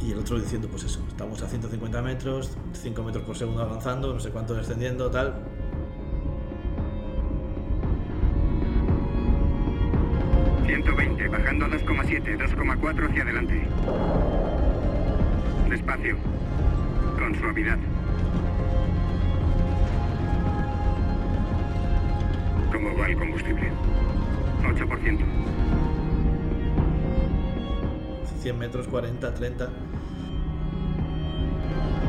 Y 0.00 0.12
el 0.12 0.18
otro 0.18 0.38
diciendo, 0.38 0.68
pues 0.68 0.84
eso, 0.84 1.04
estamos 1.08 1.42
a 1.42 1.48
150 1.48 2.00
metros, 2.00 2.56
5 2.72 3.02
metros 3.02 3.24
por 3.24 3.36
segundo 3.36 3.62
avanzando, 3.62 4.14
no 4.14 4.20
sé 4.20 4.30
cuánto 4.30 4.54
descendiendo, 4.54 5.10
tal. 5.10 5.44
...120, 12.06 12.44
bajando 12.44 12.44
a 12.44 12.46
2,7, 12.46 12.78
2,4 12.78 13.10
hacia 13.10 13.22
adelante. 13.22 13.68
Despacio. 15.68 16.16
Con 17.18 17.34
suavidad. 17.34 17.78
¿Cómo 22.72 22.96
va 22.96 23.06
el 23.06 23.16
combustible? 23.16 23.72
8%. 24.62 25.24
100 28.40 28.58
metros, 28.58 28.86
40, 28.86 29.34
30. 29.34 29.70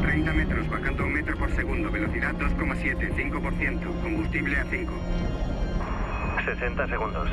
30 0.04 0.34
metros, 0.34 0.70
bajando 0.70 1.04
un 1.06 1.14
metro 1.14 1.38
por 1.38 1.50
segundo. 1.56 1.90
Velocidad 1.90 2.36
2,7, 2.36 3.16
5%. 3.16 4.02
Combustible 4.04 4.58
a 4.58 4.64
5. 4.66 4.94
60 6.46 6.88
segundos. 6.88 7.30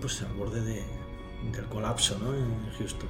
Pues 0.00 0.22
al 0.22 0.32
borde 0.34 0.60
de, 0.62 0.82
del 1.52 1.64
colapso, 1.66 2.18
¿no? 2.18 2.34
En 2.34 2.70
Houston. 2.78 3.08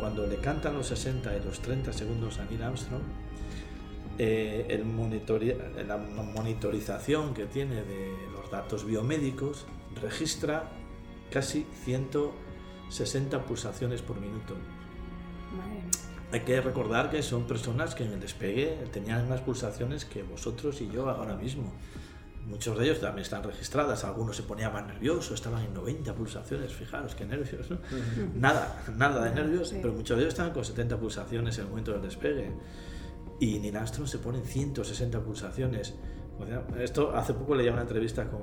Cuando 0.00 0.26
le 0.26 0.36
cantan 0.38 0.74
los 0.74 0.86
60 0.88 1.36
y 1.36 1.44
los 1.44 1.60
30 1.60 1.92
segundos 1.92 2.38
a 2.38 2.44
Neil 2.46 2.62
Armstrong, 2.62 3.02
eh, 4.18 4.66
el 4.68 4.84
monitori- 4.84 5.56
la 5.86 5.96
monitorización 5.96 7.34
que 7.34 7.46
tiene 7.46 7.76
de 7.82 8.12
los 8.32 8.50
datos 8.50 8.84
biomédicos 8.84 9.66
registra 10.00 10.64
casi 11.30 11.66
160 11.84 13.44
pulsaciones 13.44 14.02
por 14.02 14.20
minuto. 14.20 14.54
Hay 16.32 16.40
que 16.40 16.60
recordar 16.60 17.10
que 17.10 17.22
son 17.22 17.46
personas 17.46 17.94
que 17.94 18.04
en 18.04 18.12
el 18.12 18.20
despegue 18.20 18.76
tenían 18.92 19.28
más 19.28 19.40
pulsaciones 19.42 20.04
que 20.04 20.22
vosotros 20.22 20.80
y 20.80 20.90
yo 20.90 21.08
ahora 21.08 21.36
mismo. 21.36 21.72
Muchos 22.46 22.76
de 22.76 22.84
ellos 22.84 23.00
también 23.00 23.22
están 23.22 23.42
registradas, 23.44 24.04
algunos 24.04 24.36
se 24.36 24.42
ponían 24.42 24.72
más 24.72 24.84
nerviosos, 24.86 25.32
estaban 25.34 25.64
en 25.64 25.72
90 25.74 26.12
pulsaciones, 26.14 26.72
fijaros 26.72 27.14
qué 27.14 27.24
nervios, 27.24 27.70
¿no? 27.70 27.78
Nada, 28.34 28.82
nada 28.96 29.24
de 29.24 29.30
nervios, 29.34 29.68
Sí. 29.68 29.78
pero 29.80 29.94
muchos 29.94 30.16
de 30.16 30.24
ellos 30.24 30.34
estaban 30.34 30.52
con 30.52 30.64
70 30.64 30.98
pulsaciones 30.98 31.56
en 31.58 31.64
el 31.64 31.70
momento 31.70 31.92
del 31.92 32.02
despegue. 32.02 32.50
Y 33.38 33.58
Neil 33.60 33.76
Armstrong 33.76 34.08
se 34.08 34.18
pone 34.18 34.38
en 34.38 34.44
160 34.44 35.20
pulsaciones. 35.20 35.94
O 36.38 36.46
sea, 36.46 36.64
Esto 36.80 37.14
hace 37.14 37.32
poco 37.32 37.54
leía 37.54 37.72
una 37.72 37.82
entrevista 37.82 38.28
con, 38.28 38.42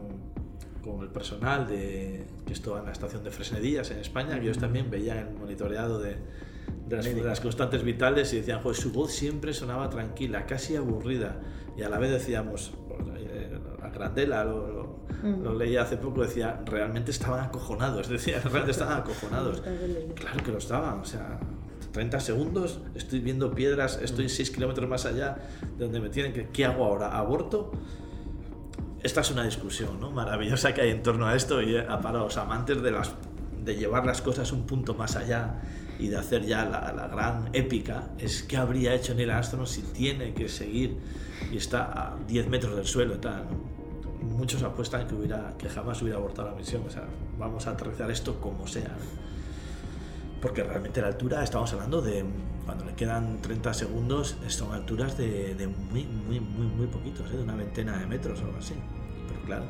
con 0.81 1.01
el 1.03 1.09
personal 1.09 1.67
de, 1.67 2.25
que 2.45 2.53
estaba 2.53 2.79
en 2.79 2.85
la 2.85 2.91
estación 2.93 3.23
de 3.23 3.31
Fresnedillas 3.31 3.91
en 3.91 3.97
España, 3.99 4.35
que 4.39 4.45
ellos 4.45 4.59
también 4.59 4.89
veían 4.89 5.17
el 5.17 5.29
monitoreado 5.35 5.99
de, 5.99 6.15
de 6.87 6.95
las, 6.95 7.05
de 7.05 7.21
las 7.21 7.41
constantes 7.41 7.83
vitales 7.83 8.31
y 8.33 8.37
decían, 8.37 8.61
"Joder, 8.61 8.77
su 8.77 8.91
voz 8.93 9.11
siempre 9.11 9.53
sonaba 9.53 9.89
tranquila, 9.89 10.45
casi 10.45 10.75
aburrida. 10.77 11.39
Y 11.77 11.83
a 11.83 11.89
la 11.89 11.97
vez 11.99 12.11
decíamos, 12.11 12.73
Grandela 13.89 14.43
lo, 14.43 14.67
lo- 14.67 14.99
Mm. 15.19 15.43
lo 15.43 15.53
leía 15.53 15.81
hace 15.81 15.97
poco, 15.97 16.21
decía, 16.21 16.61
realmente 16.65 17.11
estaban 17.11 17.43
acojonados, 17.43 18.07
decía, 18.09 18.39
realmente 18.39 18.71
estaban 18.71 18.99
acojonados. 18.99 19.61
Claro 20.15 20.43
que 20.45 20.51
lo 20.51 20.59
estaban, 20.59 20.99
o 20.99 21.03
sea, 21.05 21.37
30 21.91 22.21
segundos, 22.21 22.79
estoy 22.95 23.19
viendo 23.19 23.53
piedras, 23.53 23.99
estoy 24.01 24.29
6 24.29 24.49
kilómetros 24.51 24.87
más 24.87 25.05
allá 25.05 25.37
de 25.77 25.83
donde 25.83 25.99
me 25.99 26.07
tienen 26.09 26.31
que... 26.31 26.47
¿Qué 26.47 26.63
hago 26.63 26.85
ahora? 26.85 27.17
¿Aborto? 27.17 27.71
Esta 29.03 29.21
es 29.21 29.31
una 29.31 29.43
discusión 29.43 29.99
¿no? 29.99 30.11
maravillosa 30.11 30.73
que 30.73 30.81
hay 30.81 30.89
en 30.91 31.03
torno 31.03 31.25
a 31.25 31.35
esto 31.35 31.61
y 31.61 31.73
para 32.01 32.19
los 32.19 32.37
amantes 32.37 32.81
de, 32.81 32.91
las, 32.91 33.11
de 33.63 33.75
llevar 33.75 34.05
las 34.05 34.21
cosas 34.21 34.51
un 34.53 34.65
punto 34.65 34.93
más 34.93 35.15
allá 35.15 35.61
y 35.99 36.07
de 36.07 36.17
hacer 36.17 36.45
ya 36.45 36.63
la, 36.65 36.93
la 36.93 37.07
gran 37.07 37.49
épica, 37.53 38.09
es 38.19 38.43
qué 38.43 38.55
habría 38.57 38.93
hecho 38.93 39.13
Neil 39.15 39.31
Armstrong 39.31 39.67
si 39.67 39.81
tiene 39.81 40.33
que 40.33 40.47
seguir 40.47 40.97
y 41.51 41.57
está 41.57 41.83
a 41.91 42.17
10 42.27 42.47
metros 42.47 42.75
del 42.75 42.85
suelo 42.85 43.15
y 43.15 43.17
tal. 43.17 43.45
¿no? 43.49 43.78
Muchos 44.39 44.63
apuestan 44.63 45.05
que, 45.05 45.15
hubiera, 45.15 45.53
que 45.57 45.67
jamás 45.67 46.01
hubiera 46.01 46.17
abortado 46.17 46.47
la 46.49 46.55
misión, 46.55 46.81
o 46.87 46.89
sea, 46.89 47.03
vamos 47.37 47.67
a 47.67 47.71
aterrizar 47.71 48.09
esto 48.09 48.39
como 48.39 48.65
sea. 48.67 48.95
Porque 50.41 50.63
realmente 50.63 51.01
la 51.01 51.07
altura, 51.07 51.43
estamos 51.43 51.71
hablando 51.73 52.01
de 52.01 52.23
cuando 52.65 52.85
le 52.85 52.93
quedan 52.93 53.41
30 53.41 53.73
segundos, 53.73 54.37
son 54.47 54.71
alturas 54.73 55.17
de, 55.17 55.55
de 55.55 55.67
muy, 55.67 56.05
muy, 56.05 56.39
muy, 56.39 56.67
muy 56.67 56.87
poquitos, 56.87 57.29
¿eh? 57.31 57.35
de 57.35 57.43
una 57.43 57.55
veintena 57.55 57.97
de 57.97 58.05
metros 58.07 58.39
o 58.39 58.45
algo 58.45 58.57
así. 58.59 58.75
Pero 59.27 59.41
claro, 59.45 59.65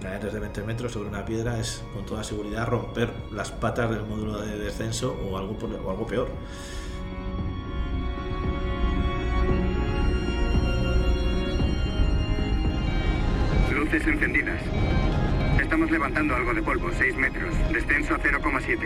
caer 0.00 0.24
desde 0.24 0.38
20 0.40 0.62
metros 0.62 0.92
sobre 0.92 1.10
una 1.10 1.26
piedra 1.26 1.58
es 1.58 1.84
con 1.92 2.06
toda 2.06 2.24
seguridad 2.24 2.66
romper 2.66 3.12
las 3.32 3.50
patas 3.50 3.90
del 3.90 4.06
módulo 4.06 4.38
de 4.40 4.58
descenso 4.58 5.14
o 5.30 5.36
algo, 5.36 5.58
por- 5.58 5.74
o 5.74 5.90
algo 5.90 6.06
peor. 6.06 6.28
Luces 13.92 14.08
encendidas. 14.08 14.58
Estamos 15.60 15.90
levantando 15.90 16.34
algo 16.34 16.54
de 16.54 16.62
polvo, 16.62 16.88
6 16.96 17.14
metros. 17.14 17.54
Descenso 17.70 18.14
a 18.14 18.18
0,7. 18.18 18.78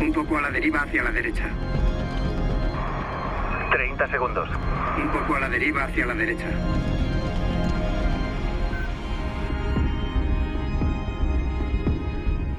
Un 0.00 0.12
poco 0.12 0.38
a 0.38 0.40
la 0.40 0.50
deriva 0.50 0.82
hacia 0.82 1.04
la 1.04 1.12
derecha. 1.12 1.48
30 3.70 4.08
segundos. 4.08 4.48
Un 5.00 5.08
poco 5.12 5.36
a 5.36 5.40
la 5.40 5.48
deriva 5.48 5.84
hacia 5.84 6.06
la 6.06 6.14
derecha. 6.14 6.48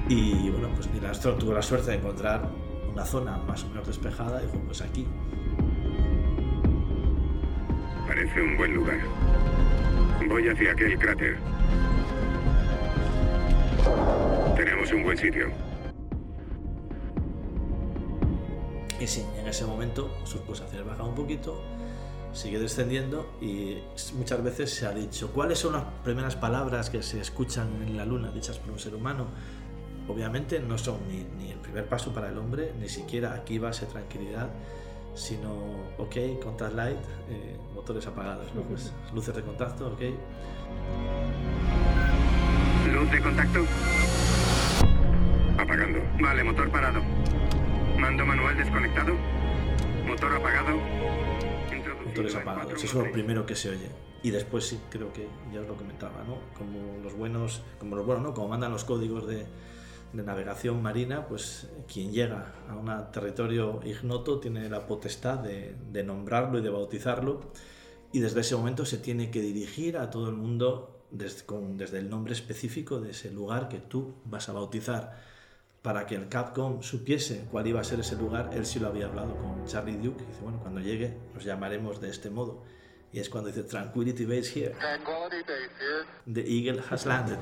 Y 0.08 0.50
bueno, 0.52 0.70
pues 0.74 0.90
Neil 0.92 1.06
Armstrong 1.06 1.38
tuvo 1.38 1.54
la 1.54 1.62
suerte 1.62 1.92
de 1.92 1.98
encontrar 1.98 2.50
una 2.94 3.04
zona 3.04 3.40
más 3.40 3.62
o 3.66 3.68
menos 3.68 3.88
despejada 3.88 4.42
y 4.42 4.46
dijo, 4.46 4.60
pues 4.68 4.82
aquí. 4.82 5.06
Parece 8.08 8.42
un 8.42 8.56
buen 8.56 8.74
lugar. 8.74 9.00
Voy 10.28 10.50
hacia 10.50 10.72
aquel 10.72 10.98
cráter. 10.98 11.38
Tenemos 14.56 14.92
un 14.92 15.04
buen 15.04 15.18
sitio. 15.18 15.52
Y 19.00 19.06
sí, 19.06 19.24
en 19.40 19.48
ese 19.48 19.66
momento 19.66 20.10
sus 20.24 20.42
pulsaciones 20.42 20.88
bajan 20.88 21.08
un 21.08 21.16
poquito, 21.16 21.62
sigue 22.34 22.58
descendiendo 22.60 23.38
y 23.40 23.78
muchas 24.16 24.44
veces 24.44 24.74
se 24.74 24.88
ha 24.88 24.92
dicho, 24.92 25.32
¿cuáles 25.32 25.60
son 25.60 25.74
las 25.74 25.84
primeras 26.04 26.36
palabras 26.36 26.90
que 26.90 27.04
se 27.04 27.20
escuchan 27.22 27.68
en 27.86 27.96
la 27.96 28.06
luna 28.06 28.32
dichas 28.32 28.58
por 28.58 28.72
un 28.72 28.80
ser 28.80 28.96
humano? 28.96 29.28
Obviamente 30.08 30.60
no 30.60 30.78
son 30.78 30.98
ni, 31.08 31.24
ni 31.38 31.52
el 31.52 31.60
primer 31.60 31.88
paso 31.88 32.14
para 32.14 32.30
el 32.30 32.38
hombre, 32.38 32.74
ni 32.80 32.90
siquiera 32.90 33.34
aquí 33.34 33.60
base 33.60 33.86
tranquilidad, 33.86 34.50
sino, 35.14 35.50
ok, 35.98 36.42
contact 36.44 36.76
light, 36.76 36.98
eh, 37.30 37.58
motores 37.86 38.08
apagados, 38.08 38.48
¿no? 38.56 38.64
Pues, 38.64 38.92
luces 39.14 39.36
de 39.36 39.44
contacto, 39.44 39.86
ok. 39.86 40.02
Luz 42.92 43.12
de 43.12 43.22
contacto. 43.22 43.60
Apagando. 45.56 46.00
Vale, 46.20 46.44
motor 46.44 46.72
parado. 46.72 47.02
Mando 48.00 48.26
manual 48.26 48.58
desconectado. 48.58 49.14
Motor 50.08 50.34
apagado. 50.34 50.80
motores 52.08 52.36
apagados. 52.36 52.84
Eso 52.84 53.02
es 53.02 53.06
lo 53.06 53.12
primero 53.12 53.46
que 53.46 53.56
se 53.56 53.70
oye. 53.70 53.92
Y 54.24 54.32
después 54.32 54.66
sí, 54.66 54.80
creo 54.90 55.14
que 55.14 55.28
ya 55.54 55.62
os 55.62 55.68
lo 55.68 55.76
comentaba, 55.76 56.24
¿no? 56.24 56.40
Como 56.58 57.04
los 57.04 57.14
buenos, 57.14 57.62
como 57.78 57.96
los 57.96 58.04
buenos, 58.04 58.24
¿no? 58.24 58.34
Como 58.34 58.48
mandan 58.48 58.72
los 58.72 58.84
códigos 58.84 59.28
de, 59.28 59.46
de 60.12 60.24
navegación 60.24 60.82
marina, 60.82 61.28
pues 61.28 61.70
quien 61.88 62.12
llega 62.12 62.52
a 62.68 62.76
un 62.76 63.12
territorio 63.12 63.82
ignoto 63.86 64.40
tiene 64.40 64.68
la 64.70 64.88
potestad 64.88 65.38
de, 65.38 65.76
de 65.92 66.04
nombrarlo 66.04 66.58
y 66.58 66.64
de 66.64 66.70
bautizarlo. 66.72 67.42
Y 68.16 68.22
desde 68.22 68.40
ese 68.40 68.56
momento 68.56 68.86
se 68.86 68.98
tiene 68.98 69.30
que 69.30 69.42
dirigir 69.42 69.98
a 69.98 70.10
todo 70.10 70.30
el 70.30 70.38
mundo 70.38 71.02
desde, 71.12 71.46
con, 71.46 71.76
desde 71.76 72.00
el 72.00 72.10
nombre 72.10 72.32
específico 72.32 73.02
de 73.02 73.12
ese 73.12 73.30
lugar 73.30 73.68
que 73.68 73.80
tú 73.80 74.16
vas 74.24 74.48
a 74.48 74.54
bautizar 74.54 75.22
para 75.82 76.06
que 76.06 76.16
el 76.16 76.30
Capcom 76.30 76.82
supiese 76.82 77.46
cuál 77.52 77.68
iba 77.68 77.82
a 77.82 77.84
ser 77.84 78.00
ese 78.00 78.16
lugar, 78.16 78.52
él 78.54 78.66
sí 78.66 78.80
lo 78.80 78.88
había 78.88 79.08
hablado 79.08 79.36
con 79.36 79.66
Charlie 79.66 79.98
Duke. 79.98 80.24
Dice, 80.24 80.40
bueno, 80.44 80.62
cuando 80.62 80.80
llegue 80.80 81.18
nos 81.34 81.44
llamaremos 81.44 82.00
de 82.00 82.10
este 82.10 82.30
modo. 82.30 82.64
Y 83.12 83.20
es 83.20 83.30
cuando 83.30 83.50
dice, 83.50 83.64
Tranquility 83.64 84.24
Base 84.24 84.62
here. 84.62 84.76
The 86.34 86.42
Eagle 86.42 86.82
has 86.90 87.06
landed. 87.06 87.38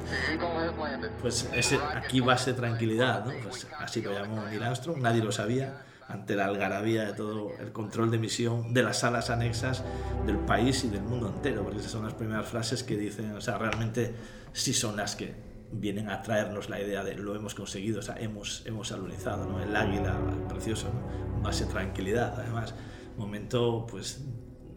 Pues 1.22 1.48
ese, 1.54 1.78
aquí 1.78 2.20
base 2.20 2.54
tranquilidad, 2.54 3.26
¿no? 3.26 3.32
Pues 3.44 3.68
así 3.78 4.02
lo 4.02 4.12
llamó 4.12 4.44
Neil 4.48 4.64
Armstrong, 4.64 4.98
nadie 4.98 5.24
lo 5.24 5.32
sabía, 5.32 5.86
ante 6.08 6.36
la 6.36 6.45
algarabía 6.45 7.06
de 7.06 7.14
todo 7.14 7.51
el 7.60 7.72
control 7.72 8.12
de 8.12 8.20
misión, 8.20 8.74
de 8.74 8.84
las 8.84 8.99
salas 8.99 9.30
anexas 9.30 9.84
del 10.26 10.38
país 10.38 10.84
y 10.84 10.89
del 10.89 11.04
mundo 11.04 11.28
entero, 11.28 11.64
porque 11.64 11.80
esas 11.80 11.91
son 11.91 12.04
las 12.04 12.14
primeras 12.14 12.47
frases 12.47 12.84
que 12.84 12.97
dicen, 12.97 13.32
o 13.34 13.41
sea, 13.41 13.58
realmente 13.58 14.14
sí 14.51 14.74
son 14.74 14.97
las 14.97 15.16
que 15.16 15.34
vienen 15.72 16.10
a 16.10 16.22
traernos 16.22 16.70
la 16.70 16.80
idea 16.80 17.04
de 17.04 17.16
lo 17.16 17.36
hemos 17.36 17.56
conseguido, 17.56 17.99
o 17.99 18.04
sea, 18.04 18.16
hemos, 18.20 18.64
hemos 18.66 18.91
alunizado, 18.91 19.45
¿no? 19.45 19.62
El 19.62 19.76
águila, 19.76 20.18
precioso, 20.47 20.89
¿no? 20.93 21.41
Base 21.41 21.66
tranquilidad, 21.66 22.39
además, 22.39 22.76
momento, 23.18 23.86
pues, 23.89 24.24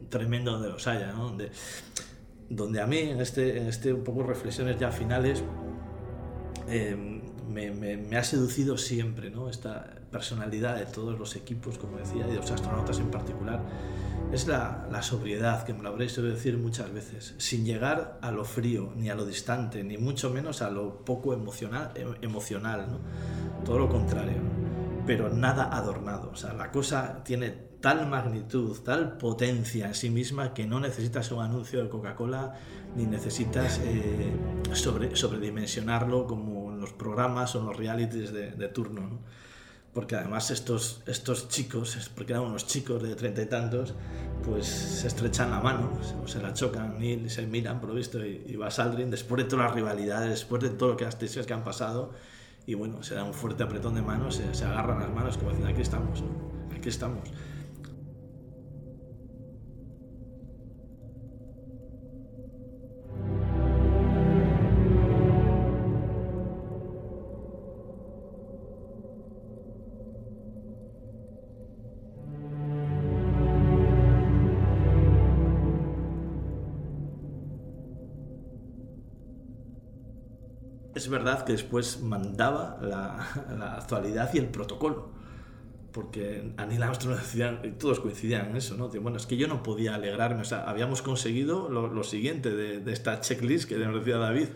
tremendo 0.08 0.52
donde 0.52 0.68
los 0.68 0.86
haya, 0.86 1.12
¿no? 1.12 1.24
Donde, 1.24 1.50
donde 2.48 2.80
a 2.80 2.86
mí, 2.86 2.98
en 2.98 3.20
este, 3.20 3.58
en 3.58 3.66
este 3.66 3.92
un 3.92 4.04
poco 4.04 4.22
reflexiones 4.22 4.78
ya 4.78 4.90
finales, 4.90 5.44
eh, 6.68 7.15
me, 7.48 8.16
ha 8.16 8.24
seducido 8.24 8.76
siempre, 8.76 9.30
¿no? 9.30 9.48
Esta 9.48 9.94
personalidad 10.10 10.76
de 10.76 10.86
todos 10.86 11.18
los 11.18 11.36
equipos, 11.36 11.78
como 11.78 11.98
decía, 11.98 12.26
y 12.26 12.30
de 12.30 12.36
los 12.36 12.50
astronautas 12.50 12.98
en 12.98 13.10
particular, 13.10 13.62
es 14.32 14.46
la, 14.46 15.02
sobriedad, 15.02 15.64
que 15.64 15.72
me 15.72 15.82
lo 15.82 15.90
habréis 15.90 16.16
oído 16.18 16.34
decir 16.34 16.58
muchas 16.58 16.92
veces, 16.92 17.34
sin 17.38 17.64
llegar 17.64 18.18
a 18.22 18.30
lo 18.30 18.44
frío, 18.44 18.92
ni 18.96 19.08
a 19.10 19.14
lo 19.14 19.24
distante, 19.24 19.84
ni 19.84 19.98
mucho 19.98 20.30
menos 20.30 20.62
a 20.62 20.70
lo 20.70 21.04
poco 21.04 21.32
emocional, 21.32 21.92
emocional 22.22 22.86
¿no? 22.90 23.64
todo 23.64 23.78
lo 23.78 23.88
contrario. 23.88 24.40
Pero 25.06 25.28
nada 25.30 25.76
adornado. 25.76 26.30
O 26.30 26.36
sea, 26.36 26.52
la 26.52 26.70
cosa 26.70 27.22
tiene 27.24 27.50
tal 27.80 28.06
magnitud, 28.08 28.78
tal 28.80 29.16
potencia 29.18 29.86
en 29.86 29.94
sí 29.94 30.10
misma 30.10 30.52
que 30.52 30.66
no 30.66 30.80
necesitas 30.80 31.30
un 31.30 31.42
anuncio 31.42 31.82
de 31.82 31.88
Coca-Cola 31.88 32.54
ni 32.96 33.06
necesitas 33.06 33.80
eh, 33.84 34.32
sobre, 34.72 35.14
sobredimensionarlo 35.14 36.26
como 36.26 36.72
en 36.72 36.80
los 36.80 36.92
programas 36.92 37.54
o 37.54 37.62
los 37.62 37.76
realities 37.76 38.32
de, 38.32 38.50
de 38.52 38.68
turno. 38.68 39.02
¿no? 39.02 39.18
porque 39.96 40.14
además 40.14 40.50
estos, 40.50 41.02
estos 41.06 41.48
chicos, 41.48 42.10
porque 42.14 42.34
eran 42.34 42.44
unos 42.44 42.66
chicos 42.66 43.02
de 43.02 43.16
treinta 43.16 43.40
y 43.40 43.46
tantos, 43.46 43.94
pues 44.44 44.66
se 44.66 45.06
estrechan 45.06 45.50
la 45.50 45.60
mano, 45.60 45.90
o 46.22 46.28
se 46.28 46.38
la 46.42 46.52
chocan 46.52 47.02
y 47.02 47.30
se 47.30 47.46
miran, 47.46 47.80
por 47.80 47.88
lo 47.88 47.94
visto, 47.94 48.22
y, 48.22 48.44
y 48.46 48.56
va 48.56 48.68
Aldrin, 48.68 49.10
después 49.10 49.42
de 49.42 49.48
todas 49.48 49.64
las 49.64 49.74
rivalidades, 49.74 50.28
después 50.28 50.62
de 50.62 50.68
todo 50.68 50.90
lo 50.90 50.96
que 50.98 51.06
las 51.06 51.18
tensiones 51.18 51.46
que 51.46 51.54
han 51.54 51.64
pasado, 51.64 52.12
y 52.66 52.74
bueno, 52.74 53.02
se 53.02 53.14
da 53.14 53.22
un 53.22 53.32
fuerte 53.32 53.62
apretón 53.62 53.94
de 53.94 54.02
manos, 54.02 54.36
se, 54.36 54.52
se 54.52 54.64
agarran 54.64 54.98
las 54.98 55.10
manos 55.14 55.38
como 55.38 55.50
diciendo, 55.50 55.72
aquí 55.72 55.82
estamos, 55.82 56.24
aquí 56.76 56.88
estamos. 56.88 57.30
Es 81.06 81.10
verdad 81.10 81.44
que 81.44 81.52
después 81.52 82.00
mandaba 82.00 82.78
la, 82.82 83.28
la 83.58 83.74
actualidad 83.74 84.28
y 84.34 84.38
el 84.38 84.48
protocolo. 84.48 85.14
Porque 85.92 86.52
a 86.58 86.66
Neil 86.66 86.82
Armstrong 86.82 87.16
decían, 87.16 87.60
y 87.64 87.70
todos 87.70 88.00
coincidían 88.00 88.50
en 88.50 88.56
eso, 88.56 88.76
¿no? 88.76 88.88
Bueno, 88.88 89.16
es 89.16 89.24
que 89.24 89.36
yo 89.36 89.48
no 89.48 89.62
podía 89.62 89.94
alegrarme, 89.94 90.42
o 90.42 90.44
sea, 90.44 90.68
habíamos 90.68 91.00
conseguido 91.00 91.70
lo, 91.70 91.88
lo 91.88 92.04
siguiente 92.04 92.50
de, 92.50 92.80
de, 92.80 92.92
esta 92.92 93.20
checklist 93.20 93.66
que 93.66 93.78
nos 93.78 93.94
decía 93.94 94.18
David, 94.18 94.48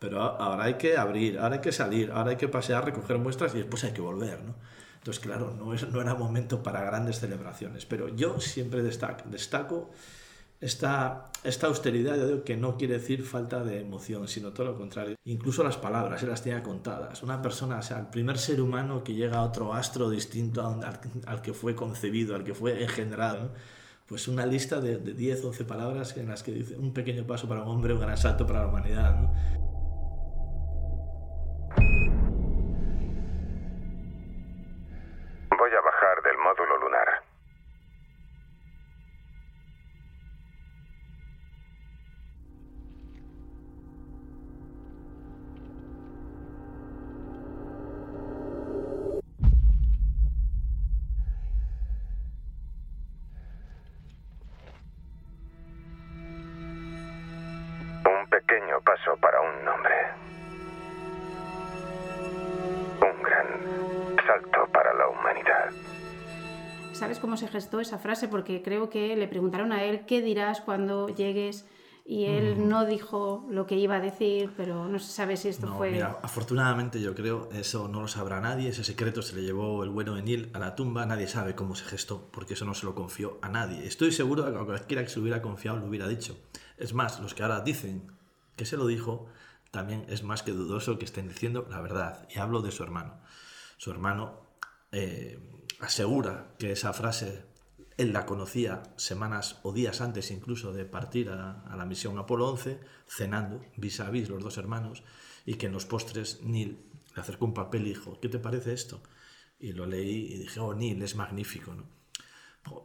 pero 0.00 0.20
ahora 0.20 0.64
hay 0.64 0.74
que 0.74 0.96
abrir, 0.96 1.38
ahora 1.38 1.56
hay 1.56 1.60
que 1.60 1.70
salir, 1.70 2.10
ahora 2.10 2.30
hay 2.30 2.36
que 2.36 2.48
pasear, 2.48 2.84
recoger 2.84 3.18
muestras 3.18 3.54
y 3.54 3.58
después 3.58 3.84
hay 3.84 3.92
que 3.92 4.00
volver, 4.00 4.42
¿no? 4.42 4.54
Entonces, 4.96 5.22
claro, 5.22 5.54
no, 5.56 5.72
es, 5.72 5.88
no 5.88 6.00
era 6.00 6.14
momento 6.16 6.64
para 6.64 6.82
grandes 6.82 7.20
celebraciones, 7.20 7.86
pero 7.86 8.08
yo 8.08 8.40
siempre 8.40 8.82
destaco, 8.82 9.28
destaco 9.30 9.90
esta, 10.60 11.30
esta 11.44 11.68
austeridad, 11.68 12.42
que 12.42 12.56
no 12.56 12.76
quiere 12.76 12.94
decir 12.94 13.22
falta 13.22 13.62
de 13.62 13.80
emoción, 13.80 14.26
sino 14.26 14.52
todo 14.52 14.66
lo 14.66 14.76
contrario. 14.76 15.16
Incluso 15.24 15.62
las 15.62 15.76
palabras, 15.76 16.22
él 16.22 16.30
las 16.30 16.42
tenía 16.42 16.62
contadas. 16.62 17.22
Una 17.22 17.40
persona, 17.40 17.78
o 17.78 17.82
sea, 17.82 18.00
el 18.00 18.06
primer 18.08 18.38
ser 18.38 18.60
humano 18.60 19.04
que 19.04 19.14
llega 19.14 19.38
a 19.38 19.42
otro 19.42 19.72
astro 19.72 20.10
distinto 20.10 20.66
al, 20.66 21.00
al 21.26 21.42
que 21.42 21.52
fue 21.52 21.74
concebido, 21.74 22.34
al 22.34 22.44
que 22.44 22.54
fue 22.54 22.82
engendrado, 22.82 23.52
pues 24.06 24.26
una 24.26 24.46
lista 24.46 24.80
de, 24.80 24.96
de 24.96 25.12
10, 25.12 25.44
11 25.44 25.64
palabras 25.64 26.16
en 26.16 26.28
las 26.28 26.42
que 26.42 26.52
dice 26.52 26.76
un 26.76 26.92
pequeño 26.92 27.26
paso 27.26 27.46
para 27.46 27.62
un 27.62 27.68
hombre, 27.68 27.92
un 27.92 28.00
gran 28.00 28.16
salto 28.16 28.46
para 28.46 28.62
la 28.62 28.68
humanidad. 28.68 29.20
¿no? 29.20 29.77
¿Sabes 67.58 67.70
cómo 67.70 67.80
se 67.80 67.80
gestó 67.80 67.80
esa 67.80 67.98
frase? 67.98 68.28
Porque 68.28 68.62
creo 68.62 68.88
que 68.88 69.16
le 69.16 69.26
preguntaron 69.28 69.72
a 69.72 69.82
él 69.84 70.06
qué 70.06 70.22
dirás 70.22 70.60
cuando 70.60 71.08
llegues 71.08 71.66
y 72.04 72.24
él 72.24 72.56
Mm. 72.56 72.68
no 72.68 72.86
dijo 72.86 73.44
lo 73.50 73.66
que 73.66 73.74
iba 73.76 73.96
a 73.96 74.00
decir, 74.00 74.50
pero 74.56 74.86
no 74.88 74.98
se 74.98 75.10
sabe 75.12 75.36
si 75.36 75.48
esto 75.48 75.66
No, 75.66 75.76
fue... 75.76 75.90
mira, 75.90 76.18
afortunadamente 76.22 77.00
yo 77.02 77.14
creo, 77.14 77.50
eso 77.52 77.86
no 77.88 78.00
lo 78.00 78.08
sabrá 78.08 78.40
nadie, 78.40 78.70
ese 78.70 78.82
secreto 78.82 79.20
se 79.22 79.34
le 79.36 79.42
llevó 79.42 79.82
el 79.84 79.90
bueno 79.90 80.14
de 80.14 80.22
Neil 80.22 80.48
a 80.54 80.58
la 80.58 80.74
tumba, 80.74 81.04
nadie 81.04 81.26
sabe 81.28 81.54
cómo 81.54 81.74
se 81.74 81.84
gestó, 81.84 82.28
porque 82.32 82.54
eso 82.54 82.64
no 82.64 82.72
se 82.74 82.86
lo 82.86 82.94
confió 82.94 83.38
a 83.42 83.48
nadie. 83.50 83.84
Estoy 83.86 84.10
seguro 84.12 84.44
de 84.44 84.52
que 84.52 84.58
a 84.58 84.64
cualquiera 84.64 85.02
que 85.02 85.10
se 85.10 85.20
hubiera 85.20 85.42
confiado 85.42 85.78
lo 85.78 85.86
hubiera 85.86 86.08
dicho. 86.08 86.34
Es 86.78 86.94
más, 86.94 87.20
los 87.20 87.34
que 87.34 87.42
ahora 87.42 87.60
dicen 87.60 88.10
que 88.56 88.64
se 88.64 88.76
lo 88.78 88.86
dijo, 88.86 89.26
también 89.70 90.06
es 90.08 90.22
más 90.22 90.42
que 90.42 90.52
dudoso 90.52 90.98
que 90.98 91.04
estén 91.04 91.28
diciendo 91.28 91.66
la 91.68 91.80
verdad. 91.82 92.26
Y 92.34 92.38
hablo 92.38 92.62
de 92.62 92.70
su 92.70 92.82
hermano. 92.84 93.20
Su 93.76 93.90
hermano 93.90 94.40
eh, 94.92 95.38
asegura 95.80 96.54
que 96.58 96.72
esa 96.72 96.94
frase 96.94 97.44
él 97.98 98.12
la 98.12 98.26
conocía 98.26 98.84
semanas 98.96 99.58
o 99.64 99.72
días 99.72 100.00
antes 100.00 100.30
incluso 100.30 100.72
de 100.72 100.84
partir 100.84 101.30
a, 101.30 101.74
la 101.76 101.84
misión 101.84 102.16
Apolo 102.16 102.48
11, 102.48 102.80
cenando 103.06 103.60
vis 103.76 104.00
a 104.00 104.08
vis 104.08 104.28
los 104.30 104.42
dos 104.42 104.56
hermanos, 104.56 105.02
y 105.44 105.54
que 105.54 105.66
en 105.66 105.72
los 105.72 105.84
postres 105.84 106.40
Neil 106.42 106.78
le 107.14 107.20
acercó 107.20 107.44
un 107.44 107.54
papel 107.54 107.82
y 107.86 107.90
dijo, 107.90 108.20
¿qué 108.20 108.28
te 108.28 108.38
parece 108.38 108.72
esto? 108.72 109.02
Y 109.58 109.72
lo 109.72 109.84
leí 109.84 110.32
y 110.32 110.38
dije, 110.38 110.60
oh, 110.60 110.74
Neil, 110.74 111.02
es 111.02 111.16
magnífico, 111.16 111.74
¿no? 111.74 111.86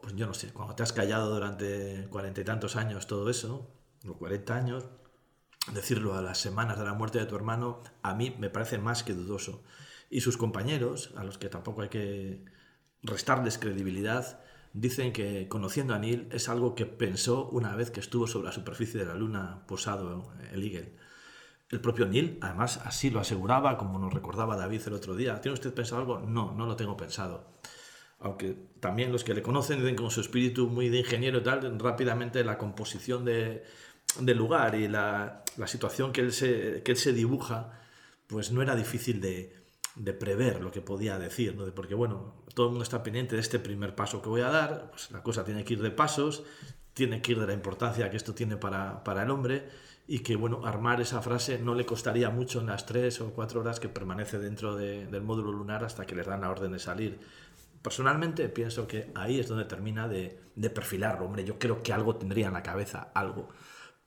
Pues 0.02 0.16
yo 0.16 0.26
no 0.26 0.34
sé, 0.34 0.52
cuando 0.52 0.74
te 0.74 0.82
has 0.82 0.92
callado 0.92 1.32
durante 1.32 2.08
cuarenta 2.10 2.40
y 2.40 2.44
tantos 2.44 2.74
años 2.74 3.06
todo 3.06 3.30
eso, 3.30 3.70
o 4.06 4.14
cuarenta 4.14 4.56
años, 4.56 4.84
decirlo 5.72 6.16
a 6.16 6.22
las 6.22 6.38
semanas 6.38 6.78
de 6.78 6.84
la 6.84 6.94
muerte 6.94 7.20
de 7.20 7.26
tu 7.26 7.36
hermano, 7.36 7.82
a 8.02 8.14
mí 8.14 8.34
me 8.38 8.50
parece 8.50 8.78
más 8.78 9.04
que 9.04 9.12
dudoso. 9.12 9.62
Y 10.10 10.22
sus 10.22 10.36
compañeros, 10.36 11.12
a 11.16 11.22
los 11.22 11.38
que 11.38 11.48
tampoco 11.48 11.82
hay 11.82 11.88
que 11.88 12.44
restarles 13.02 13.58
credibilidad, 13.58 14.40
dicen 14.74 15.12
que 15.12 15.48
conociendo 15.48 15.94
a 15.94 15.98
Neil 15.98 16.28
es 16.32 16.48
algo 16.48 16.74
que 16.74 16.84
pensó 16.84 17.48
una 17.48 17.74
vez 17.76 17.90
que 17.90 18.00
estuvo 18.00 18.26
sobre 18.26 18.46
la 18.46 18.52
superficie 18.52 19.00
de 19.00 19.06
la 19.06 19.14
Luna 19.14 19.64
posado 19.66 20.32
el 20.52 20.62
Eagle. 20.62 20.92
El 21.70 21.80
propio 21.80 22.06
Neil, 22.06 22.38
además, 22.42 22.80
así 22.84 23.08
lo 23.08 23.20
aseguraba, 23.20 23.78
como 23.78 23.98
nos 23.98 24.12
recordaba 24.12 24.56
David 24.56 24.82
el 24.86 24.92
otro 24.94 25.16
día. 25.16 25.40
¿Tiene 25.40 25.54
usted 25.54 25.72
pensado 25.72 26.02
algo? 26.02 26.18
No, 26.20 26.52
no 26.52 26.66
lo 26.66 26.76
tengo 26.76 26.96
pensado. 26.96 27.54
Aunque 28.18 28.56
también 28.80 29.12
los 29.12 29.24
que 29.24 29.34
le 29.34 29.42
conocen 29.42 29.78
dicen 29.78 29.96
con 29.96 30.10
su 30.10 30.20
espíritu 30.20 30.68
muy 30.68 30.88
de 30.88 30.98
ingeniero 30.98 31.38
y 31.38 31.42
tal, 31.42 31.78
rápidamente 31.78 32.44
la 32.44 32.58
composición 32.58 33.24
de, 33.24 33.64
del 34.20 34.36
lugar 34.36 34.74
y 34.74 34.88
la, 34.88 35.44
la 35.56 35.66
situación 35.66 36.12
que 36.12 36.20
él, 36.20 36.32
se, 36.32 36.82
que 36.82 36.92
él 36.92 36.98
se 36.98 37.12
dibuja, 37.12 37.80
pues 38.26 38.50
no 38.50 38.60
era 38.62 38.74
difícil 38.74 39.20
de, 39.20 39.63
de 39.96 40.12
prever 40.12 40.60
lo 40.60 40.70
que 40.70 40.80
podía 40.80 41.18
decir, 41.18 41.56
porque 41.74 41.94
bueno, 41.94 42.34
todo 42.54 42.66
el 42.66 42.70
mundo 42.70 42.82
está 42.82 43.02
pendiente 43.02 43.36
de 43.36 43.40
este 43.40 43.58
primer 43.58 43.94
paso 43.94 44.20
que 44.20 44.28
voy 44.28 44.40
a 44.40 44.50
dar, 44.50 44.90
pues 44.90 45.10
la 45.10 45.22
cosa 45.22 45.44
tiene 45.44 45.64
que 45.64 45.74
ir 45.74 45.82
de 45.82 45.90
pasos, 45.90 46.44
tiene 46.94 47.22
que 47.22 47.32
ir 47.32 47.40
de 47.40 47.46
la 47.46 47.52
importancia 47.52 48.10
que 48.10 48.16
esto 48.16 48.34
tiene 48.34 48.56
para, 48.56 49.04
para 49.04 49.22
el 49.22 49.30
hombre 49.30 49.68
y 50.06 50.20
que 50.20 50.36
bueno, 50.36 50.66
armar 50.66 51.00
esa 51.00 51.22
frase 51.22 51.58
no 51.58 51.74
le 51.74 51.86
costaría 51.86 52.30
mucho 52.30 52.60
en 52.60 52.66
las 52.66 52.86
tres 52.86 53.20
o 53.20 53.32
cuatro 53.32 53.60
horas 53.60 53.80
que 53.80 53.88
permanece 53.88 54.38
dentro 54.38 54.76
de, 54.76 55.06
del 55.06 55.22
módulo 55.22 55.52
lunar 55.52 55.84
hasta 55.84 56.06
que 56.06 56.14
les 56.14 56.26
dan 56.26 56.42
la 56.42 56.50
orden 56.50 56.72
de 56.72 56.78
salir. 56.78 57.20
Personalmente 57.80 58.48
pienso 58.48 58.86
que 58.86 59.10
ahí 59.14 59.38
es 59.38 59.48
donde 59.48 59.64
termina 59.64 60.08
de, 60.08 60.40
de 60.54 60.70
perfilarlo, 60.70 61.26
hombre, 61.26 61.44
yo 61.44 61.58
creo 61.58 61.82
que 61.82 61.92
algo 61.92 62.16
tendría 62.16 62.48
en 62.48 62.54
la 62.54 62.62
cabeza, 62.62 63.10
algo, 63.14 63.48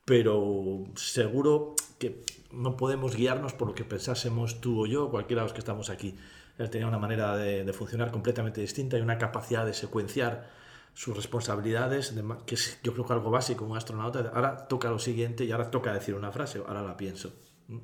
pero 0.06 0.86
seguro 0.96 1.76
que 2.00 2.22
no 2.52 2.78
podemos 2.78 3.16
guiarnos 3.16 3.54
por 3.54 3.68
lo 3.68 3.74
que 3.76 3.84
pensásemos 3.84 4.62
tú 4.62 4.84
o 4.84 4.86
yo, 4.86 5.10
cualquiera 5.10 5.42
de 5.42 5.46
los 5.48 5.54
que 5.54 5.60
estamos 5.60 5.90
aquí. 5.90 6.16
Él 6.58 6.70
tenía 6.70 6.88
una 6.88 6.98
manera 7.00 7.36
de, 7.38 7.64
de 7.64 7.74
funcionar 7.74 8.12
completamente 8.12 8.62
distinta 8.62 8.98
y 8.98 9.02
una 9.02 9.18
capacidad 9.18 9.66
de 9.66 9.74
secuenciar 9.74 10.50
sus 10.94 11.16
responsabilidades, 11.16 12.16
de, 12.16 12.24
que 12.48 12.56
es 12.56 12.80
yo 12.84 12.94
creo 12.94 13.06
que 13.06 13.14
algo 13.14 13.30
básico 13.30 13.64
un 13.66 13.78
astronauta. 13.78 14.32
Ahora 14.34 14.68
toca 14.68 14.90
lo 14.90 14.98
siguiente 15.00 15.46
y 15.46 15.52
ahora 15.52 15.70
toca 15.70 15.94
decir 15.94 16.16
una 16.16 16.32
frase, 16.32 16.60
ahora 16.66 16.82
la 16.82 16.98
pienso. 16.98 17.34
¿Mm? 17.68 17.78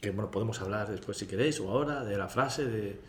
Que 0.00 0.10
bueno, 0.10 0.30
podemos 0.30 0.60
hablar 0.60 0.90
después 0.90 1.16
si 1.16 1.26
queréis 1.26 1.60
o 1.60 1.70
ahora 1.70 2.04
de 2.04 2.18
la 2.18 2.28
frase, 2.28 2.64
de, 2.64 3.00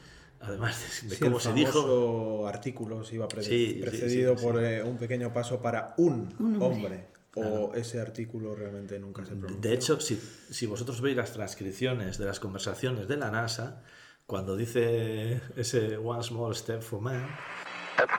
además 0.41 1.01
de, 1.03 1.09
de 1.09 1.15
Sí, 1.15 1.23
cómo 1.23 1.37
el 1.37 1.41
se 1.41 1.53
dijo. 1.53 2.47
artículo 2.47 3.03
se 3.03 3.15
iba 3.15 3.27
pre- 3.27 3.43
Sí, 3.43 3.73
sí, 3.75 3.81
precedido 3.81 4.33
sí, 4.33 4.39
sí. 4.39 4.45
por 4.45 4.63
eh, 4.63 4.83
un 4.83 4.97
pequeño 4.97 5.33
paso 5.33 5.59
para 5.61 5.93
un, 5.97 6.33
Un 6.39 6.61
hombre. 6.61 6.65
hombre. 6.67 7.07
O 7.35 7.73
ese 7.75 7.99
artículo 7.99 8.55
realmente 8.55 8.97
nunca 8.99 9.25
se 9.25 9.31
pronunció. 9.35 9.59
De 9.59 9.73
hecho, 9.73 9.99
si, 9.99 10.15
si 10.15 10.65
vosotros 10.65 11.01
veis 11.01 11.17
las 11.17 11.33
transcripciones 11.33 12.17
de 12.17 12.25
las 12.25 12.39
conversaciones 12.39 13.07
de 13.07 13.17
la 13.17 13.29
NASA, 13.29 13.83
cuando 14.25 14.55
dice 14.55 15.41
ese 15.55 15.97
One 15.97 16.23
Small 16.23 16.55
Step 16.55 16.81
for 16.81 17.01
Man, 17.01 17.27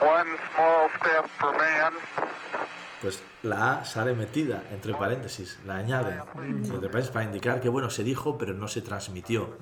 One 0.00 0.30
small 0.54 0.88
step 0.98 1.26
for 1.38 1.52
man. 1.56 1.92
pues 3.02 3.22
la 3.42 3.80
A 3.80 3.84
sale 3.84 4.14
metida 4.14 4.64
entre 4.72 4.94
paréntesis, 4.94 5.58
la 5.66 5.76
añade 5.76 6.18
entre 6.38 6.88
paréntesis 6.88 7.10
para 7.10 7.24
indicar 7.26 7.60
que 7.60 7.68
bueno, 7.68 7.90
se 7.90 8.02
dijo 8.02 8.38
pero 8.38 8.54
no 8.54 8.68
se 8.68 8.80
transmitió. 8.80 9.58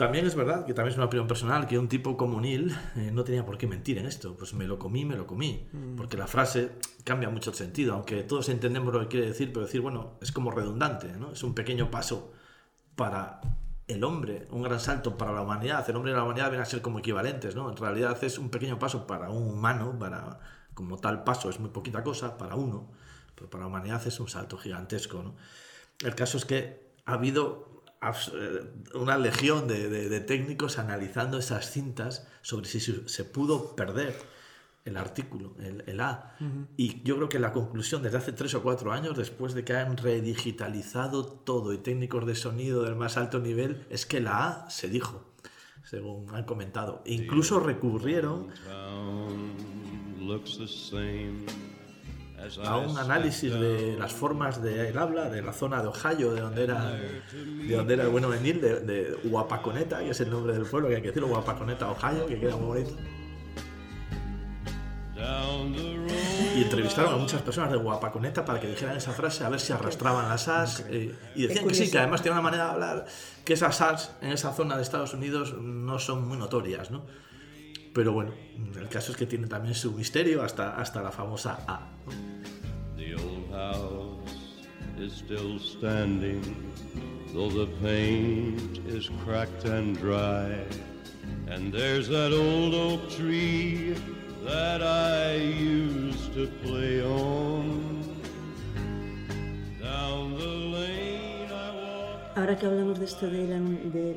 También 0.00 0.24
es 0.24 0.34
verdad, 0.34 0.64
que 0.64 0.72
también 0.72 0.92
es 0.92 0.96
una 0.96 1.08
opinión 1.08 1.28
personal, 1.28 1.66
que 1.66 1.78
un 1.78 1.86
tipo 1.86 2.16
como 2.16 2.40
Neil 2.40 2.74
eh, 2.96 3.10
no 3.12 3.22
tenía 3.22 3.44
por 3.44 3.58
qué 3.58 3.66
mentir 3.66 3.98
en 3.98 4.06
esto. 4.06 4.34
Pues 4.34 4.54
me 4.54 4.64
lo 4.64 4.78
comí, 4.78 5.04
me 5.04 5.14
lo 5.14 5.26
comí. 5.26 5.68
Mm. 5.74 5.96
Porque 5.96 6.16
la 6.16 6.26
frase 6.26 6.70
cambia 7.04 7.28
mucho 7.28 7.50
el 7.50 7.56
sentido, 7.56 7.92
aunque 7.92 8.22
todos 8.22 8.48
entendemos 8.48 8.94
lo 8.94 9.00
que 9.00 9.08
quiere 9.08 9.26
decir, 9.26 9.52
pero 9.52 9.66
decir, 9.66 9.82
bueno, 9.82 10.12
es 10.22 10.32
como 10.32 10.52
redundante, 10.52 11.12
¿no? 11.18 11.32
Es 11.32 11.42
un 11.42 11.54
pequeño 11.54 11.90
paso 11.90 12.32
para 12.96 13.42
el 13.88 14.02
hombre, 14.02 14.48
un 14.52 14.62
gran 14.62 14.80
salto 14.80 15.18
para 15.18 15.32
la 15.32 15.42
humanidad. 15.42 15.84
El 15.90 15.96
hombre 15.96 16.12
y 16.12 16.14
la 16.14 16.24
humanidad 16.24 16.46
vienen 16.46 16.62
a 16.62 16.64
ser 16.64 16.80
como 16.80 17.00
equivalentes, 17.00 17.54
¿no? 17.54 17.68
En 17.68 17.76
realidad 17.76 18.16
es 18.24 18.38
un 18.38 18.48
pequeño 18.48 18.78
paso 18.78 19.06
para 19.06 19.28
un 19.28 19.52
humano, 19.52 19.98
para, 19.98 20.40
como 20.72 20.96
tal 20.96 21.24
paso 21.24 21.50
es 21.50 21.60
muy 21.60 21.68
poquita 21.68 22.02
cosa, 22.02 22.38
para 22.38 22.54
uno, 22.54 22.90
pero 23.34 23.50
para 23.50 23.64
la 23.64 23.68
humanidad 23.68 24.00
es 24.06 24.18
un 24.18 24.30
salto 24.30 24.56
gigantesco, 24.56 25.22
¿no? 25.22 25.34
El 26.02 26.14
caso 26.14 26.38
es 26.38 26.46
que 26.46 26.88
ha 27.04 27.12
habido 27.12 27.69
una 28.94 29.18
legión 29.18 29.68
de, 29.68 29.88
de- 29.88 30.08
de 30.08 30.20
técnicos 30.20 30.78
analizando 30.78 31.38
esas 31.38 31.70
cintas 31.70 32.26
sobre 32.42 32.66
si 32.66 32.80
se, 32.80 33.08
se 33.08 33.24
pudo 33.24 33.76
perder 33.76 34.14
el 34.86 34.96
artículo, 34.96 35.54
el, 35.58 35.84
el 35.86 36.00
A. 36.00 36.34
Y 36.78 37.02
yo 37.02 37.16
creo 37.16 37.28
que 37.28 37.38
la 37.38 37.52
conclusión 37.52 38.02
desde 38.02 38.16
hace 38.16 38.32
tres 38.32 38.54
o 38.54 38.62
cuatro 38.62 38.92
años, 38.92 39.16
después 39.18 39.52
de 39.52 39.62
que 39.64 39.74
han 39.74 39.96
redigitalizado 39.98 41.26
todo 41.26 41.74
y 41.74 41.78
técnicos 41.78 42.26
de 42.26 42.34
sonido 42.34 42.82
del 42.84 42.96
más 42.96 43.18
alto 43.18 43.38
nivel, 43.40 43.84
es 43.90 44.06
que 44.06 44.20
la 44.20 44.48
A 44.64 44.70
se 44.70 44.88
dijo, 44.88 45.34
según 45.84 46.34
han 46.34 46.44
comentado. 46.44 47.02
E 47.04 47.12
incluso 47.12 47.60
recurrieron 47.60 48.48
a 52.64 52.76
un 52.78 52.96
análisis 52.98 53.52
de 53.52 53.96
las 53.98 54.12
formas 54.12 54.62
del 54.62 54.96
habla 54.96 55.28
de 55.28 55.42
la 55.42 55.52
zona 55.52 55.82
de 55.82 55.88
Ohio, 55.88 56.32
de 56.32 56.40
donde 56.40 56.64
era, 56.64 56.90
de 56.90 57.76
donde 57.76 57.94
era 57.94 58.04
el 58.04 58.08
bueno 58.08 58.28
venir, 58.28 58.60
de, 58.60 58.80
de 58.80 59.18
Guapaconeta, 59.24 60.00
que 60.00 60.10
es 60.10 60.20
el 60.20 60.30
nombre 60.30 60.52
del 60.52 60.64
pueblo, 60.64 60.88
que 60.88 60.96
hay 60.96 61.02
que 61.02 61.08
decirlo, 61.08 61.28
Guapaconeta, 61.28 61.90
Ohio, 61.90 62.26
que 62.26 62.38
queda 62.38 62.56
muy 62.56 62.66
bonito. 62.66 62.96
Y 66.56 66.62
entrevistaron 66.62 67.14
a 67.14 67.16
muchas 67.16 67.42
personas 67.42 67.70
de 67.70 67.76
Guapaconeta 67.76 68.44
para 68.44 68.58
que 68.58 68.68
dijeran 68.68 68.96
esa 68.96 69.12
frase, 69.12 69.44
a 69.44 69.48
ver 69.48 69.60
si 69.60 69.72
arrastraban 69.72 70.28
las 70.28 70.48
as. 70.48 70.84
eh, 70.88 71.14
y 71.34 71.46
decían 71.46 71.68
que 71.68 71.74
sí, 71.74 71.90
que 71.90 71.98
además 71.98 72.22
tiene 72.22 72.34
una 72.34 72.42
manera 72.42 72.64
de 72.64 72.70
hablar, 72.70 73.06
que 73.44 73.52
esas 73.52 73.80
as 73.80 74.16
en 74.22 74.32
esa 74.32 74.52
zona 74.52 74.76
de 74.76 74.82
Estados 74.82 75.14
Unidos 75.14 75.54
no 75.60 75.98
son 75.98 76.26
muy 76.26 76.38
notorias, 76.38 76.90
¿no? 76.90 77.04
Pero 77.92 78.12
bueno, 78.12 78.32
el 78.78 78.88
caso 78.88 79.12
es 79.12 79.18
que 79.18 79.26
tiene 79.26 79.46
también 79.46 79.74
su 79.74 79.92
misterio 79.92 80.42
hasta, 80.42 80.76
hasta 80.76 81.02
la 81.02 81.10
famosa 81.10 81.58
A. 81.66 81.90
¿no? 82.06 82.29
The 83.00 83.14
old 83.14 83.46
house 83.50 84.36
is 84.98 85.14
still 85.14 85.58
standing, 85.58 86.42
though 87.32 87.48
the 87.48 87.66
paint 87.80 88.78
is 88.86 89.08
cracked 89.24 89.64
and 89.64 89.96
dry. 89.96 90.52
And 91.48 91.72
there's 91.72 92.08
that 92.08 92.32
old 92.32 92.74
oak 92.74 93.10
tree 93.10 93.96
that 94.44 94.82
I 94.82 95.36
used 95.36 96.34
to 96.34 96.46
play 96.62 97.02
on. 97.02 97.90
Ahora 102.36 102.56
que 102.56 102.66
hablamos 102.66 102.98
de 102.98 103.04
esto 103.04 103.28
del 103.28 103.52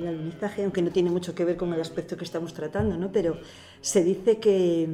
alunizaje, 0.08 0.64
aunque 0.64 0.82
no 0.82 0.92
tiene 0.92 1.10
mucho 1.10 1.36
que 1.36 1.44
ver 1.44 1.58
con 1.58 1.74
el 1.74 1.82
aspecto 1.82 2.16
que 2.16 2.24
estamos 2.24 2.54
tratando, 2.54 2.96
¿no? 2.96 3.12
pero 3.12 3.38
se 3.82 4.04
dice 4.04 4.40
que, 4.40 4.88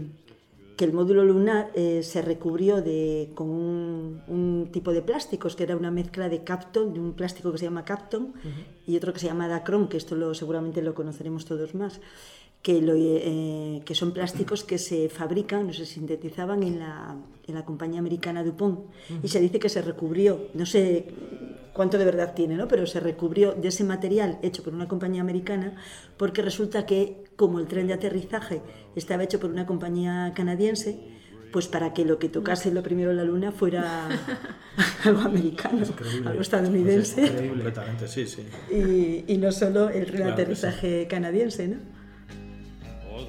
que 0.80 0.86
el 0.86 0.94
módulo 0.94 1.26
lunar 1.26 1.72
eh, 1.76 2.04
se 2.04 2.22
recubrió 2.22 2.82
de, 2.82 3.32
con 3.36 3.50
un, 3.50 4.22
un 4.30 4.70
tipo 4.72 4.94
de 4.94 5.02
plásticos, 5.02 5.58
que 5.58 5.64
era 5.64 5.76
una 5.76 5.92
mezcla 5.92 6.30
de 6.30 6.46
Capton, 6.46 6.94
de 6.94 7.02
un 7.02 7.12
plástico 7.16 7.52
que 7.52 7.58
se 7.58 7.66
llama 7.66 7.84
Capton, 7.84 8.32
y 8.88 8.96
otro 8.96 9.12
que 9.12 9.20
se 9.20 9.28
llama 9.28 9.50
Dacron, 9.50 9.90
que 9.90 9.98
esto 9.98 10.16
lo, 10.16 10.34
seguramente 10.34 10.82
lo 10.82 10.96
conoceremos 10.96 11.44
todos 11.44 11.76
más, 11.76 12.00
que, 12.62 12.82
lo, 12.82 12.94
eh, 12.96 13.82
que 13.84 13.94
son 13.94 14.14
plásticos 14.14 14.64
que 14.64 14.78
se 14.78 15.10
fabrican, 15.10 15.68
no 15.68 15.74
se 15.74 15.86
sintetizaban 15.86 16.64
en 16.64 16.80
la, 16.80 17.18
en 17.46 17.56
la 17.56 17.66
compañía 17.66 18.00
americana 18.00 18.46
DuPont. 18.46 18.80
Y 19.22 19.28
se 19.28 19.42
dice 19.42 19.60
que 19.60 19.68
se 19.68 19.82
recubrió, 19.82 20.48
no 20.54 20.66
sé 20.66 21.08
cuánto 21.74 21.98
de 21.98 22.06
verdad 22.06 22.34
tiene, 22.34 22.56
¿no? 22.56 22.68
pero 22.68 22.86
se 22.88 23.00
recubrió 23.00 23.54
de 23.54 23.68
ese 23.70 23.84
material 23.84 24.38
hecho 24.42 24.64
por 24.64 24.74
una 24.74 24.88
compañía 24.88 25.22
americana 25.22 25.76
porque 26.18 26.42
resulta 26.42 26.86
que 26.86 27.24
como 27.36 27.60
el 27.60 27.68
tren 27.68 27.88
de 27.88 27.94
aterrizaje 27.94 28.62
estaba 28.96 29.24
hecho 29.24 29.40
por 29.40 29.50
una 29.50 29.66
compañía 29.66 30.34
canadiense, 30.36 31.00
pues 31.52 31.68
para 31.68 31.94
que 31.94 32.06
lo 32.06 32.20
que 32.20 32.30
tocase 32.30 32.72
lo 32.72 32.84
primero 32.84 33.10
en 33.12 33.18
la 33.18 33.24
luna 33.24 33.52
fuera 33.52 34.08
algo 35.04 35.22
americano, 35.22 35.84
algo 36.26 36.42
estadounidense 36.42 37.48
Completamente, 37.50 38.08
sí, 38.08 38.28
sí. 38.28 38.44
y, 38.72 39.24
y 39.34 39.38
no 39.38 39.52
solo 39.52 39.90
el 39.90 40.06
tren 40.06 40.18
de 40.18 40.34
Claro 40.34 40.36
que 40.36 40.56
sí. 40.56 40.66
aterrizaje 40.68 41.08
canadiense, 41.08 41.68
¿no? 41.70 41.78
Oh, 43.12 43.26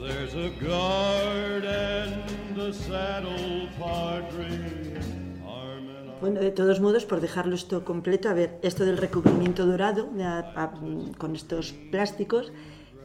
Bueno, 6.21 6.41
de 6.41 6.51
todos 6.51 6.81
modos, 6.81 7.07
por 7.07 7.21
dejarlo 7.21 7.55
esto 7.55 7.85
completo, 7.85 8.29
a 8.29 8.35
ver, 8.35 8.59
esto 8.63 8.85
del 8.85 8.99
recubrimiento 8.99 9.65
dorado 9.67 10.11
de 10.13 10.25
a- 10.25 10.53
a- 10.55 10.73
con 11.17 11.35
estos 11.35 11.73
plásticos, 11.91 12.53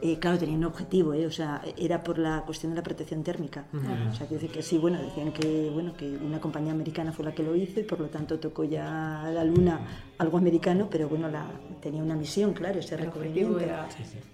eh, 0.02 0.18
claro, 0.18 0.36
tenía 0.38 0.54
un 0.58 0.64
objetivo, 0.64 1.14
¿eh? 1.14 1.24
o 1.26 1.30
sea, 1.30 1.62
era 1.78 2.02
por 2.04 2.18
la 2.18 2.42
cuestión 2.44 2.72
de 2.72 2.76
la 2.76 2.82
protección 2.82 3.22
térmica. 3.24 3.64
O 3.72 4.14
sea, 4.14 4.26
quiero 4.26 4.42
decir 4.42 4.50
que 4.50 4.62
sí, 4.62 4.76
bueno, 4.76 5.00
decían 5.00 5.32
que, 5.32 5.70
bueno, 5.72 5.94
que 5.96 6.06
una 6.18 6.38
compañía 6.42 6.72
americana 6.72 7.12
fue 7.12 7.24
la 7.24 7.32
que 7.34 7.42
lo 7.42 7.56
hizo 7.56 7.80
y 7.80 7.84
por 7.84 8.00
lo 8.00 8.08
tanto 8.08 8.38
tocó 8.38 8.64
ya 8.64 9.22
a 9.24 9.30
la 9.30 9.42
luna 9.44 9.80
algo 10.18 10.36
americano, 10.36 10.88
pero 10.90 11.08
bueno, 11.08 11.30
la, 11.30 11.46
tenía 11.80 12.02
una 12.02 12.14
misión, 12.16 12.52
claro, 12.52 12.78
ese 12.80 12.98
recubrimiento, 12.98 13.58
era- 13.64 13.88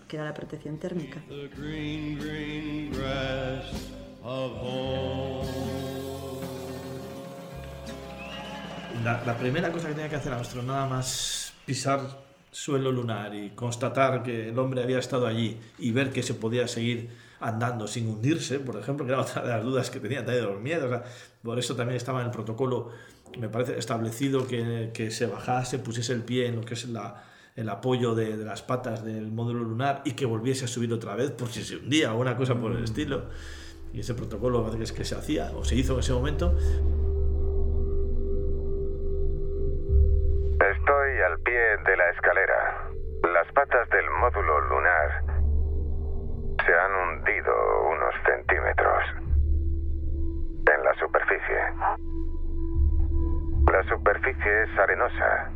que 0.09 0.16
era 0.16 0.24
la 0.24 0.35
protección 0.35 0.78
térmica. 0.78 1.22
The 1.28 1.49
green, 1.57 2.18
green 2.18 2.91
grass 2.91 3.66
of 4.24 4.53
home. 4.61 5.82
La, 9.05 9.22
la 9.24 9.36
primera 9.36 9.72
cosa 9.72 9.88
que 9.88 9.94
tenía 9.94 10.09
que 10.09 10.16
hacer 10.16 10.32
Armstrong, 10.32 10.66
nada 10.66 10.86
más 10.86 11.53
pisar 11.66 12.00
suelo 12.50 12.92
lunar 12.92 13.34
y 13.34 13.50
constatar 13.50 14.22
que 14.22 14.50
el 14.50 14.59
hombre 14.59 14.82
había 14.82 14.98
estado 14.98 15.26
allí 15.26 15.59
y 15.78 15.90
ver 15.92 16.11
que 16.12 16.22
se 16.22 16.34
podía 16.34 16.68
seguir 16.68 17.09
andando 17.40 17.88
sin 17.88 18.07
hundirse, 18.09 18.61
por 18.61 18.76
ejemplo, 18.76 19.05
que 19.05 19.12
era 19.12 19.20
otra 19.22 19.42
de 19.42 19.48
las 19.48 19.62
dudas 19.64 19.90
que 19.90 19.98
tenía 19.98 20.22
de 20.22 20.40
los 20.42 20.61
miedos. 20.61 20.84
o 20.84 20.88
sea, 20.90 21.05
por 21.42 21.59
eso 21.59 21.74
también 21.74 21.96
estaba 21.96 22.20
en 22.20 22.26
el 22.26 22.32
protocolo, 22.32 22.90
me 23.38 23.48
parece, 23.48 23.76
establecido 23.78 24.46
que, 24.46 24.90
que 24.94 25.11
se 25.11 25.26
bajase, 25.26 25.78
pusiese 25.78 26.12
el 26.12 26.22
pie 26.22 26.46
en 26.46 26.57
lo 26.57 26.62
que 26.62 26.74
es 26.74 26.88
la- 26.88 27.24
el 27.57 27.68
apoyo 27.68 28.14
de, 28.14 28.36
de 28.38 28.44
las 28.46 28.62
patas 28.62 29.05
del 29.05 29.30
módulo 29.30 29.62
lunar 29.64 30.00
y 30.07 30.12
que 30.12 30.24
volviese 30.24 30.64
a 30.64 30.68
subir 30.68 30.90
otra 30.92 31.14
vez 31.16 31.32
por 31.32 31.48
si 31.50 31.62
se 31.62 31.76
hundía 31.76 32.14
o 32.14 32.18
una 32.20 32.34
cosa 32.36 32.55
por 32.55 32.72
el 32.72 32.82
estilo. 32.84 33.24
Y 33.92 34.00
ese 34.00 34.14
protocolo 34.14 34.61
parece 34.62 34.78
que 34.78 34.84
es 34.84 34.92
que 34.92 35.05
se 35.05 35.14
hacía 35.16 35.50
o 35.55 35.62
se 35.64 35.74
hizo 35.76 35.92
en 35.94 36.00
ese 36.00 36.12
momento. 36.14 36.57
Estoy 41.03 41.20
al 41.20 41.38
pie 41.40 41.59
de 41.59 41.96
la 41.96 42.11
escalera. 42.11 42.88
Las 43.34 43.53
patas 43.55 43.88
del 43.90 44.09
módulo 44.09 44.61
lunar 44.61 45.24
se 46.64 46.72
han 46.72 46.94
hundido 46.94 47.53
unos 47.88 48.14
centímetros 48.24 49.05
en 50.64 50.84
la 50.84 50.94
superficie. 51.00 51.59
La 53.72 53.82
superficie 53.88 54.62
es 54.62 54.78
arenosa 54.78 55.50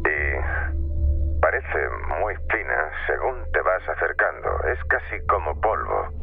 y 0.00 1.40
parece 1.42 1.88
muy 2.08 2.34
fina 2.50 2.90
según 3.06 3.36
te 3.52 3.60
vas 3.60 3.86
acercando. 3.86 4.48
Es 4.72 4.82
casi 4.84 5.26
como 5.26 5.60
polvo. 5.60 6.15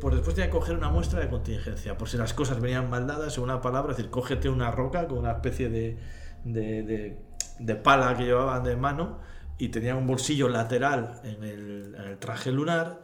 Pues 0.00 0.14
después 0.14 0.34
tenía 0.34 0.50
que 0.50 0.56
coger 0.56 0.76
una 0.76 0.90
muestra 0.90 1.20
de 1.20 1.28
contingencia, 1.28 1.96
por 1.96 2.08
si 2.08 2.16
las 2.16 2.34
cosas 2.34 2.60
venían 2.60 2.90
mal 2.90 3.06
dadas, 3.06 3.36
en 3.38 3.44
una 3.44 3.60
palabra, 3.60 3.92
es 3.92 3.96
decir, 3.96 4.10
cógete 4.10 4.48
una 4.48 4.70
roca 4.70 5.06
con 5.08 5.18
una 5.18 5.32
especie 5.32 5.68
de, 5.70 5.98
de, 6.44 6.82
de- 6.82 7.16
de 7.58 7.74
pala 7.74 8.14
que 8.16 8.24
llevaban 8.24 8.62
de 8.64 8.76
mano 8.76 9.18
y 9.58 9.68
tenía 9.68 9.96
un 9.96 10.06
bolsillo 10.06 10.48
lateral 10.50 11.20
en 11.24 11.42
el, 11.42 11.94
en 11.98 12.04
el 12.04 12.18
traje 12.18 12.52
lunar 12.52 13.00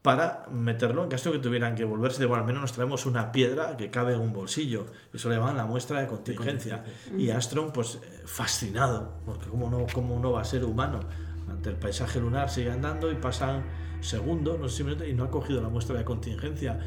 para 0.00 0.46
meterlo 0.50 1.02
en 1.04 1.10
caso 1.10 1.30
de 1.30 1.36
que 1.36 1.42
tuvieran 1.42 1.74
que 1.74 1.84
volverse 1.84 2.18
de, 2.20 2.26
bueno, 2.26 2.40
al 2.40 2.46
menos 2.46 2.62
nos 2.62 2.72
traemos 2.72 3.04
una 3.06 3.30
piedra 3.30 3.76
que 3.76 3.90
cabe 3.90 4.14
en 4.14 4.20
un 4.20 4.32
bolsillo. 4.32 4.86
Eso 5.12 5.28
le 5.28 5.34
llamaban 5.36 5.58
la 5.58 5.66
muestra 5.66 6.00
de 6.00 6.06
contingencia. 6.08 6.82
Y 7.18 7.30
Armstrong, 7.30 7.70
pues 7.72 7.96
eh, 8.02 8.22
fascinado, 8.24 9.12
porque 9.26 9.46
cómo 9.48 9.68
no, 9.70 9.86
cómo 9.92 10.18
no 10.18 10.32
va 10.32 10.40
a 10.40 10.44
ser 10.44 10.64
humano. 10.64 11.00
Ante 11.48 11.68
el 11.68 11.76
paisaje 11.76 12.18
lunar 12.18 12.48
sigue 12.50 12.70
andando 12.72 13.12
y 13.12 13.14
pasan 13.16 13.62
segundos, 14.02 14.58
no 14.58 14.68
sé 14.68 14.78
si 14.78 14.84
minutos, 14.84 15.08
y 15.08 15.14
no 15.14 15.24
ha 15.24 15.30
cogido 15.30 15.62
la 15.62 15.68
muestra 15.68 15.96
de 15.96 16.04
contingencia. 16.04 16.78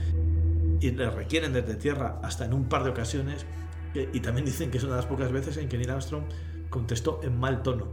Y 0.80 0.91
le 0.91 1.09
requieren 1.09 1.53
desde 1.53 1.76
tierra 1.76 2.20
hasta 2.22 2.45
en 2.45 2.53
un 2.53 2.70
par 2.70 2.84
de 2.84 2.91
ocasiones. 2.91 3.45
Y 3.93 4.20
también 4.20 4.45
dicen 4.45 4.70
que 4.72 4.78
es 4.78 4.84
una 4.84 4.95
de 4.95 5.01
las 5.01 5.05
pocas 5.05 5.32
veces 5.32 5.57
en 5.57 5.70
que 5.70 5.78
Neil 5.78 5.89
Armstrong 5.89 6.26
contestó 6.70 7.22
en 7.24 7.39
mal 7.39 7.63
tono. 7.63 7.88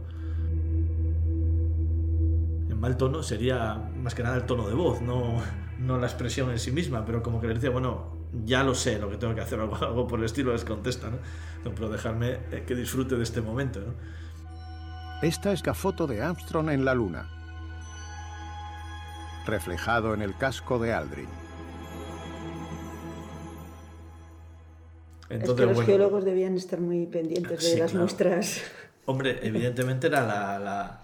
En 2.69 2.79
mal 2.79 2.97
tono 2.97 3.23
sería 3.23 3.75
más 4.01 4.13
que 4.13 4.23
nada 4.23 4.35
el 4.35 4.45
tono 4.45 4.67
de 4.67 4.73
voz, 4.73 5.01
no, 5.01 5.41
no 5.79 5.97
la 5.97 6.07
expresión 6.07 6.51
en 6.51 6.59
sí 6.59 6.71
misma, 6.71 7.05
pero 7.05 7.23
como 7.23 7.39
que 7.39 7.47
le 7.47 7.53
dice, 7.53 7.69
bueno, 7.69 8.13
ya 8.45 8.63
lo 8.63 8.75
sé 8.75 8.99
lo 8.99 9.09
que 9.09 9.17
tengo 9.17 9.35
que 9.35 9.41
hacer, 9.41 9.59
algo, 9.59 9.75
algo 9.75 10.07
por 10.07 10.19
el 10.19 10.25
estilo 10.25 10.51
les 10.51 10.65
contesta, 10.65 11.09
¿no? 11.09 11.17
No, 11.63 11.75
Pero 11.75 11.89
dejarme 11.89 12.39
eh, 12.51 12.63
que 12.67 12.75
disfrute 12.75 13.15
de 13.15 13.23
este 13.23 13.41
momento, 13.41 13.79
¿no? 13.79 13.93
Esta 15.21 15.53
es 15.53 15.65
la 15.65 15.73
foto 15.73 16.07
de 16.07 16.21
Armstrong 16.21 16.69
en 16.69 16.83
la 16.83 16.93
Luna, 16.93 17.29
reflejado 19.45 20.13
en 20.13 20.21
el 20.21 20.35
casco 20.37 20.79
de 20.79 20.93
Aldrin. 20.93 21.27
es 25.29 25.39
Entonces, 25.39 25.55
que 25.55 25.65
los 25.65 25.75
bueno, 25.75 25.87
geólogos 25.87 26.25
debían 26.25 26.55
estar 26.55 26.79
muy 26.79 27.05
pendientes 27.07 27.59
de 27.61 27.65
Sí, 27.65 27.77
las 27.79 27.91
claro. 27.91 28.03
muestras. 28.05 28.61
Hombre, 29.05 29.39
evidentemente 29.41 30.07
era 30.07 30.25
la, 30.25 30.59
la- 30.59 31.01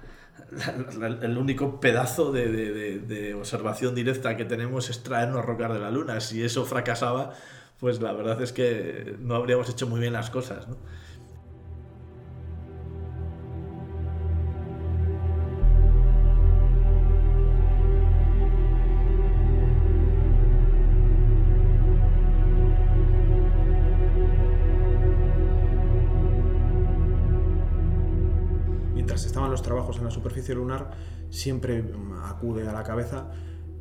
la- 0.97 1.09
la- 1.09 1.25
el 1.25 1.37
único 1.37 1.79
pedazo 1.79 2.31
de, 2.31 2.47
de- 2.51 2.71
de- 2.71 2.99
de 2.99 3.33
observación 3.33 3.95
directa 3.95 4.37
que 4.37 4.45
tenemos 4.45 4.89
es 4.89 5.03
traernos 5.03 5.45
rocas 5.45 5.73
de 5.73 5.79
la 5.79 5.91
Luna. 5.91 6.19
Si 6.21 6.43
eso 6.43 6.65
fracasaba, 6.65 7.33
pues 7.79 8.01
la 8.01 8.13
verdad 8.13 8.41
es 8.41 8.53
que 8.53 9.15
no 9.19 9.35
habríamos 9.35 9.69
hecho 9.69 9.87
muy 9.87 9.99
bien 9.99 10.13
las 10.13 10.29
cosas. 10.29 10.67
¿no? 10.67 10.77
Trabajos 29.69 29.97
en 29.99 30.05
la 30.05 30.11
superficie 30.11 30.55
lunar, 30.55 30.89
siempre 31.29 31.83
acude 32.25 32.67
a 32.67 32.73
la 32.73 32.81
cabeza 32.83 33.27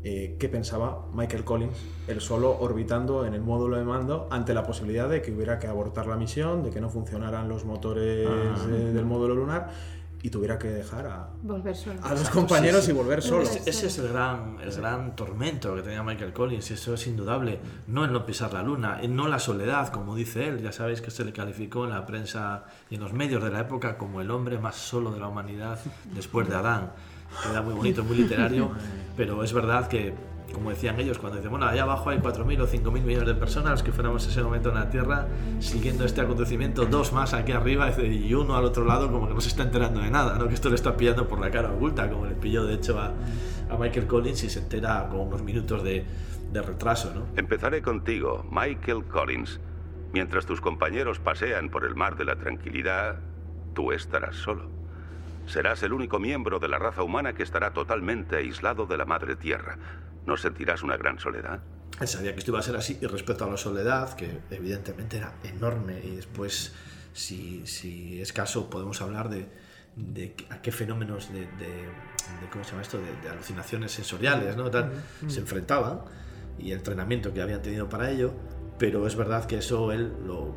eh, 0.05 0.36
qué 0.39 0.49
pensaba 0.51 1.07
Michael 1.14 1.45
Collins, 1.45 1.78
él 2.09 2.20
solo 2.20 2.57
orbitando 2.61 3.24
en 3.24 3.32
el 3.32 3.41
módulo 3.41 3.78
de 3.78 3.84
mando 3.84 4.28
ante 4.30 4.53
la 4.53 4.62
posibilidad 4.64 5.09
de 5.09 5.22
que 5.22 5.32
hubiera 5.32 5.59
que 5.59 5.66
abortar 5.66 6.07
la 6.07 6.16
misión, 6.16 6.62
de 6.62 6.70
que 6.70 6.80
no 6.80 6.91
funcionaran 6.91 7.49
los 7.49 7.64
motores 7.64 8.28
Ah. 8.30 8.66
eh, 8.70 8.93
del 8.93 9.07
módulo 9.07 9.34
lunar 9.34 9.70
y 10.22 10.30
tuviera 10.30 10.58
que 10.58 10.68
dejar 10.68 11.06
a, 11.06 11.28
Volver 11.42 11.76
solo. 11.76 12.00
a 12.02 12.10
los 12.10 12.28
compañeros 12.30 12.80
sí, 12.80 12.86
sí. 12.86 12.90
y 12.92 12.94
volver 12.94 13.22
solo. 13.22 13.42
Ese, 13.42 13.62
ese 13.70 13.86
es 13.86 13.98
el 13.98 14.08
gran, 14.08 14.58
el 14.60 14.72
gran 14.72 15.14
tormento 15.14 15.74
que 15.76 15.82
tenía 15.82 16.02
Michael 16.02 16.32
Collins, 16.32 16.70
y 16.70 16.74
eso 16.74 16.94
es 16.94 17.06
indudable. 17.06 17.60
No 17.86 18.04
el 18.04 18.12
no 18.12 18.26
pisar 18.26 18.52
la 18.52 18.62
luna, 18.62 18.98
en 19.00 19.14
no 19.14 19.28
la 19.28 19.38
soledad, 19.38 19.88
como 19.88 20.16
dice 20.16 20.48
él. 20.48 20.60
Ya 20.60 20.72
sabéis 20.72 21.00
que 21.00 21.10
se 21.10 21.24
le 21.24 21.32
calificó 21.32 21.84
en 21.84 21.90
la 21.90 22.04
prensa 22.04 22.64
y 22.90 22.96
en 22.96 23.00
los 23.00 23.12
medios 23.12 23.42
de 23.42 23.50
la 23.50 23.60
época 23.60 23.96
como 23.96 24.20
el 24.20 24.30
hombre 24.30 24.58
más 24.58 24.74
solo 24.74 25.12
de 25.12 25.20
la 25.20 25.28
humanidad 25.28 25.78
después 26.14 26.48
de 26.48 26.56
Adán. 26.56 26.92
Queda 27.42 27.62
muy 27.62 27.74
bonito, 27.74 28.02
muy 28.02 28.16
literario, 28.16 28.72
pero 29.16 29.44
es 29.44 29.52
verdad 29.52 29.86
que, 29.86 30.14
como 30.53 30.70
decían 30.70 30.99
ellos, 30.99 31.18
cuando 31.18 31.36
dicen, 31.36 31.51
bueno, 31.51 31.66
allá 31.66 31.82
abajo 31.82 32.11
hay 32.11 32.18
4.000 32.18 32.61
o 32.61 32.66
5.000 32.66 32.90
millones 33.03 33.26
de 33.26 33.34
personas, 33.34 33.82
que 33.82 33.92
fuéramos 33.92 34.26
ese 34.26 34.42
momento 34.42 34.70
en 34.70 34.76
la 34.76 34.90
Tierra, 34.90 35.26
siguiendo 35.61 36.05
este 36.05 36.20
acontecimiento, 36.20 36.86
dos 36.86 37.12
más 37.12 37.34
aquí 37.34 37.53
arriba 37.53 37.90
y 38.01 38.32
uno 38.34 38.57
al 38.57 38.64
otro 38.64 38.84
lado 38.84 39.11
como 39.11 39.28
que 39.28 39.34
no 39.34 39.40
se 39.40 39.49
está 39.49 39.62
enterando 39.62 40.01
de 40.01 40.11
nada, 40.11 40.38
¿no? 40.38 40.49
que 40.49 40.55
esto 40.55 40.68
le 40.68 40.74
está 40.74 40.96
pillando 40.96 41.28
por 41.28 41.40
la 41.40 41.51
cara 41.51 41.70
oculta, 41.70 42.09
como 42.11 42.26
le 42.26 42.34
pilló 42.34 42.64
de 42.64 42.74
hecho 42.74 42.99
a, 42.99 43.12
a 43.70 43.76
Michael 43.78 44.07
Collins 44.07 44.44
y 44.44 44.51
se 44.51 44.61
entera 44.61 45.09
con 45.11 45.20
unos 45.20 45.42
minutos 45.42 45.82
de, 45.82 46.05
de 46.53 46.62
retraso. 46.62 47.12
¿no? 47.14 47.26
Empezaré 47.36 47.82
contigo, 47.82 48.44
Michael 48.51 49.05
Collins. 49.05 49.61
Mientras 50.12 50.46
tus 50.46 50.61
compañeros 50.61 51.18
pasean 51.18 51.68
por 51.68 51.84
el 51.84 51.94
mar 51.94 52.16
de 52.16 52.24
la 52.24 52.36
tranquilidad, 52.36 53.20
tú 53.74 53.92
estarás 53.92 54.36
solo. 54.36 54.70
Serás 55.46 55.82
el 55.82 55.92
único 55.92 56.18
miembro 56.18 56.59
de 56.59 56.68
la 56.68 56.78
raza 56.78 57.03
humana 57.03 57.32
que 57.32 57.42
estará 57.42 57.72
totalmente 57.72 58.36
aislado 58.36 58.86
de 58.86 58.96
la 58.96 59.05
madre 59.05 59.36
tierra. 59.36 59.78
¿No 60.29 60.37
sentirás 60.37 60.83
una 60.83 60.99
gran 60.99 61.18
soledad? 61.18 61.59
Él 61.99 62.07
sabía 62.07 62.35
que 62.35 62.41
esto 62.41 62.51
iba 62.51 62.59
a 62.61 62.62
ser 62.62 62.76
así 62.76 62.99
y 63.01 63.07
respecto 63.07 63.47
a 63.47 63.51
la 63.51 63.57
soledad, 63.57 64.14
que 64.14 64.41
evidentemente 64.51 65.16
era 65.16 65.33
enorme 65.43 66.01
y 66.05 66.16
después, 66.16 66.74
si, 67.14 67.66
si 67.66 68.20
es 68.20 68.35
caso, 68.35 68.68
podemos 68.68 69.01
hablar 69.01 69.31
de, 69.31 69.49
de 69.97 70.35
a 70.51 70.61
qué 70.61 70.70
fenómenos 70.70 71.33
de, 71.33 71.41
de- 71.41 71.47
de- 71.57 72.49
¿cómo 72.53 72.62
se 72.62 72.72
llama 72.72 72.83
esto? 72.83 72.99
De, 72.99 73.11
de 73.22 73.31
alucinaciones 73.31 73.91
sensoriales 73.91 74.55
¿no? 74.55 74.70
Tal, 74.70 74.93
se 75.29 75.41
enfrentaban 75.41 76.01
y 76.59 76.72
el 76.72 76.79
entrenamiento 76.79 77.33
que 77.33 77.41
habían 77.41 77.62
tenido 77.62 77.89
para 77.89 78.11
ello, 78.11 78.35
pero 78.79 79.07
es 79.07 79.16
verdad 79.16 79.47
que 79.47 79.57
eso 79.57 79.93
él 79.93 80.12
lo 80.26 80.55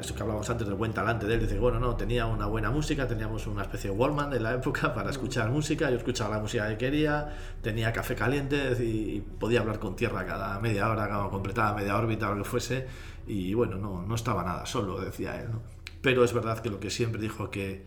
eso 0.00 0.14
que 0.14 0.22
hablábamos 0.22 0.48
antes 0.50 0.66
del 0.66 0.76
buen 0.76 0.92
talante 0.92 1.26
de 1.26 1.34
él, 1.34 1.40
dice, 1.40 1.58
bueno, 1.58 1.78
no, 1.78 1.96
tenía 1.96 2.26
una 2.26 2.46
buena 2.46 2.70
música, 2.70 3.06
teníamos 3.06 3.46
una 3.46 3.62
especie 3.62 3.90
de 3.90 3.96
Wallman 3.96 4.30
de 4.30 4.40
la 4.40 4.54
época 4.54 4.94
para 4.94 5.10
escuchar 5.10 5.50
música, 5.50 5.90
yo 5.90 5.96
escuchaba 5.96 6.36
la 6.36 6.42
música 6.42 6.68
que 6.68 6.78
quería, 6.78 7.36
tenía 7.62 7.92
café 7.92 8.14
caliente 8.14 8.72
y, 8.82 9.20
podía 9.20 9.60
hablar 9.60 9.78
con 9.78 9.96
tierra 9.96 10.24
cada 10.26 10.58
media 10.60 10.88
hora, 10.88 11.08
cada 11.08 11.28
completaba 11.28 11.74
media 11.74 11.96
órbita 11.96 12.30
lo 12.30 12.42
que 12.42 12.48
fuese, 12.48 12.86
y 13.26 13.54
bueno, 13.54 13.76
no, 13.76 14.02
no 14.02 14.14
estaba 14.14 14.42
nada 14.42 14.66
solo, 14.66 15.00
decía 15.00 15.40
él, 15.40 15.50
¿no? 15.50 15.62
Pero 16.02 16.24
es 16.24 16.32
verdad 16.32 16.60
que 16.60 16.70
lo 16.70 16.78
que 16.78 16.90
siempre 16.90 17.20
dijo 17.20 17.50
que, 17.50 17.84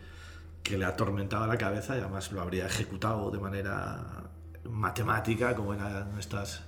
que 0.63 0.77
le 0.77 0.85
atormentaba 0.85 1.47
la 1.47 1.57
cabeza 1.57 1.95
y 1.95 2.01
además 2.01 2.31
lo 2.31 2.41
habría 2.41 2.65
ejecutado 2.65 3.31
de 3.31 3.39
manera 3.39 4.29
matemática, 4.69 5.55
como 5.55 5.73
eran 5.73 6.17
estas, 6.19 6.63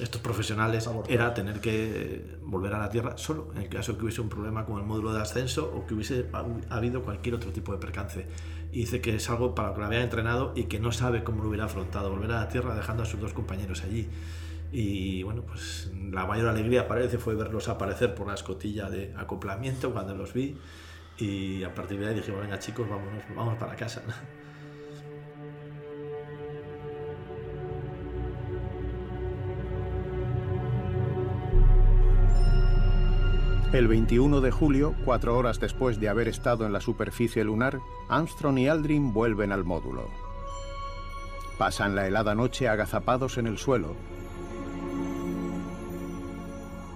estos 0.00 0.20
profesionales, 0.20 0.88
era 1.08 1.34
tener 1.34 1.60
que 1.60 2.36
volver 2.42 2.74
a 2.74 2.78
la 2.78 2.90
Tierra 2.90 3.16
solo, 3.16 3.50
en 3.54 3.62
el 3.62 3.68
caso 3.68 3.96
que 3.96 4.04
hubiese 4.04 4.20
un 4.20 4.28
problema 4.28 4.66
con 4.66 4.78
el 4.78 4.84
módulo 4.84 5.12
de 5.12 5.20
ascenso 5.22 5.72
o 5.72 5.86
que 5.86 5.94
hubiese 5.94 6.26
ha- 6.32 6.44
habido 6.76 7.02
cualquier 7.02 7.36
otro 7.36 7.52
tipo 7.52 7.72
de 7.72 7.78
percance. 7.78 8.26
Y 8.72 8.80
dice 8.80 9.00
que 9.00 9.14
es 9.14 9.30
algo 9.30 9.54
para 9.54 9.68
lo 9.68 9.74
que 9.74 9.80
lo 9.80 9.86
había 9.86 10.02
entrenado 10.02 10.52
y 10.56 10.64
que 10.64 10.80
no 10.80 10.90
sabe 10.90 11.22
cómo 11.22 11.42
lo 11.44 11.48
hubiera 11.48 11.66
afrontado, 11.66 12.10
volver 12.10 12.32
a 12.32 12.40
la 12.40 12.48
Tierra 12.48 12.74
dejando 12.74 13.04
a 13.04 13.06
sus 13.06 13.20
dos 13.20 13.32
compañeros 13.32 13.82
allí. 13.84 14.08
Y 14.72 15.22
bueno, 15.22 15.42
pues 15.42 15.92
la 16.10 16.26
mayor 16.26 16.48
alegría 16.48 16.88
parece 16.88 17.18
fue 17.18 17.36
verlos 17.36 17.68
aparecer 17.68 18.16
por 18.16 18.26
la 18.26 18.34
escotilla 18.34 18.90
de 18.90 19.14
acoplamiento 19.16 19.92
cuando 19.92 20.16
los 20.16 20.32
vi. 20.32 20.56
Y 21.18 21.62
a 21.62 21.72
partir 21.72 22.00
de 22.00 22.08
ahí 22.08 22.14
dije, 22.16 22.32
venga 22.32 22.58
chicos, 22.58 22.88
vámonos, 22.88 23.22
vamos 23.36 23.56
para 23.58 23.76
casa. 23.76 24.02
El 33.74 33.88
21 33.88 34.40
de 34.40 34.52
julio, 34.52 34.94
cuatro 35.04 35.36
horas 35.36 35.58
después 35.58 35.98
de 35.98 36.08
haber 36.08 36.28
estado 36.28 36.64
en 36.64 36.72
la 36.72 36.80
superficie 36.80 37.42
lunar, 37.42 37.80
Armstrong 38.08 38.56
y 38.58 38.68
Aldrin 38.68 39.12
vuelven 39.12 39.50
al 39.50 39.64
módulo. 39.64 40.10
Pasan 41.58 41.96
la 41.96 42.06
helada 42.06 42.36
noche 42.36 42.68
agazapados 42.68 43.36
en 43.36 43.48
el 43.48 43.58
suelo. 43.58 43.96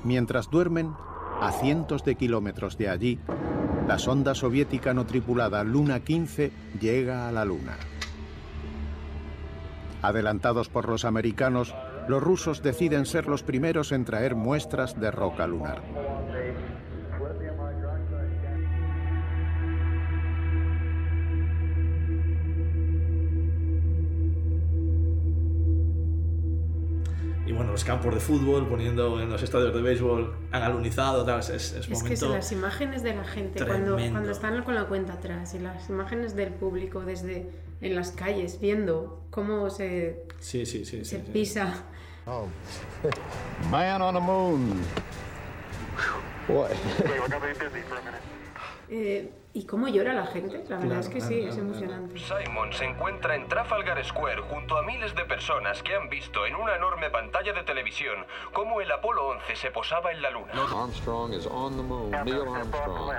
Mientras 0.05 0.51
duermen, 0.51 0.95
a 1.41 1.51
cientos 1.51 2.05
de 2.05 2.15
kilómetros 2.15 2.79
de 2.79 2.89
allí, 2.89 3.19
la 3.89 3.99
sonda 3.99 4.37
soviética 4.37 4.95
no 4.95 5.05
tripulada 5.05 5.65
Luna 5.65 5.99
15 5.99 6.53
llega 6.81 7.27
a 7.27 7.33
la 7.33 7.45
Luna. 7.45 7.77
Adelantados 10.01 10.69
por 10.69 10.89
los 10.89 11.05
americanos, 11.05 11.75
los 12.07 12.23
rusos 12.23 12.63
deciden 12.63 13.05
ser 13.05 13.27
los 13.27 13.43
primeros 13.43 13.91
en 13.91 14.05
traer 14.05 14.37
muestras 14.37 15.01
de 15.01 15.11
roca 15.11 15.49
lunar. 15.49 15.83
Los 27.79 27.85
campos 27.85 28.13
de 28.13 28.19
fútbol, 28.21 28.67
poniendo 28.67 29.23
en 29.23 29.31
los 29.31 29.41
estadios 29.41 29.73
de 29.73 29.81
béisbol, 29.81 30.35
han 30.51 30.63
alunizado, 30.65 31.25
tal, 31.25 31.39
es, 31.39 31.49
es 31.49 31.73
Es 31.73 31.87
que 31.87 31.95
momento... 31.95 32.27
si 32.27 32.33
las 32.33 32.51
imágenes 32.51 33.05
de 33.05 33.15
la 33.15 33.23
gente 33.23 33.65
cuando, 33.65 33.95
cuando 33.95 34.33
están 34.33 34.65
con 34.65 34.75
la 34.75 34.87
cuenta 34.87 35.13
atrás 35.13 35.55
y 35.55 35.61
las 35.61 35.89
imágenes 35.89 36.35
del 36.35 36.53
público 36.53 37.03
desde 37.03 37.49
en 37.81 37.95
las 37.95 38.11
calles 38.11 38.59
viendo 38.61 39.23
cómo 39.31 39.71
se, 39.71 40.25
Sí, 40.41 40.67
sí, 40.67 40.85
sí. 40.85 41.05
se 41.05 41.21
pisa. 41.21 41.85
Man 43.71 44.03
on 44.03 44.15
the 44.15 44.21
moon. 44.21 44.73
Eh, 48.91 49.31
y 49.59 49.67
cómo 49.67 49.89
llora 49.89 50.15
la 50.15 50.27
gente. 50.27 50.65
La 50.69 50.77
verdad 50.77 51.01
es 51.01 51.09
que 51.09 51.21
sí, 51.21 51.41
es 51.41 51.57
emocionante. 51.57 52.17
Simon 52.17 52.73
se 52.73 52.85
encuentra 52.85 53.35
en 53.35 53.49
Trafalgar 53.49 54.03
Square 54.05 54.43
junto 54.43 54.79
a 54.79 54.83
miles 54.83 55.15
de 55.17 55.25
personas 55.25 55.83
que 55.83 55.97
han 55.97 56.09
visto 56.09 56.47
en 56.47 56.55
una 56.55 56.77
enorme 56.77 57.11
pantalla 57.11 57.53
de 57.53 57.65
televisión 57.65 58.25
cómo 58.53 58.81
el 58.81 58.91
Apolo 58.93 59.27
11 59.31 59.57
se 59.57 59.71
posaba 59.73 60.13
en 60.13 60.23
la 60.23 60.31
luna. 60.31 60.53
Armstrong 60.73 61.33
is 61.33 61.47
on 61.47 61.77
the 61.77 61.83
moon. 61.83 62.11
Neil 62.25 62.43
Armstrong. 62.43 63.11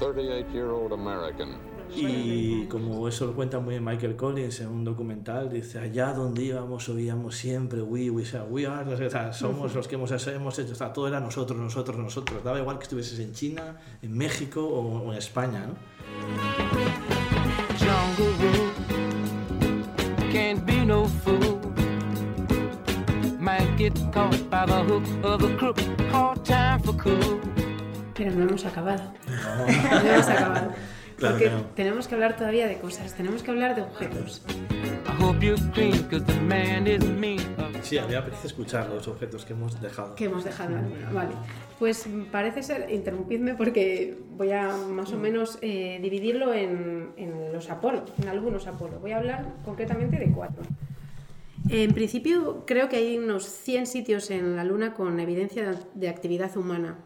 38-year-old 0.00 0.92
American. 0.94 1.71
Y 1.94 2.66
como 2.66 3.06
eso 3.06 3.26
lo 3.26 3.34
cuenta 3.34 3.58
muy 3.60 3.74
bien 3.74 3.84
Michael 3.84 4.16
Collins 4.16 4.60
en 4.60 4.68
un 4.68 4.84
documental, 4.84 5.50
dice, 5.50 5.78
allá 5.78 6.12
donde 6.12 6.42
íbamos 6.42 6.88
oíamos 6.88 7.36
siempre, 7.36 7.82
we, 7.82 8.10
we, 8.10 8.24
we 8.50 8.66
are, 8.66 8.94
o 8.94 9.10
sea, 9.10 9.32
somos 9.32 9.74
los 9.74 9.86
que 9.88 9.96
hemos, 9.96 10.10
hemos 10.26 10.58
hecho, 10.58 10.72
o 10.72 10.76
sea, 10.76 10.92
todo 10.92 11.08
era 11.08 11.20
nosotros, 11.20 11.58
nosotros, 11.58 11.98
nosotros. 11.98 12.42
Daba 12.42 12.58
igual 12.58 12.78
que 12.78 12.84
estuvieses 12.84 13.18
en 13.18 13.32
China, 13.32 13.76
en 14.00 14.16
México 14.16 14.66
o, 14.66 15.02
o 15.02 15.12
en 15.12 15.18
España, 15.18 15.66
¿no? 15.66 15.74
Jungle 17.78 18.32
rule 18.38 18.72
can't 20.32 20.64
be 20.64 20.82
no 20.84 21.06
fool. 21.06 21.60
Might 23.38 23.76
get 23.76 23.94
caught 24.12 24.48
by 24.48 24.64
the 24.64 24.82
hook 24.84 25.04
of 25.22 25.42
a 25.42 25.56
crook. 25.58 25.78
Hard 26.10 26.42
time 26.44 26.80
for 26.80 26.94
cool. 26.94 27.38
Pero 28.14 28.30
no 28.30 28.44
hemos 28.44 28.64
acabado. 28.64 29.12
No, 29.26 29.66
hemos 30.10 30.28
acabado. 30.28 30.72
Claro 31.22 31.36
Porque 31.36 31.50
que 31.50 31.54
no. 31.56 31.62
tenemos 31.76 32.08
que 32.08 32.14
hablar 32.16 32.36
todavía 32.36 32.66
de 32.66 32.78
cosas, 32.78 33.14
tenemos 33.14 33.42
que 33.42 33.50
hablar 33.52 33.76
de 33.76 33.82
objetos. 33.82 34.42
I 34.48 35.22
hope 35.22 35.44
you're 35.46 35.60
clean, 35.72 35.92
cause 36.10 36.24
the 36.24 36.34
man 36.40 36.86
is 36.88 37.04
mean. 37.08 37.38
Sí, 37.82 37.96
a 37.98 38.02
mí 38.02 38.08
me 38.10 38.16
apetece 38.16 38.46
escuchar 38.48 38.88
los 38.88 39.06
objetos 39.08 39.44
que 39.44 39.52
hemos 39.52 39.80
dejado. 39.80 40.14
que 40.16 40.24
hemos 40.24 40.42
dejado 40.44 40.70
en 40.70 40.74
la 40.76 40.88
luna. 40.88 41.10
Vale, 41.12 41.30
pues 41.78 42.08
parece 42.30 42.62
ser, 42.62 42.90
interrumpidme 42.90 43.54
porque 43.54 44.16
voy 44.36 44.50
a 44.52 44.68
más 44.76 45.12
o 45.12 45.16
menos 45.18 45.58
eh, 45.62 45.98
dividirlo 46.02 46.52
en, 46.54 47.10
en 47.16 47.52
los 47.52 47.70
Apolo, 47.70 48.04
en 48.20 48.28
algunos 48.28 48.66
Apolo. 48.66 48.98
Voy 49.00 49.12
a 49.12 49.18
hablar 49.18 49.44
concretamente 49.64 50.16
de 50.18 50.30
cuatro. 50.32 50.62
En 51.68 51.92
principio, 51.94 52.64
creo 52.66 52.88
que 52.88 52.96
hay 52.96 53.18
unos 53.18 53.44
100 53.46 53.86
sitios 53.86 54.30
en 54.30 54.56
la 54.56 54.64
Luna 54.64 54.94
con 54.94 55.18
evidencia 55.20 55.70
de- 55.70 55.78
de 55.94 56.08
actividad 56.08 56.56
humana. 56.56 56.98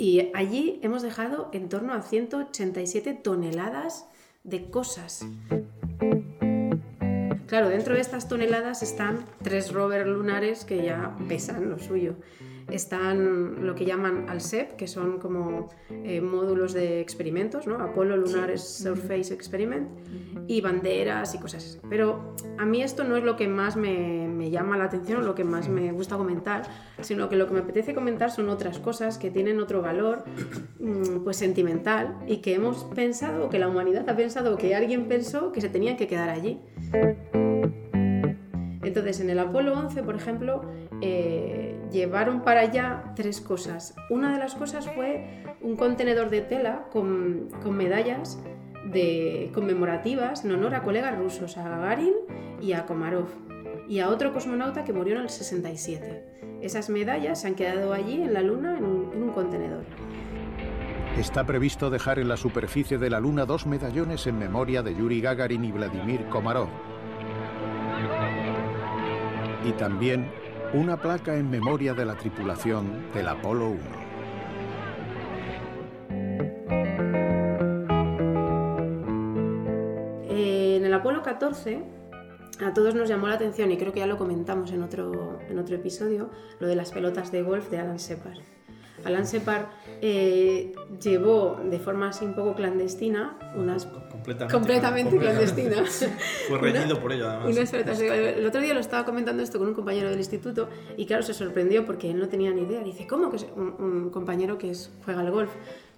Y 0.00 0.30
allí 0.32 0.80
hemos 0.82 1.02
dejado 1.02 1.50
en 1.52 1.68
torno 1.68 1.92
a 1.92 2.00
187 2.00 3.12
toneladas 3.12 4.06
de 4.44 4.70
cosas. 4.70 5.26
Claro, 7.46 7.68
dentro 7.68 7.92
de 7.92 8.00
estas 8.00 8.26
toneladas 8.26 8.82
están 8.82 9.26
tres 9.42 9.74
rovers 9.74 10.08
lunares 10.08 10.64
que 10.64 10.82
ya 10.82 11.14
pesan 11.28 11.68
lo 11.68 11.78
suyo. 11.78 12.14
Están 12.72 13.66
lo 13.66 13.74
que 13.74 13.84
llaman 13.84 14.28
ALSEP, 14.28 14.76
que 14.76 14.86
son 14.86 15.18
como 15.18 15.68
eh, 15.90 16.20
módulos 16.20 16.72
de 16.72 17.00
experimentos, 17.00 17.66
¿no? 17.66 17.76
Apollo 17.76 18.16
Lunar 18.16 18.58
Surface 18.58 19.32
Experiment, 19.32 19.88
y 20.46 20.60
banderas 20.60 21.34
y 21.34 21.38
cosas 21.38 21.64
así. 21.64 21.78
Pero 21.88 22.34
a 22.58 22.64
mí 22.64 22.82
esto 22.82 23.04
no 23.04 23.16
es 23.16 23.24
lo 23.24 23.36
que 23.36 23.48
más 23.48 23.76
me, 23.76 24.28
me 24.28 24.50
llama 24.50 24.76
la 24.76 24.84
atención 24.84 25.22
o 25.22 25.24
lo 25.24 25.34
que 25.34 25.44
más 25.44 25.68
me 25.68 25.92
gusta 25.92 26.16
comentar, 26.16 26.62
sino 27.00 27.28
que 27.28 27.36
lo 27.36 27.46
que 27.46 27.54
me 27.54 27.60
apetece 27.60 27.94
comentar 27.94 28.30
son 28.30 28.48
otras 28.48 28.78
cosas 28.78 29.18
que 29.18 29.30
tienen 29.30 29.60
otro 29.60 29.82
valor 29.82 30.24
mm, 30.80 31.24
pues 31.24 31.36
sentimental 31.36 32.16
y 32.26 32.38
que 32.38 32.54
hemos 32.54 32.84
pensado, 32.94 33.48
que 33.48 33.58
la 33.58 33.68
humanidad 33.68 34.08
ha 34.08 34.16
pensado, 34.16 34.56
que 34.56 34.74
alguien 34.74 35.08
pensó 35.08 35.52
que 35.52 35.60
se 35.60 35.68
tenían 35.68 35.96
que 35.96 36.06
quedar 36.06 36.30
allí. 36.30 36.60
Entonces, 38.82 39.20
en 39.20 39.30
el 39.30 39.38
Apolo 39.38 39.74
11, 39.74 40.02
por 40.02 40.16
ejemplo, 40.16 40.62
eh, 41.00 41.69
llevaron 41.90 42.42
para 42.42 42.60
allá 42.60 43.12
tres 43.16 43.40
cosas. 43.40 43.94
Una 44.08 44.32
de 44.32 44.38
las 44.38 44.54
cosas 44.54 44.88
fue 44.94 45.44
un 45.60 45.76
contenedor 45.76 46.30
de 46.30 46.40
tela 46.40 46.86
con, 46.90 47.48
con 47.62 47.76
medallas 47.76 48.38
de, 48.84 49.50
conmemorativas 49.54 50.44
en 50.44 50.52
honor 50.52 50.74
a 50.74 50.82
colegas 50.82 51.16
rusos, 51.18 51.56
a 51.56 51.68
Gagarin 51.68 52.14
y 52.60 52.72
a 52.72 52.86
Komarov, 52.86 53.28
y 53.88 54.00
a 54.00 54.08
otro 54.08 54.32
cosmonauta 54.32 54.84
que 54.84 54.92
murió 54.92 55.16
en 55.16 55.22
el 55.22 55.30
67. 55.30 56.58
Esas 56.62 56.90
medallas 56.90 57.40
se 57.40 57.48
han 57.48 57.54
quedado 57.54 57.92
allí 57.92 58.22
en 58.22 58.34
la 58.34 58.42
Luna 58.42 58.76
en 58.76 58.84
un, 58.84 59.12
en 59.12 59.22
un 59.22 59.30
contenedor. 59.30 59.84
Está 61.16 61.44
previsto 61.44 61.90
dejar 61.90 62.18
en 62.18 62.28
la 62.28 62.36
superficie 62.36 62.98
de 62.98 63.10
la 63.10 63.20
Luna 63.20 63.44
dos 63.44 63.66
medallones 63.66 64.26
en 64.26 64.38
memoria 64.38 64.82
de 64.82 64.94
Yuri 64.94 65.20
Gagarin 65.20 65.64
y 65.64 65.72
Vladimir 65.72 66.26
Komarov. 66.26 66.68
Y 69.64 69.72
también 69.72 70.30
una 70.72 70.96
placa 70.96 71.34
en 71.36 71.50
memoria 71.50 71.94
de 71.94 72.04
la 72.04 72.14
tripulación 72.14 73.12
del 73.12 73.26
Apolo 73.26 73.70
1. 73.70 73.80
Eh, 80.28 80.76
en 80.76 80.84
el 80.84 80.94
Apolo 80.94 81.22
14 81.22 81.82
a 82.64 82.72
todos 82.72 82.94
nos 82.94 83.08
llamó 83.08 83.26
la 83.26 83.34
atención 83.34 83.72
y 83.72 83.78
creo 83.78 83.92
que 83.92 84.00
ya 84.00 84.06
lo 84.06 84.16
comentamos 84.16 84.70
en 84.70 84.82
otro, 84.82 85.40
en 85.48 85.58
otro 85.58 85.74
episodio, 85.74 86.30
lo 86.60 86.68
de 86.68 86.76
las 86.76 86.92
pelotas 86.92 87.32
de 87.32 87.42
golf 87.42 87.68
de 87.70 87.78
Alan 87.78 87.96
Shepard. 87.96 88.38
Alan 89.04 89.24
Shepard 89.24 89.66
eh, 90.02 90.72
llevó 91.02 91.60
de 91.68 91.78
forma 91.78 92.08
así 92.08 92.24
un 92.24 92.34
poco 92.34 92.54
clandestina 92.54 93.36
unas 93.56 93.86
Completamente, 93.86 94.52
completamente 94.52 95.16
clandestina 95.18 95.84
Fue 96.48 96.58
reñido 96.58 97.00
por 97.00 97.12
ello, 97.12 97.28
además. 97.28 97.56
unas 97.56 98.00
el 98.00 98.46
otro 98.46 98.60
día 98.60 98.74
lo 98.74 98.80
estaba 98.80 99.04
comentando 99.04 99.42
esto 99.42 99.58
con 99.58 99.68
un 99.68 99.74
compañero 99.74 100.10
del 100.10 100.18
instituto 100.18 100.68
y 100.96 101.06
claro 101.06 101.22
se 101.22 101.34
sorprendió 101.34 101.84
porque 101.86 102.10
él 102.10 102.18
no 102.18 102.28
tenía 102.28 102.50
ni 102.50 102.62
idea 102.62 102.80
dice 102.82 103.06
cómo 103.06 103.30
que 103.30 103.36
es 103.36 103.46
un, 103.56 103.74
un 103.78 104.10
compañero 104.10 104.58
que 104.58 104.70
es- 104.70 104.90
juega 105.04 105.20
al 105.20 105.30
golf 105.30 105.50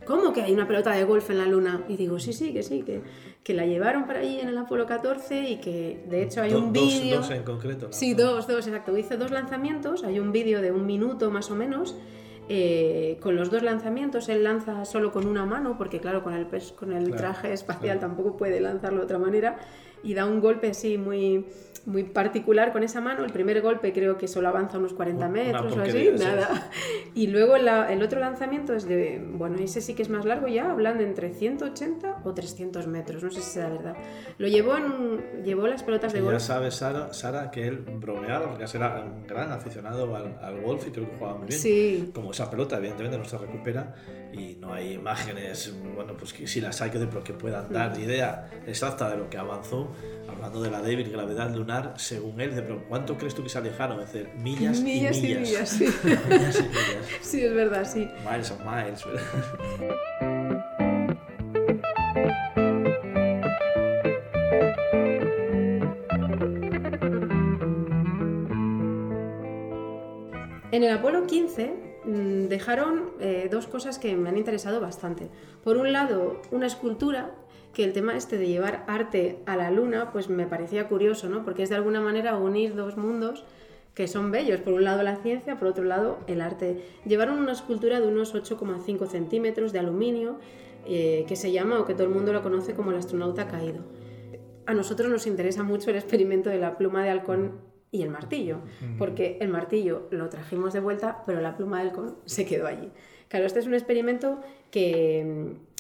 ¿Cómo 0.05 0.33
que 0.33 0.43
hay 0.43 0.53
una 0.53 0.67
pelota 0.67 0.91
de 0.91 1.05
golf 1.05 1.31
en 1.31 1.39
la 1.39 1.47
luna? 1.47 1.85
Y 1.89 1.97
digo, 1.97 2.19
sí, 2.19 2.33
sí, 2.33 2.53
que 2.53 2.65
sí, 2.65 2.83
que, 2.83 3.03
que 3.45 3.55
la 3.55 3.67
llevaron 3.67 4.05
para 4.05 4.19
allí 4.19 4.41
en 4.41 4.49
el 4.49 4.59
Apolo 4.59 4.85
14 4.85 5.49
y 5.49 5.61
que 5.61 6.05
de 6.11 6.25
hecho 6.25 6.43
hay 6.43 6.51
Do- 6.51 6.59
un 6.59 6.73
dos- 6.73 6.83
vídeo... 7.01 7.19
dos 7.19 7.31
en 7.31 7.45
concreto. 7.45 7.87
Sí, 7.93 8.13
dos, 8.15 8.49
dos, 8.49 8.67
exacto. 8.67 8.99
Hice 8.99 9.17
dos 9.17 9.31
lanzamientos, 9.31 10.03
hay 10.03 10.19
un 10.19 10.33
vídeo 10.33 10.61
de 10.61 10.73
un 10.73 10.87
minuto 10.87 11.31
más 11.31 11.53
o 11.53 11.55
menos. 11.55 11.95
Eh, 12.49 13.19
con 13.21 13.37
los 13.37 13.51
dos 13.51 13.63
lanzamientos, 13.63 14.29
él 14.29 14.45
lanza 14.45 14.85
solo 14.85 15.13
con 15.13 15.27
una 15.27 15.45
mano, 15.47 15.77
porque 15.79 16.01
claro, 16.01 16.23
con 16.23 16.35
el, 16.35 16.47
con 16.75 16.93
el 16.93 17.05
Claro, 17.07 17.17
traje 17.17 17.53
espacial 17.53 17.99
tampoco 18.01 18.37
puede 18.37 18.61
lanzarlo 18.61 18.99
de 18.99 19.05
otra 19.05 19.19
manera, 19.19 19.59
y 20.03 20.15
da 20.15 20.27
un 20.27 20.41
golpe 20.41 20.71
así 20.71 20.99
muy, 20.99 21.47
muy 21.85 22.05
particular 22.05 22.73
con 22.73 22.83
esa 22.83 23.01
mano. 23.01 23.25
El 23.25 23.33
primer 23.33 23.61
golpe 23.61 23.93
creo 23.93 24.17
que 24.19 24.29
solo 24.29 24.49
avanza 24.49 24.79
unos 24.79 24.93
40 24.93 25.29
metros 25.29 25.77
o 25.77 25.81
así, 25.81 26.11
nada. 26.19 26.71
Y 27.15 27.27
luego 27.27 27.57
la- 27.59 27.93
el 27.93 28.03
otro 28.03 28.21
lanzamiento 28.21 28.73
es 28.75 28.87
de, 28.87 29.23
bueno, 29.35 29.57
ese 29.59 29.81
sí 29.81 29.95
que 29.95 30.03
es 30.03 30.09
más 30.09 30.25
largo 30.25 30.49
ya, 30.49 30.71
hablan 30.71 30.97
de 30.99 31.05
entre 31.05 31.35
180 31.35 32.21
o 32.25 32.33
300 32.33 32.87
metros, 32.87 33.23
no 33.23 33.31
sé 33.31 33.43
si 33.43 33.51
será 33.51 33.69
verdad. 33.69 33.97
Lo 34.39 34.49
llevó 34.49 34.77
en 34.79 35.43
llevó 35.45 35.67
las 35.67 35.83
pelotas 35.83 36.13
de 36.13 36.21
Y 36.21 36.23
ya 36.23 36.31
golf. 36.31 36.43
sabes, 36.43 36.75
Sara, 36.77 37.13
Sara, 37.13 37.51
que 37.51 37.67
él 37.69 37.79
bromeaba, 37.79 38.49
porque 38.49 38.65
era 38.75 39.03
un 39.05 39.27
gran 39.27 39.53
aficionado 39.53 40.15
al, 40.17 40.39
al 40.41 40.61
golf 40.63 40.87
y 40.87 40.91
creo 40.91 41.11
que 41.11 41.17
jugaba 41.17 41.39
muy 41.39 41.49
bien. 41.49 41.61
Sí. 41.61 42.11
Como 42.15 42.31
esa 42.31 42.49
pelota, 42.51 42.79
evidentemente, 42.79 43.19
no 43.19 43.25
se 43.25 43.37
recupera 43.37 43.95
y 44.33 44.55
no 44.55 44.73
hay 44.73 44.93
imágenes, 44.95 45.75
bueno, 45.95 46.15
pues 46.17 46.33
que 46.33 46.47
si 46.47 46.61
las 46.63 46.81
hay, 46.81 46.91
que, 46.91 46.99
pero 47.01 47.23
que 47.23 47.35
puedan 47.35 47.71
dar 47.71 47.99
idea 47.99 48.49
exacta 48.67 49.11
de 49.11 49.17
lo 49.19 49.29
que 49.29 49.37
avanzó. 49.37 49.93
Hablando 50.29 50.63
de 50.63 50.71
la 50.71 50.81
débil 50.81 51.11
gravedad 51.11 51.51
lunar, 51.81 51.95
según 51.99 52.41
él, 52.41 52.51
dice, 52.51 52.63
pero 52.63 52.85
¿cuánto 52.89 53.17
crees 53.17 53.35
tú 53.35 53.43
que 53.43 53.49
se 53.49 53.59
alejaron? 53.59 54.01
Es 54.01 54.13
decir, 54.13 54.31
millas, 54.37 54.81
Millas 54.81 55.19
y 55.19 55.33
y 55.33 55.35
millas. 55.37 55.49
millas, 55.49 55.69
sí. 55.71 55.85
Millas 56.29 56.59
y 56.59 56.63
millas. 56.63 57.07
Sí, 57.23 57.45
es 57.45 57.55
verdad, 57.55 57.85
sí. 57.91 58.09
Miles 58.29 58.51
of 58.51 58.61
miles. 58.61 59.05
¿verdad? 59.05 59.23
En 70.71 70.83
el 70.83 70.91
Apolo 70.91 71.27
15 71.27 72.01
mm, 72.05 72.49
dejaron 72.49 73.11
eh, 73.21 73.49
dos 73.51 73.67
cosas 73.67 73.99
que 73.99 74.17
me 74.17 74.31
han 74.31 74.39
interesado 74.39 74.81
bastante. 74.81 75.29
Por 75.63 75.77
un 75.77 75.93
lado, 75.93 76.41
una 76.51 76.67
escultura, 76.67 77.35
que 77.73 77.85
el 77.85 77.93
tema 77.93 78.17
este 78.17 78.39
de 78.39 78.47
llevar 78.47 78.85
arte 78.87 79.39
a 79.47 79.57
la 79.57 79.71
luna, 79.71 80.13
pues 80.13 80.29
me 80.29 80.47
parecía 80.47 80.89
curioso, 80.89 81.29
¿no? 81.29 81.45
Porque 81.45 81.63
es 81.63 81.71
de 81.71 81.77
alguna 81.77 82.01
manera 82.01 82.37
unir 82.37 82.75
dos 82.75 82.97
mundos 82.97 83.45
que 83.95 84.09
son 84.09 84.31
bellos. 84.31 84.61
Por 84.61 84.75
un 84.75 84.85
lado 84.85 85.03
la 85.03 85.17
ciencia, 85.17 85.59
por 85.59 85.69
otro 85.69 85.85
lado 85.85 86.19
el 86.27 86.41
arte. 86.41 86.85
Llevaron 87.05 87.39
una 87.39 87.53
escultura 87.53 88.01
de 88.01 88.09
unos 88.09 88.35
8,5 88.35 89.07
centímetros 89.07 89.73
de 89.73 89.79
aluminio 89.79 90.39
eh, 90.87 91.25
que 91.29 91.37
se 91.37 91.53
llama, 91.53 91.79
o 91.81 91.85
que 91.85 91.95
todo 91.95 92.05
el 92.05 92.13
mundo 92.13 92.33
lo 92.33 92.43
conoce 92.43 92.75
como 92.75 92.91
el 92.91 92.99
astronauta 92.99 93.49
caído. 93.49 93.83
A 94.67 94.75
nosotros 94.75 95.11
nos 95.11 95.27
interesa 95.27 95.63
mucho 95.63 95.91
el 95.91 95.97
experimento 95.97 96.51
de 96.51 96.59
la 96.59 96.77
pluma 96.77 97.03
de 97.05 97.11
halcón 97.11 97.61
y 97.91 98.03
el 98.03 98.09
martillo, 98.09 98.61
porque 98.97 99.37
el 99.41 99.49
martillo 99.49 100.09
lo 100.11 100.29
trajimos 100.31 100.73
de 100.73 100.81
vuelta, 100.81 101.23
pero 101.27 101.41
la 101.41 101.57
pluma 101.57 101.83
de 101.83 101.89
halcón 101.89 102.17
se 102.25 102.47
quedó 102.47 102.67
allí. 102.67 102.91
Claro, 103.33 103.47
este 103.47 103.61
es 103.61 103.67
un 103.67 103.73
experimento 103.73 104.41
que 104.71 105.25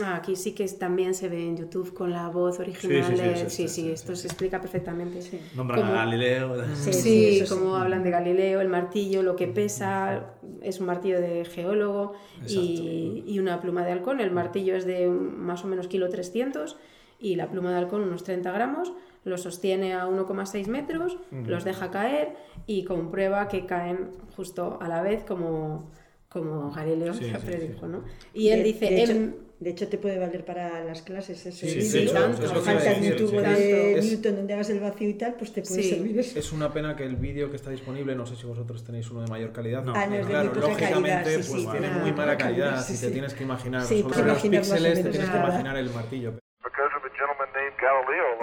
mm, 0.00 0.02
ah, 0.04 0.16
aquí 0.16 0.36
sí 0.36 0.54
que 0.54 0.66
también 0.68 1.12
se 1.12 1.28
ve 1.28 1.44
en 1.46 1.58
YouTube 1.58 1.92
con 1.92 2.10
la 2.10 2.28
voz 2.30 2.58
original. 2.60 3.04
Sí, 3.04 3.10
sí, 3.12 3.16
sí, 3.18 3.28
de- 3.28 3.36
sí, 3.36 3.50
sí, 3.50 3.68
sí, 3.68 3.90
esto 3.90 4.16
se 4.16 4.26
explica 4.28 4.58
perfectamente. 4.58 5.20
Nombran 5.54 5.82
a 5.84 5.90
Galileo. 5.92 6.64
Sí, 6.74 6.94
sí, 6.94 7.44
como 7.50 7.76
hablan 7.76 8.04
de 8.04 8.10
Galileo, 8.10 8.62
el 8.62 8.68
martillo, 8.68 9.22
lo 9.22 9.36
que 9.36 9.48
pesa, 9.48 10.30
es 10.62 10.80
un 10.80 10.86
martillo 10.86 11.20
de 11.20 11.44
geólogo 11.44 12.14
y, 12.48 13.22
y 13.26 13.38
una 13.38 13.60
pluma 13.60 13.84
de 13.84 13.92
halcón. 13.92 14.20
El 14.20 14.30
martillo 14.30 14.74
es 14.74 14.86
de 14.86 15.08
más 15.08 15.62
o 15.62 15.68
menos 15.68 15.88
kilo 15.88 16.08
300 16.08 16.78
y 17.20 17.36
la 17.36 17.50
pluma 17.50 17.70
de 17.72 17.76
halcón 17.76 18.00
unos 18.00 18.24
30 18.24 18.50
gramos. 18.50 18.94
Lo 19.24 19.36
sostiene 19.36 19.92
a 19.92 20.06
1,6 20.06 20.68
metros, 20.68 21.18
Ujú. 21.30 21.50
los 21.50 21.64
deja 21.64 21.90
caer 21.90 22.34
y 22.66 22.84
comprueba 22.84 23.46
que 23.48 23.66
caen 23.66 24.08
justo 24.36 24.78
a 24.80 24.88
la 24.88 25.02
vez 25.02 25.22
como, 25.22 25.90
como 26.32 26.70
Galileo 26.72 27.12
Sí, 27.12 27.26
ya 27.30 27.38
sí, 27.38 27.46
predijo, 27.46 27.86
¿no? 27.86 28.04
Y 28.32 28.48
él 28.48 28.58
De- 28.60 28.64
dice... 28.64 28.86
De 28.86 29.02
hecho, 29.02 29.12
em- 29.12 29.34
de 29.62 29.70
hecho, 29.70 29.86
te 29.86 29.96
puede 29.96 30.18
valer 30.18 30.44
para 30.44 30.82
las 30.82 31.02
clases 31.02 31.46
ese 31.46 31.52
Sí, 31.68 31.76
vídeo. 31.78 31.92
de 31.92 32.02
hecho, 32.02 32.12
Tanto. 32.14 32.44
es 32.46 32.52
lo 32.52 32.64
que 32.64 32.70
iba 32.72 32.80
a 32.80 32.82
Faltas 32.82 33.00
de 33.00 33.10
un 33.12 33.16
tubo 33.16 33.30
sí. 33.30 33.36
de 33.46 33.98
Es- 33.98 34.10
Newton 34.10 34.34
donde 34.36 34.54
hagas 34.54 34.70
el 34.70 34.80
vacío 34.80 35.08
y 35.08 35.14
tal, 35.14 35.34
pues 35.34 35.52
te 35.52 35.62
puede 35.62 35.82
servir 35.84 36.18
eso. 36.18 36.36
Es 36.36 36.50
una 36.52 36.72
pena 36.72 36.96
que 36.96 37.04
el 37.04 37.14
vídeo 37.14 37.48
que 37.48 37.54
está 37.56 37.70
disponible, 37.70 38.16
no 38.16 38.26
sé 38.26 38.34
si 38.34 38.44
vosotros 38.44 38.82
tenéis 38.82 39.08
uno 39.12 39.20
de 39.22 39.28
mayor 39.28 39.52
calidad. 39.52 39.84
No. 39.84 39.92
Ah, 39.94 40.04
no, 40.06 40.26
claro, 40.26 40.52
lógicamente, 40.52 41.10
calidad, 41.10 41.42
sí, 41.42 41.48
pues 41.48 41.62
sí. 41.62 41.68
tiene 41.70 41.90
muy 41.90 42.12
mala 42.12 42.36
calidad, 42.36 42.64
calidad. 42.70 42.84
sí, 42.86 42.94
si 42.94 43.00
te 43.02 43.06
sí. 43.06 43.12
tienes 43.12 43.34
que 43.34 43.44
imaginar 43.44 43.84
Sí, 43.84 43.94
te 44.02 44.22
los 44.24 44.42
píxeles, 44.42 44.94
te 44.94 45.10
tienes 45.10 45.20
es 45.20 45.30
que 45.30 45.36
imaginar 45.36 45.76
el 45.76 45.90
martillo. 45.90 46.34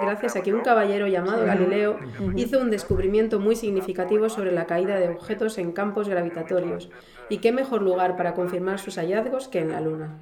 Gracias 0.00 0.36
a 0.36 0.42
que 0.42 0.52
un 0.54 0.60
caballero 0.60 1.06
llamado 1.06 1.44
Galileo 1.46 1.98
hizo 2.36 2.58
un 2.60 2.70
descubrimiento 2.70 3.38
muy 3.40 3.56
significativo 3.56 4.28
sobre 4.28 4.52
la 4.52 4.66
caída 4.66 4.96
de 4.96 5.08
objetos 5.08 5.58
en 5.58 5.72
campos 5.72 6.08
gravitatorios. 6.08 6.90
¿Y 7.28 7.38
qué 7.38 7.52
mejor 7.52 7.82
lugar 7.82 8.16
para 8.16 8.34
confirmar 8.34 8.78
sus 8.78 8.96
hallazgos 8.96 9.48
que 9.48 9.60
en 9.60 9.70
la 9.72 9.80
Luna? 9.80 10.18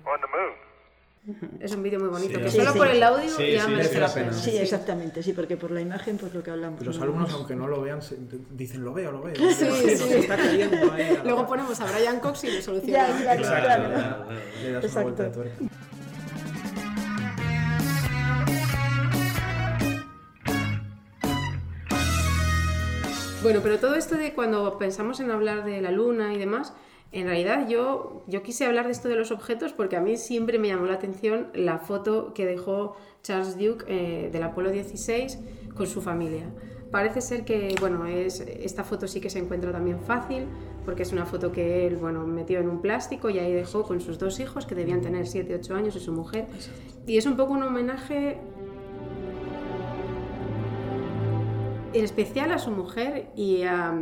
Es 1.61 1.73
un 1.75 1.83
vídeo 1.83 2.01
muy 2.01 2.09
bonito, 2.09 2.39
que 2.41 2.51
Sí, 2.51 2.57
solo 2.57 2.73
sí. 2.73 2.79
por 2.79 2.87
el 2.89 3.03
audio 3.03 3.29
Sí, 3.29 3.53
ya 3.53 3.65
sí, 3.65 3.71
merece 3.71 3.95
sí, 3.95 4.01
la 4.01 4.09
sí, 4.09 4.19
pena. 4.21 4.33
Sí, 4.33 4.57
exactamente, 4.57 5.23
sí, 5.23 5.33
porque 5.35 5.59
por 5.59 5.71
la 5.71 5.83
imagen, 5.83 6.17
pues 6.17 6.33
lo 6.33 6.43
que 6.43 6.51
hablamos. 6.51 6.81
Los 6.85 6.99
alumnos, 7.03 7.31
aunque 7.35 7.55
no 7.55 7.67
lo 7.69 7.83
vean, 7.83 8.01
dicen, 8.53 8.83
lo 8.83 8.95
veo, 8.95 9.13
lo 9.13 9.21
veo. 9.23 9.35
Sí, 9.51 9.67
sí. 9.97 10.15
está 10.15 10.37
cayendo 10.37 10.91
ahí. 10.91 11.19
Luego 11.25 11.47
ponemos 11.47 11.79
a 11.81 11.87
Brian 11.93 12.19
Cox 12.21 12.45
y 12.45 12.51
le 12.53 12.63
soluciona. 12.63 13.09
Ya, 13.09 13.37
claro, 13.37 13.43
Claro, 13.43 13.65
claro. 13.67 14.25
claro, 14.91 15.15
claro. 15.15 15.43
Bueno, 23.49 23.63
pero 23.63 23.79
todo 23.79 23.95
esto 23.95 24.15
de 24.15 24.35
cuando 24.35 24.77
pensamos 24.77 25.21
en 25.21 25.31
hablar 25.31 25.65
de 25.65 25.81
la 25.81 25.91
luna 25.91 26.35
y 26.35 26.39
demás, 26.39 26.75
en 27.13 27.25
realidad 27.25 27.67
yo, 27.67 28.23
yo 28.27 28.43
quise 28.43 28.67
hablar 28.67 28.85
de 28.85 28.93
esto 28.93 29.09
de 29.09 29.17
los 29.17 29.31
objetos 29.31 29.73
porque 29.73 29.97
a 29.97 30.03
mí 30.03 30.19
siempre 30.19 30.59
me 30.59 30.69
llamó 30.69 30.85
la 30.85 30.93
atención 30.93 31.49
la 31.55 31.79
foto 31.79 32.35
que 32.35 32.45
dejó 32.45 32.97
Charles 33.23 33.57
Duke 33.57 33.87
eh, 33.89 34.29
del 34.31 34.43
Apolo 34.43 34.71
16 34.71 35.39
con 35.75 35.87
su 35.87 36.03
familia. 36.03 36.45
Parece 36.91 37.23
ser 37.23 37.47
que, 37.47 37.75
bueno, 37.81 38.05
es, 38.05 38.41
esta 38.41 38.85
foto 38.85 39.09
sí 39.09 39.19
que 39.19 39.31
se 39.31 39.39
encuentra 39.39 39.73
también 39.73 39.99
fácil, 39.99 40.45
porque 40.85 41.05
es 41.05 41.13
una 41.13 41.25
foto 41.25 41.51
que 41.51 41.87
él, 41.87 41.97
bueno, 41.97 42.27
metió 42.27 42.59
en 42.59 42.69
un 42.69 42.83
plástico 42.83 43.31
y 43.31 43.39
ahí 43.39 43.55
dejó 43.55 43.83
con 43.83 44.03
sus 44.03 44.19
dos 44.19 44.41
hijos, 44.41 44.67
que 44.67 44.75
debían 44.75 45.01
tener 45.01 45.27
7, 45.27 45.55
8 45.55 45.75
años, 45.75 45.97
y 45.97 46.01
su 46.01 46.13
mujer. 46.13 46.49
Y 47.07 47.17
es 47.17 47.25
un 47.25 47.37
poco 47.37 47.55
un 47.55 47.63
homenaje 47.63 48.37
en 51.93 52.05
especial 52.05 52.53
a 52.53 52.59
su 52.59 52.71
mujer 52.71 53.31
y 53.37 53.63
a, 53.63 53.95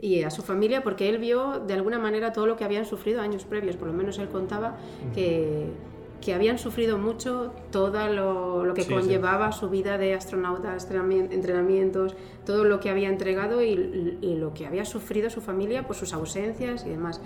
y 0.00 0.22
a 0.22 0.30
su 0.30 0.42
familia, 0.42 0.82
porque 0.82 1.08
él 1.08 1.18
vio 1.18 1.60
de 1.60 1.74
alguna 1.74 1.98
manera 1.98 2.32
todo 2.32 2.46
lo 2.46 2.56
que 2.56 2.64
habían 2.64 2.84
sufrido 2.84 3.20
años 3.20 3.44
previos, 3.44 3.76
por 3.76 3.88
lo 3.88 3.94
menos 3.94 4.18
él 4.18 4.28
contaba 4.28 4.76
que, 5.14 5.70
que 6.20 6.34
habían 6.34 6.58
sufrido 6.58 6.98
mucho 6.98 7.52
todo 7.70 8.06
lo, 8.08 8.64
lo 8.64 8.74
que 8.74 8.82
Sí, 8.82 8.92
conllevaba 8.92 9.52
su 9.52 9.68
vida 9.70 9.98
de 9.98 10.14
astronauta, 10.14 10.76
entrenami- 10.76 11.32
entrenamientos, 11.32 12.14
todo 12.46 12.64
lo 12.64 12.80
que 12.80 12.90
había 12.90 13.08
entregado 13.08 13.62
y, 13.62 14.18
y 14.20 14.36
lo 14.36 14.52
que 14.54 14.66
había 14.66 14.84
sufrido 14.84 15.30
su 15.30 15.40
familia 15.40 15.86
por 15.86 15.96
sus 15.96 16.12
ausencias 16.12 16.84
y 16.86 16.90
demás. 16.90 17.20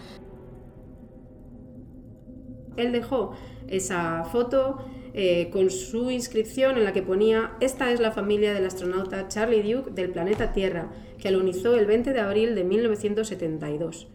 Él 2.77 2.93
dejó 2.93 3.33
esa 3.67 4.25
foto 4.25 4.79
eh, 5.21 5.51
con 5.51 5.69
su 5.69 6.13
inscripción 6.13 6.79
en 6.79 6.85
la 6.85 6.93
que 6.93 7.03
ponía 7.03 7.57
Esta 7.59 7.91
es 7.91 7.99
la 7.99 8.13
familia 8.13 8.55
del 8.55 8.65
astronauta 8.65 9.27
Charlie 9.27 9.65
Duke 9.65 9.91
del 9.91 10.13
planeta 10.13 10.53
Tierra, 10.53 10.93
que 11.19 11.27
alunizó 11.27 11.75
el 11.75 11.87
20 11.87 12.13
de 12.13 12.21
abril 12.21 12.55
de 12.55 12.63
1972. 12.63 14.07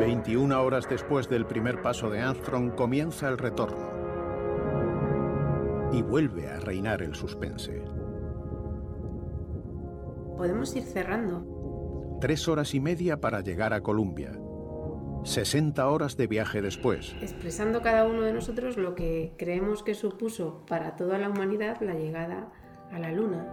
21 0.00 0.62
horas 0.62 0.88
después 0.88 1.28
del 1.28 1.44
primer 1.44 1.82
paso 1.82 2.08
de 2.08 2.22
Armstrong 2.22 2.74
comienza 2.74 3.28
el 3.28 3.36
retorno. 3.36 3.90
Y 5.92 6.00
vuelve 6.00 6.48
a 6.48 6.60
reinar 6.60 7.02
el 7.02 7.14
suspense. 7.14 7.82
Podemos 10.38 10.74
ir 10.74 10.84
cerrando. 10.84 12.16
Tres 12.22 12.48
horas 12.48 12.74
y 12.74 12.80
media 12.80 13.20
para 13.20 13.42
llegar 13.42 13.74
a 13.74 13.82
Columbia. 13.82 14.32
60 15.26 15.88
horas 15.88 16.16
de 16.16 16.28
viaje 16.28 16.62
después. 16.62 17.16
expresando 17.20 17.82
cada 17.82 18.06
uno 18.06 18.22
de 18.22 18.32
nosotros 18.32 18.76
lo 18.76 18.94
que 18.94 19.32
creemos 19.36 19.82
que 19.82 19.94
supuso 19.94 20.64
para 20.68 20.94
toda 20.94 21.18
la 21.18 21.28
humanidad 21.28 21.80
la 21.80 21.94
llegada 21.94 22.48
a 22.92 22.98
la 23.00 23.10
Luna. 23.10 23.44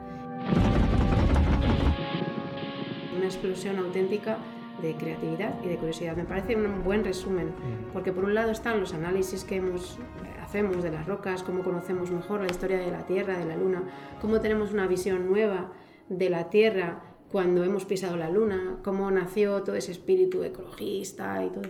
Una 3.17 3.25
explosión 3.25 3.79
auténtica 3.79 4.37
de 4.83 4.95
creatividad 4.95 5.55
y 5.63 5.67
de 5.67 5.77
curiosidad. 5.77 6.15
Me 6.15 6.25
parece 6.25 6.55
un 6.55 6.83
buen 6.83 7.03
resumen, 7.03 7.51
porque 7.91 8.11
por 8.11 8.25
un 8.25 8.35
lado 8.35 8.51
están 8.51 8.79
los 8.79 8.93
análisis 8.93 9.43
que 9.43 9.55
hemos, 9.55 9.97
hacemos 10.43 10.83
de 10.83 10.91
las 10.91 11.07
rocas, 11.07 11.41
cómo 11.41 11.63
conocemos 11.63 12.11
mejor 12.11 12.41
la 12.41 12.51
historia 12.51 12.77
de 12.77 12.91
la 12.91 13.07
Tierra, 13.07 13.37
de 13.39 13.45
la 13.45 13.55
Luna, 13.55 13.83
cómo 14.21 14.39
tenemos 14.41 14.73
una 14.73 14.85
visión 14.85 15.27
nueva 15.27 15.71
de 16.07 16.29
la 16.29 16.49
Tierra 16.51 17.12
cuando 17.33 17.63
hemos 17.63 17.83
pisado 17.83 18.15
la 18.15 18.29
Luna, 18.29 18.77
cómo 18.83 19.09
nació 19.09 19.63
todo 19.63 19.75
ese 19.75 19.91
espíritu 19.91 20.43
ecologista 20.43 21.43
y 21.43 21.49
todo. 21.49 21.63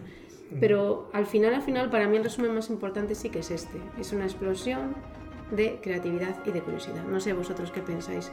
Pero 0.60 1.10
al 1.14 1.26
final, 1.26 1.54
al 1.54 1.62
final, 1.62 1.90
para 1.90 2.06
mí 2.10 2.18
el 2.18 2.24
resumen 2.26 2.54
más 2.54 2.70
importante 2.70 3.16
sí 3.16 3.30
que 3.30 3.40
es 3.40 3.50
este. 3.50 3.80
Es 3.98 4.12
una 4.12 4.26
explosión 4.26 4.94
de 5.52 5.80
creatividad 5.82 6.36
y 6.46 6.52
de 6.52 6.62
curiosidad. 6.62 7.06
No 7.06 7.22
sé 7.22 7.32
vosotros 7.32 7.72
qué 7.72 7.80
pensáis 7.80 8.30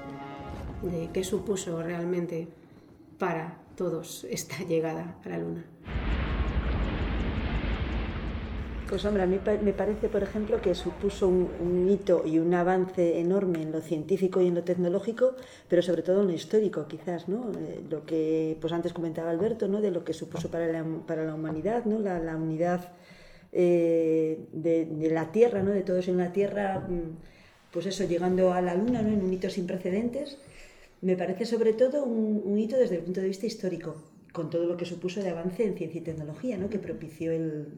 de 0.82 1.08
qué 1.12 1.22
supuso 1.22 1.80
realmente 1.80 2.48
para 3.16 3.58
todos 3.76 4.26
esta 4.28 4.64
llegada 4.64 5.14
a 5.24 5.28
la 5.28 5.38
Luna. 5.38 5.64
Pues 8.90 9.04
hombre, 9.04 9.22
a 9.22 9.26
mí 9.26 9.38
me 9.62 9.72
parece, 9.72 10.08
por 10.08 10.24
ejemplo, 10.24 10.60
que 10.60 10.74
supuso 10.74 11.28
un, 11.28 11.88
hito 11.88 12.24
y 12.26 12.40
un 12.40 12.52
avance 12.54 13.20
enorme 13.20 13.62
en 13.62 13.70
lo 13.70 13.80
científico 13.80 14.40
y 14.40 14.48
en 14.48 14.56
lo 14.56 14.64
tecnológico, 14.64 15.36
pero 15.68 15.80
sobre 15.80 16.02
todo 16.02 16.22
en 16.22 16.26
lo 16.26 16.32
histórico, 16.32 16.88
quizás, 16.88 17.28
¿no? 17.28 17.52
Eh, 17.52 17.84
lo 17.88 18.04
que 18.04 18.56
pues 18.60 18.72
antes 18.72 18.92
comentaba 18.92 19.30
Alberto, 19.30 19.68
¿no? 19.68 19.80
De 19.80 19.92
lo 19.92 20.02
que 20.02 20.12
supuso 20.12 20.50
para 20.50 20.66
la, 20.66 20.82
humanidad, 21.32 21.84
¿no? 21.84 22.00
La, 22.00 22.36
unidad 22.36 22.92
eh, 23.52 24.48
de, 24.52 25.08
la 25.08 25.30
Tierra, 25.30 25.62
¿no? 25.62 25.70
De 25.70 25.82
todos 25.82 26.08
en 26.08 26.16
la 26.16 26.32
Tierra, 26.32 26.80
mm, 26.80 27.70
pues 27.70 27.86
eso, 27.86 28.02
llegando 28.08 28.52
a 28.52 28.60
la 28.60 28.74
Luna, 28.74 29.02
¿no? 29.02 29.10
En 29.10 29.22
un 29.22 29.32
hito 29.32 29.48
sin 29.50 29.68
precedentes. 29.68 30.36
Me 31.00 31.16
parece 31.16 31.46
sobre 31.46 31.74
todo 31.74 32.02
un 32.04 32.58
hito 32.58 32.76
desde 32.76 32.96
el 32.96 33.02
punto 33.02 33.20
de 33.20 33.28
vista 33.28 33.46
histórico, 33.46 33.94
con 34.32 34.50
todo 34.50 34.66
lo 34.66 34.76
que 34.76 34.84
supuso 34.84 35.22
de 35.22 35.30
avance 35.30 35.64
en 35.64 35.76
ciencia 35.76 36.00
y 36.00 36.04
tecnología, 36.04 36.58
¿no? 36.58 36.68
que 36.68 36.78
propició 36.78 37.32
el, 37.32 37.68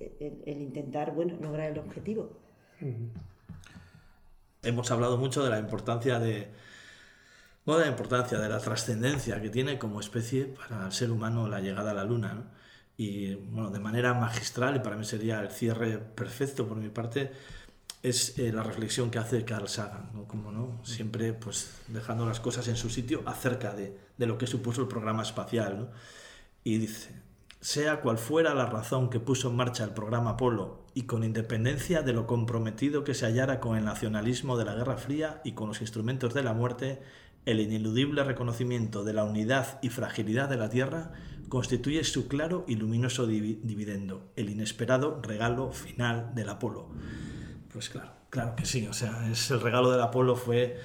el- 0.00 0.60
intentar 0.62 1.12
bueno, 1.14 1.36
lograr 1.40 1.70
el 1.70 1.78
objetivo. 1.78 2.30
Hemos 4.62 4.90
hablado 4.90 5.18
mucho 5.18 5.42
de 5.44 5.50
la 5.50 5.58
importancia 5.58 6.18
de. 6.18 6.48
No 7.66 7.76
de 7.76 7.84
la 7.84 7.90
importancia, 7.90 8.38
de 8.38 8.48
la 8.48 8.58
trascendencia 8.60 9.42
que 9.42 9.50
tiene 9.50 9.78
como 9.78 10.00
especie 10.00 10.46
para 10.46 10.86
el 10.86 10.92
ser 10.92 11.10
humano 11.10 11.48
la 11.48 11.60
llegada 11.60 11.90
a 11.90 11.94
la 11.94 12.04
Luna. 12.04 12.32
¿no? 12.32 12.44
Y 12.96 13.34
bueno, 13.34 13.70
de 13.70 13.78
manera 13.78 14.14
magistral, 14.14 14.76
y 14.76 14.78
para 14.80 14.96
mí 14.96 15.04
sería 15.04 15.40
el 15.40 15.50
cierre 15.50 15.98
perfecto 15.98 16.66
por 16.66 16.78
mi 16.78 16.88
parte, 16.88 17.30
es 18.02 18.38
eh, 18.38 18.52
la 18.52 18.62
reflexión 18.62 19.10
que 19.10 19.18
hace 19.18 19.44
Carl 19.44 19.68
Sagan, 19.68 20.10
¿no? 20.14 20.24
Como 20.26 20.50
no, 20.50 20.80
siempre 20.84 21.32
pues 21.34 21.74
dejando 21.88 22.26
las 22.26 22.40
cosas 22.40 22.66
en 22.68 22.76
su 22.76 22.88
sitio 22.90 23.22
acerca 23.26 23.74
de, 23.74 23.96
de 24.16 24.26
lo 24.26 24.38
que 24.38 24.46
supuso 24.46 24.80
el 24.80 24.88
programa 24.88 25.22
espacial. 25.22 25.78
¿no? 25.78 25.88
Y 26.64 26.78
dice, 26.78 27.10
sea 27.60 28.00
cual 28.00 28.18
fuera 28.18 28.54
la 28.54 28.66
razón 28.66 29.10
que 29.10 29.20
puso 29.20 29.50
en 29.50 29.56
marcha 29.56 29.84
el 29.84 29.90
programa 29.90 30.30
Apolo 30.30 30.86
y 30.94 31.02
con 31.02 31.24
independencia 31.24 32.02
de 32.02 32.12
lo 32.12 32.26
comprometido 32.26 33.04
que 33.04 33.14
se 33.14 33.26
hallara 33.26 33.58
con 33.60 33.76
el 33.76 33.84
nacionalismo 33.84 34.56
de 34.56 34.64
la 34.64 34.74
Guerra 34.74 34.96
Fría 34.96 35.40
y 35.44 35.52
con 35.52 35.68
los 35.68 35.80
instrumentos 35.80 36.34
de 36.34 36.42
la 36.42 36.52
muerte, 36.54 37.00
el 37.46 37.60
ineludible 37.60 38.22
reconocimiento 38.24 39.04
de 39.04 39.12
la 39.12 39.24
unidad 39.24 39.78
y 39.82 39.88
fragilidad 39.88 40.48
de 40.48 40.56
la 40.56 40.70
Tierra 40.70 41.12
constituye 41.48 42.04
su 42.04 42.28
claro 42.28 42.64
y 42.68 42.76
luminoso 42.76 43.26
divi- 43.26 43.60
dividendo, 43.62 44.30
el 44.36 44.50
inesperado 44.50 45.20
regalo 45.22 45.72
final 45.72 46.34
del 46.34 46.50
Apolo. 46.50 46.90
Pues 47.72 47.88
claro, 47.88 48.12
claro 48.30 48.54
que 48.54 48.66
sí, 48.66 48.86
o 48.86 48.92
sea, 48.92 49.28
es 49.30 49.50
el 49.50 49.60
regalo 49.60 49.90
del 49.90 50.00
Apolo 50.02 50.36
fue 50.36 50.78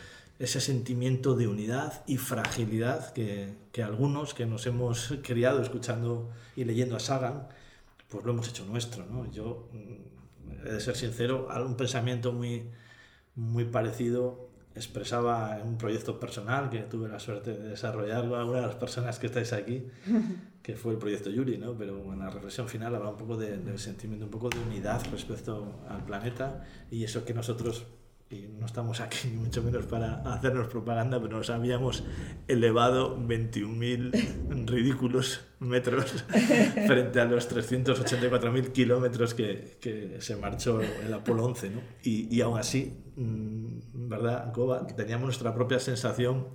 ese 0.44 0.60
sentimiento 0.61 1.36
de 1.36 1.48
unidad 1.48 2.03
y 2.07 2.18
fragilidad 2.18 3.14
que, 3.14 3.53
que 3.72 3.84
algunos 3.84 4.34
que 4.34 4.45
nos 4.45 4.65
hemos 4.65 5.15
criado 5.24 5.61
escuchando 5.61 6.30
y 6.56 6.64
leyendo 6.65 6.95
a 6.95 6.99
Sagan, 6.99 7.48
pues 8.10 8.26
lo 8.26 8.32
hemos 8.34 8.48
hecho 8.49 8.65
nuestro, 8.65 9.06
¿no? 9.06 9.30
Yo, 9.32 9.70
mm, 9.72 10.68
he 10.68 10.72
de 10.74 10.80
ser 10.80 10.95
sincero, 10.95 11.48
un 11.65 11.76
pensamiento 11.78 12.32
muy, 12.34 12.70
muy 13.36 13.65
parecido 13.65 14.49
expresaba 14.76 15.60
en 15.60 15.68
un 15.68 15.78
proyecto 15.78 16.20
personal 16.20 16.70
que 16.72 16.80
tuve 16.80 17.07
la 17.07 17.20
suerte 17.20 17.52
de 17.56 17.70
desarrollarlo 17.70 18.36
alguna 18.36 18.61
de 18.61 18.65
las 18.68 18.76
personas 18.76 19.20
que 19.20 19.28
estáis 19.28 19.53
aquí, 19.53 19.86
que 20.64 20.76
fue 20.76 20.94
el 20.94 20.98
proyecto 20.98 21.30
Yuri, 21.30 21.57
¿no? 21.60 21.78
Pero 21.78 22.11
en 22.11 22.20
la 22.20 22.30
reflexión 22.32 22.68
final 22.68 22.95
hablaba 22.95 23.11
un 23.11 23.18
poco 23.18 23.38
de- 23.38 23.57
del 23.60 23.78
sentimiento, 23.80 24.26
un 24.26 24.32
poco 24.32 24.49
de 24.49 24.57
unidad 24.60 25.02
respecto 25.11 25.80
al 25.88 26.03
planeta 26.06 26.65
y 26.90 27.03
eso 27.03 27.24
que 27.24 27.34
nosotros, 27.36 27.86
y 28.34 28.50
no 28.60 28.66
estamos 28.66 29.00
aquí 29.00 29.28
ni 29.30 29.38
mucho 29.38 29.62
menos 29.62 29.86
para 29.86 30.16
hacernos 30.34 30.68
propaganda, 30.68 31.22
pero 31.22 31.38
nos 31.38 31.50
habíamos 31.50 32.04
elevado 32.48 33.18
21.000 33.18 34.66
ridículos 34.66 35.42
metros 35.60 36.26
frente 36.88 37.20
a 37.20 37.26
los 37.26 37.50
384.000 37.50 38.72
kilómetros 38.72 39.34
que, 39.34 39.78
que 39.80 40.18
se 40.20 40.36
marchó 40.36 40.82
el 40.82 41.14
Apolo 41.14 41.46
11, 41.46 41.70
¿no? 41.70 41.82
Y, 42.04 42.36
y 42.36 42.42
aún 42.42 42.58
así, 42.58 42.98
mm, 43.16 44.10
¿verdad, 44.10 44.52
Goba? 44.54 44.88
Teníamos 44.88 45.26
nuestra 45.26 45.54
propia 45.54 45.80
sensación 45.80 46.48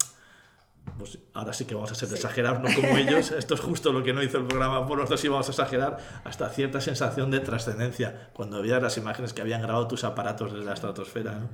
pues 0.98 1.18
ahora 1.34 1.52
sí 1.52 1.64
que 1.64 1.74
vamos 1.74 1.92
a 1.92 1.94
ser 1.94 2.12
exagerados, 2.12 2.60
no 2.60 2.74
como 2.74 2.96
ellos. 2.98 3.30
Esto 3.32 3.54
es 3.54 3.60
justo 3.60 3.92
lo 3.92 4.02
que 4.02 4.12
no 4.12 4.22
hizo 4.22 4.38
el 4.38 4.46
programa 4.46 4.86
por 4.86 4.98
nosotros 4.98 5.20
sí 5.20 5.28
vamos 5.28 5.48
a 5.48 5.50
exagerar 5.50 5.98
hasta 6.24 6.48
cierta 6.50 6.80
sensación 6.80 7.30
de 7.30 7.40
trascendencia 7.40 8.30
cuando 8.32 8.58
había 8.58 8.80
las 8.80 8.96
imágenes 8.96 9.32
que 9.32 9.42
habían 9.42 9.62
grabado 9.62 9.88
tus 9.88 10.04
aparatos 10.04 10.52
desde 10.52 10.64
la 10.64 10.74
estratosfera. 10.74 11.38
¿no? 11.38 11.48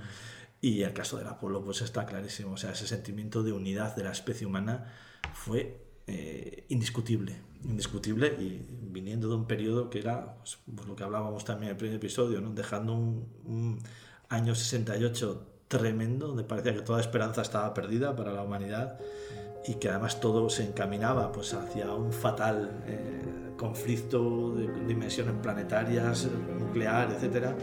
Y 0.61 0.82
el 0.82 0.93
caso 0.93 1.19
del 1.19 1.27
Apolo, 1.27 1.62
pues 1.62 1.82
está 1.82 2.06
clarísimo. 2.06 2.52
O 2.52 2.56
sea, 2.56 2.73
ese 2.73 2.86
sentimiento 2.86 3.43
de 3.43 3.52
unidad 3.52 3.97
de 3.97 4.05
la 4.05 4.12
especie 4.12 4.47
humana 4.47 4.93
fue 5.35 5.85
eh, 6.06 6.65
indiscutible. 6.69 7.36
Indiscutible 7.65 8.28
y 8.39 8.66
viniendo 8.70 9.28
de 9.28 9.35
un 9.35 9.47
periodo 9.47 9.90
que 9.90 9.98
era 9.98 10.36
pues, 10.36 10.59
pues 10.74 10.89
lo 10.89 10.97
que 10.97 11.05
hablábamos 11.05 11.44
también 11.44 11.69
en 11.69 11.70
el 11.73 11.77
primer 11.77 11.97
episodio, 11.97 12.40
¿no? 12.40 12.51
dejando 12.51 12.94
un, 12.94 13.28
un 13.44 13.82
año 14.28 14.55
68 14.55 15.55
tremendo, 15.69 16.28
donde 16.28 16.44
parecía 16.44 16.74
que 16.74 16.82
toda 16.82 17.01
esperanza 17.01 17.43
estaba 17.43 17.73
perdida 17.74 18.15
para 18.15 18.32
la 18.32 18.43
humanidad 18.43 18.98
y 19.66 19.74
que 19.74 19.89
además 19.89 20.20
todo 20.20 20.49
se 20.51 20.65
encaminaba 20.65 21.32
pues 21.32 21.55
hacia 21.55 21.93
un 21.93 22.12
fatal 22.12 22.82
eh, 22.86 23.55
conflicto 23.57 24.55
de 24.55 24.69
dimensiones 24.86 25.35
planetarias, 25.43 26.28
nuclear, 26.59 27.11
etcétera. 27.11 27.57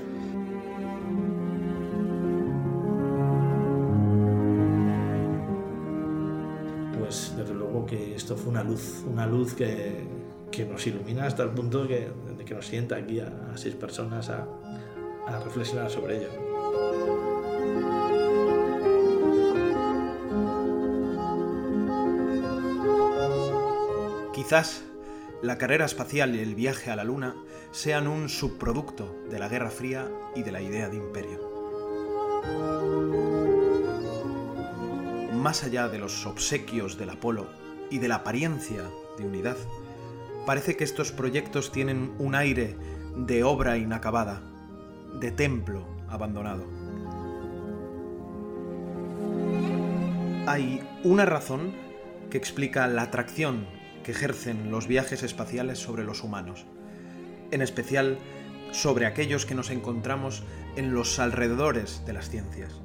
Pues 6.98 7.34
desde 7.38 7.54
luego 7.54 7.86
que 7.86 8.16
esto 8.16 8.36
fue 8.36 8.52
una 8.52 8.64
luz, 8.64 9.04
una 9.12 9.28
luz 9.28 9.54
que, 9.54 10.08
que 10.50 10.66
nos 10.66 10.86
ilumina 10.88 11.26
hasta 11.26 11.44
el 11.44 11.50
punto 11.50 11.88
que 11.88 12.12
de 12.38 12.46
que 12.46 12.56
nos 12.56 12.66
sienta 12.66 12.96
aquí 12.96 13.20
a, 13.20 13.52
a 13.54 13.58
seis 13.58 13.76
personas 13.76 14.30
a, 14.30 14.48
a 15.28 15.40
reflexionar 15.44 15.90
sobre 15.90 16.18
ello. 16.18 16.30
Quizás 24.42 24.84
la 25.44 25.60
carrera 25.60 25.86
espacial 25.86 26.36
y 26.36 26.40
el 26.40 26.56
viaje 26.56 26.90
a 26.90 26.96
la 26.96 27.04
Luna 27.04 27.36
sean 27.70 28.08
un 28.08 28.28
subproducto 28.28 29.16
de 29.30 29.38
la 29.38 29.48
Guerra 29.48 29.70
Fría 29.70 30.10
y 30.36 30.42
de 30.42 30.52
la 30.52 30.64
idea 30.64 30.90
de 30.90 30.98
imperio. 30.98 31.40
Más 35.36 35.64
allá 35.64 35.90
de 35.90 36.00
los 36.00 36.26
obsequios 36.26 36.98
del 36.98 37.12
Apolo 37.12 37.50
y 37.92 38.00
de 38.00 38.08
la 38.08 38.16
apariencia 38.16 38.90
de 39.20 39.26
unidad, 39.26 39.58
parece 40.48 40.76
que 40.76 40.86
estos 40.86 41.12
proyectos 41.12 41.72
tienen 41.72 42.16
un 42.18 42.34
aire 42.34 42.76
de 43.16 43.44
obra 43.44 43.78
inacabada, 43.78 44.42
de 45.20 45.30
templo 45.30 45.86
abandonado. 46.10 46.66
Hay 50.48 50.82
una 51.04 51.26
razón 51.26 51.76
que 52.32 52.40
explica 52.40 52.88
la 52.88 53.04
atracción 53.04 53.80
que 54.04 54.12
ejercen 54.12 54.72
los 54.72 54.88
viajes 54.88 55.24
espaciales 55.24 55.80
sobre 55.80 56.04
los 56.04 56.24
humanos, 56.24 56.66
en 57.52 57.62
especial 57.62 58.18
sobre 58.72 59.06
aquellos 59.06 59.46
que 59.46 59.56
nos 59.56 59.70
encontramos 59.70 60.44
en 60.76 60.94
los 60.94 61.20
alrededores 61.20 62.06
de 62.06 62.14
las 62.14 62.30
ciencias. 62.30 62.82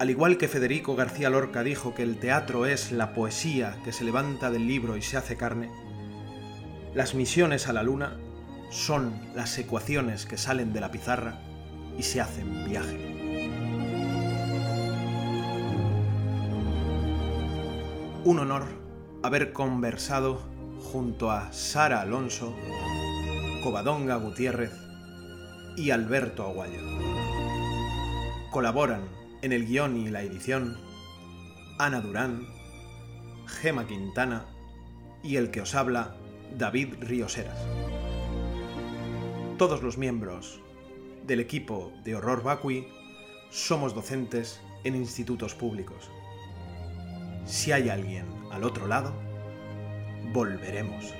Al 0.00 0.10
igual 0.10 0.38
que 0.38 0.48
Federico 0.48 0.96
García 0.96 1.30
Lorca 1.30 1.62
dijo 1.62 1.94
que 1.94 2.02
el 2.02 2.18
teatro 2.18 2.66
es 2.66 2.90
la 2.90 3.14
poesía 3.14 3.78
que 3.84 3.92
se 3.92 4.04
levanta 4.04 4.50
del 4.50 4.66
libro 4.66 4.96
y 4.96 5.02
se 5.02 5.16
hace 5.16 5.36
carne, 5.36 5.70
las 6.94 7.14
misiones 7.14 7.68
a 7.68 7.72
la 7.72 7.82
Luna 7.82 8.18
son 8.70 9.20
las 9.34 9.56
ecuaciones 9.58 10.26
que 10.26 10.36
salen 10.36 10.72
de 10.72 10.80
la 10.80 10.90
pizarra 10.90 11.40
y 11.96 12.02
se 12.02 12.20
hacen 12.20 12.68
viaje. 12.68 13.14
Un 18.24 18.38
honor 18.38 18.83
haber 19.24 19.54
conversado 19.54 20.38
junto 20.92 21.30
a 21.30 21.50
Sara 21.50 22.02
Alonso, 22.02 22.54
Covadonga 23.62 24.16
Gutiérrez 24.16 24.72
y 25.78 25.92
Alberto 25.92 26.44
Aguayo. 26.44 26.82
Colaboran 28.50 29.08
en 29.40 29.52
el 29.52 29.66
guion 29.66 29.96
y 29.96 30.10
la 30.10 30.20
edición 30.20 30.76
Ana 31.78 32.02
Durán, 32.02 32.46
Gema 33.46 33.86
Quintana 33.86 34.44
y 35.22 35.36
el 35.36 35.50
que 35.50 35.62
os 35.62 35.74
habla, 35.74 36.14
David 36.58 36.96
Rioseras. 37.00 37.58
Todos 39.56 39.82
los 39.82 39.96
miembros 39.96 40.60
del 41.26 41.40
equipo 41.40 41.94
de 42.04 42.14
Horror 42.14 42.42
Vacui 42.42 42.88
somos 43.48 43.94
docentes 43.94 44.60
en 44.84 44.94
institutos 44.94 45.54
públicos. 45.54 46.10
Si 47.46 47.72
hay 47.72 47.88
alguien 47.88 48.33
al 48.54 48.64
otro 48.64 48.86
lado, 48.86 49.12
volveremos. 50.32 51.12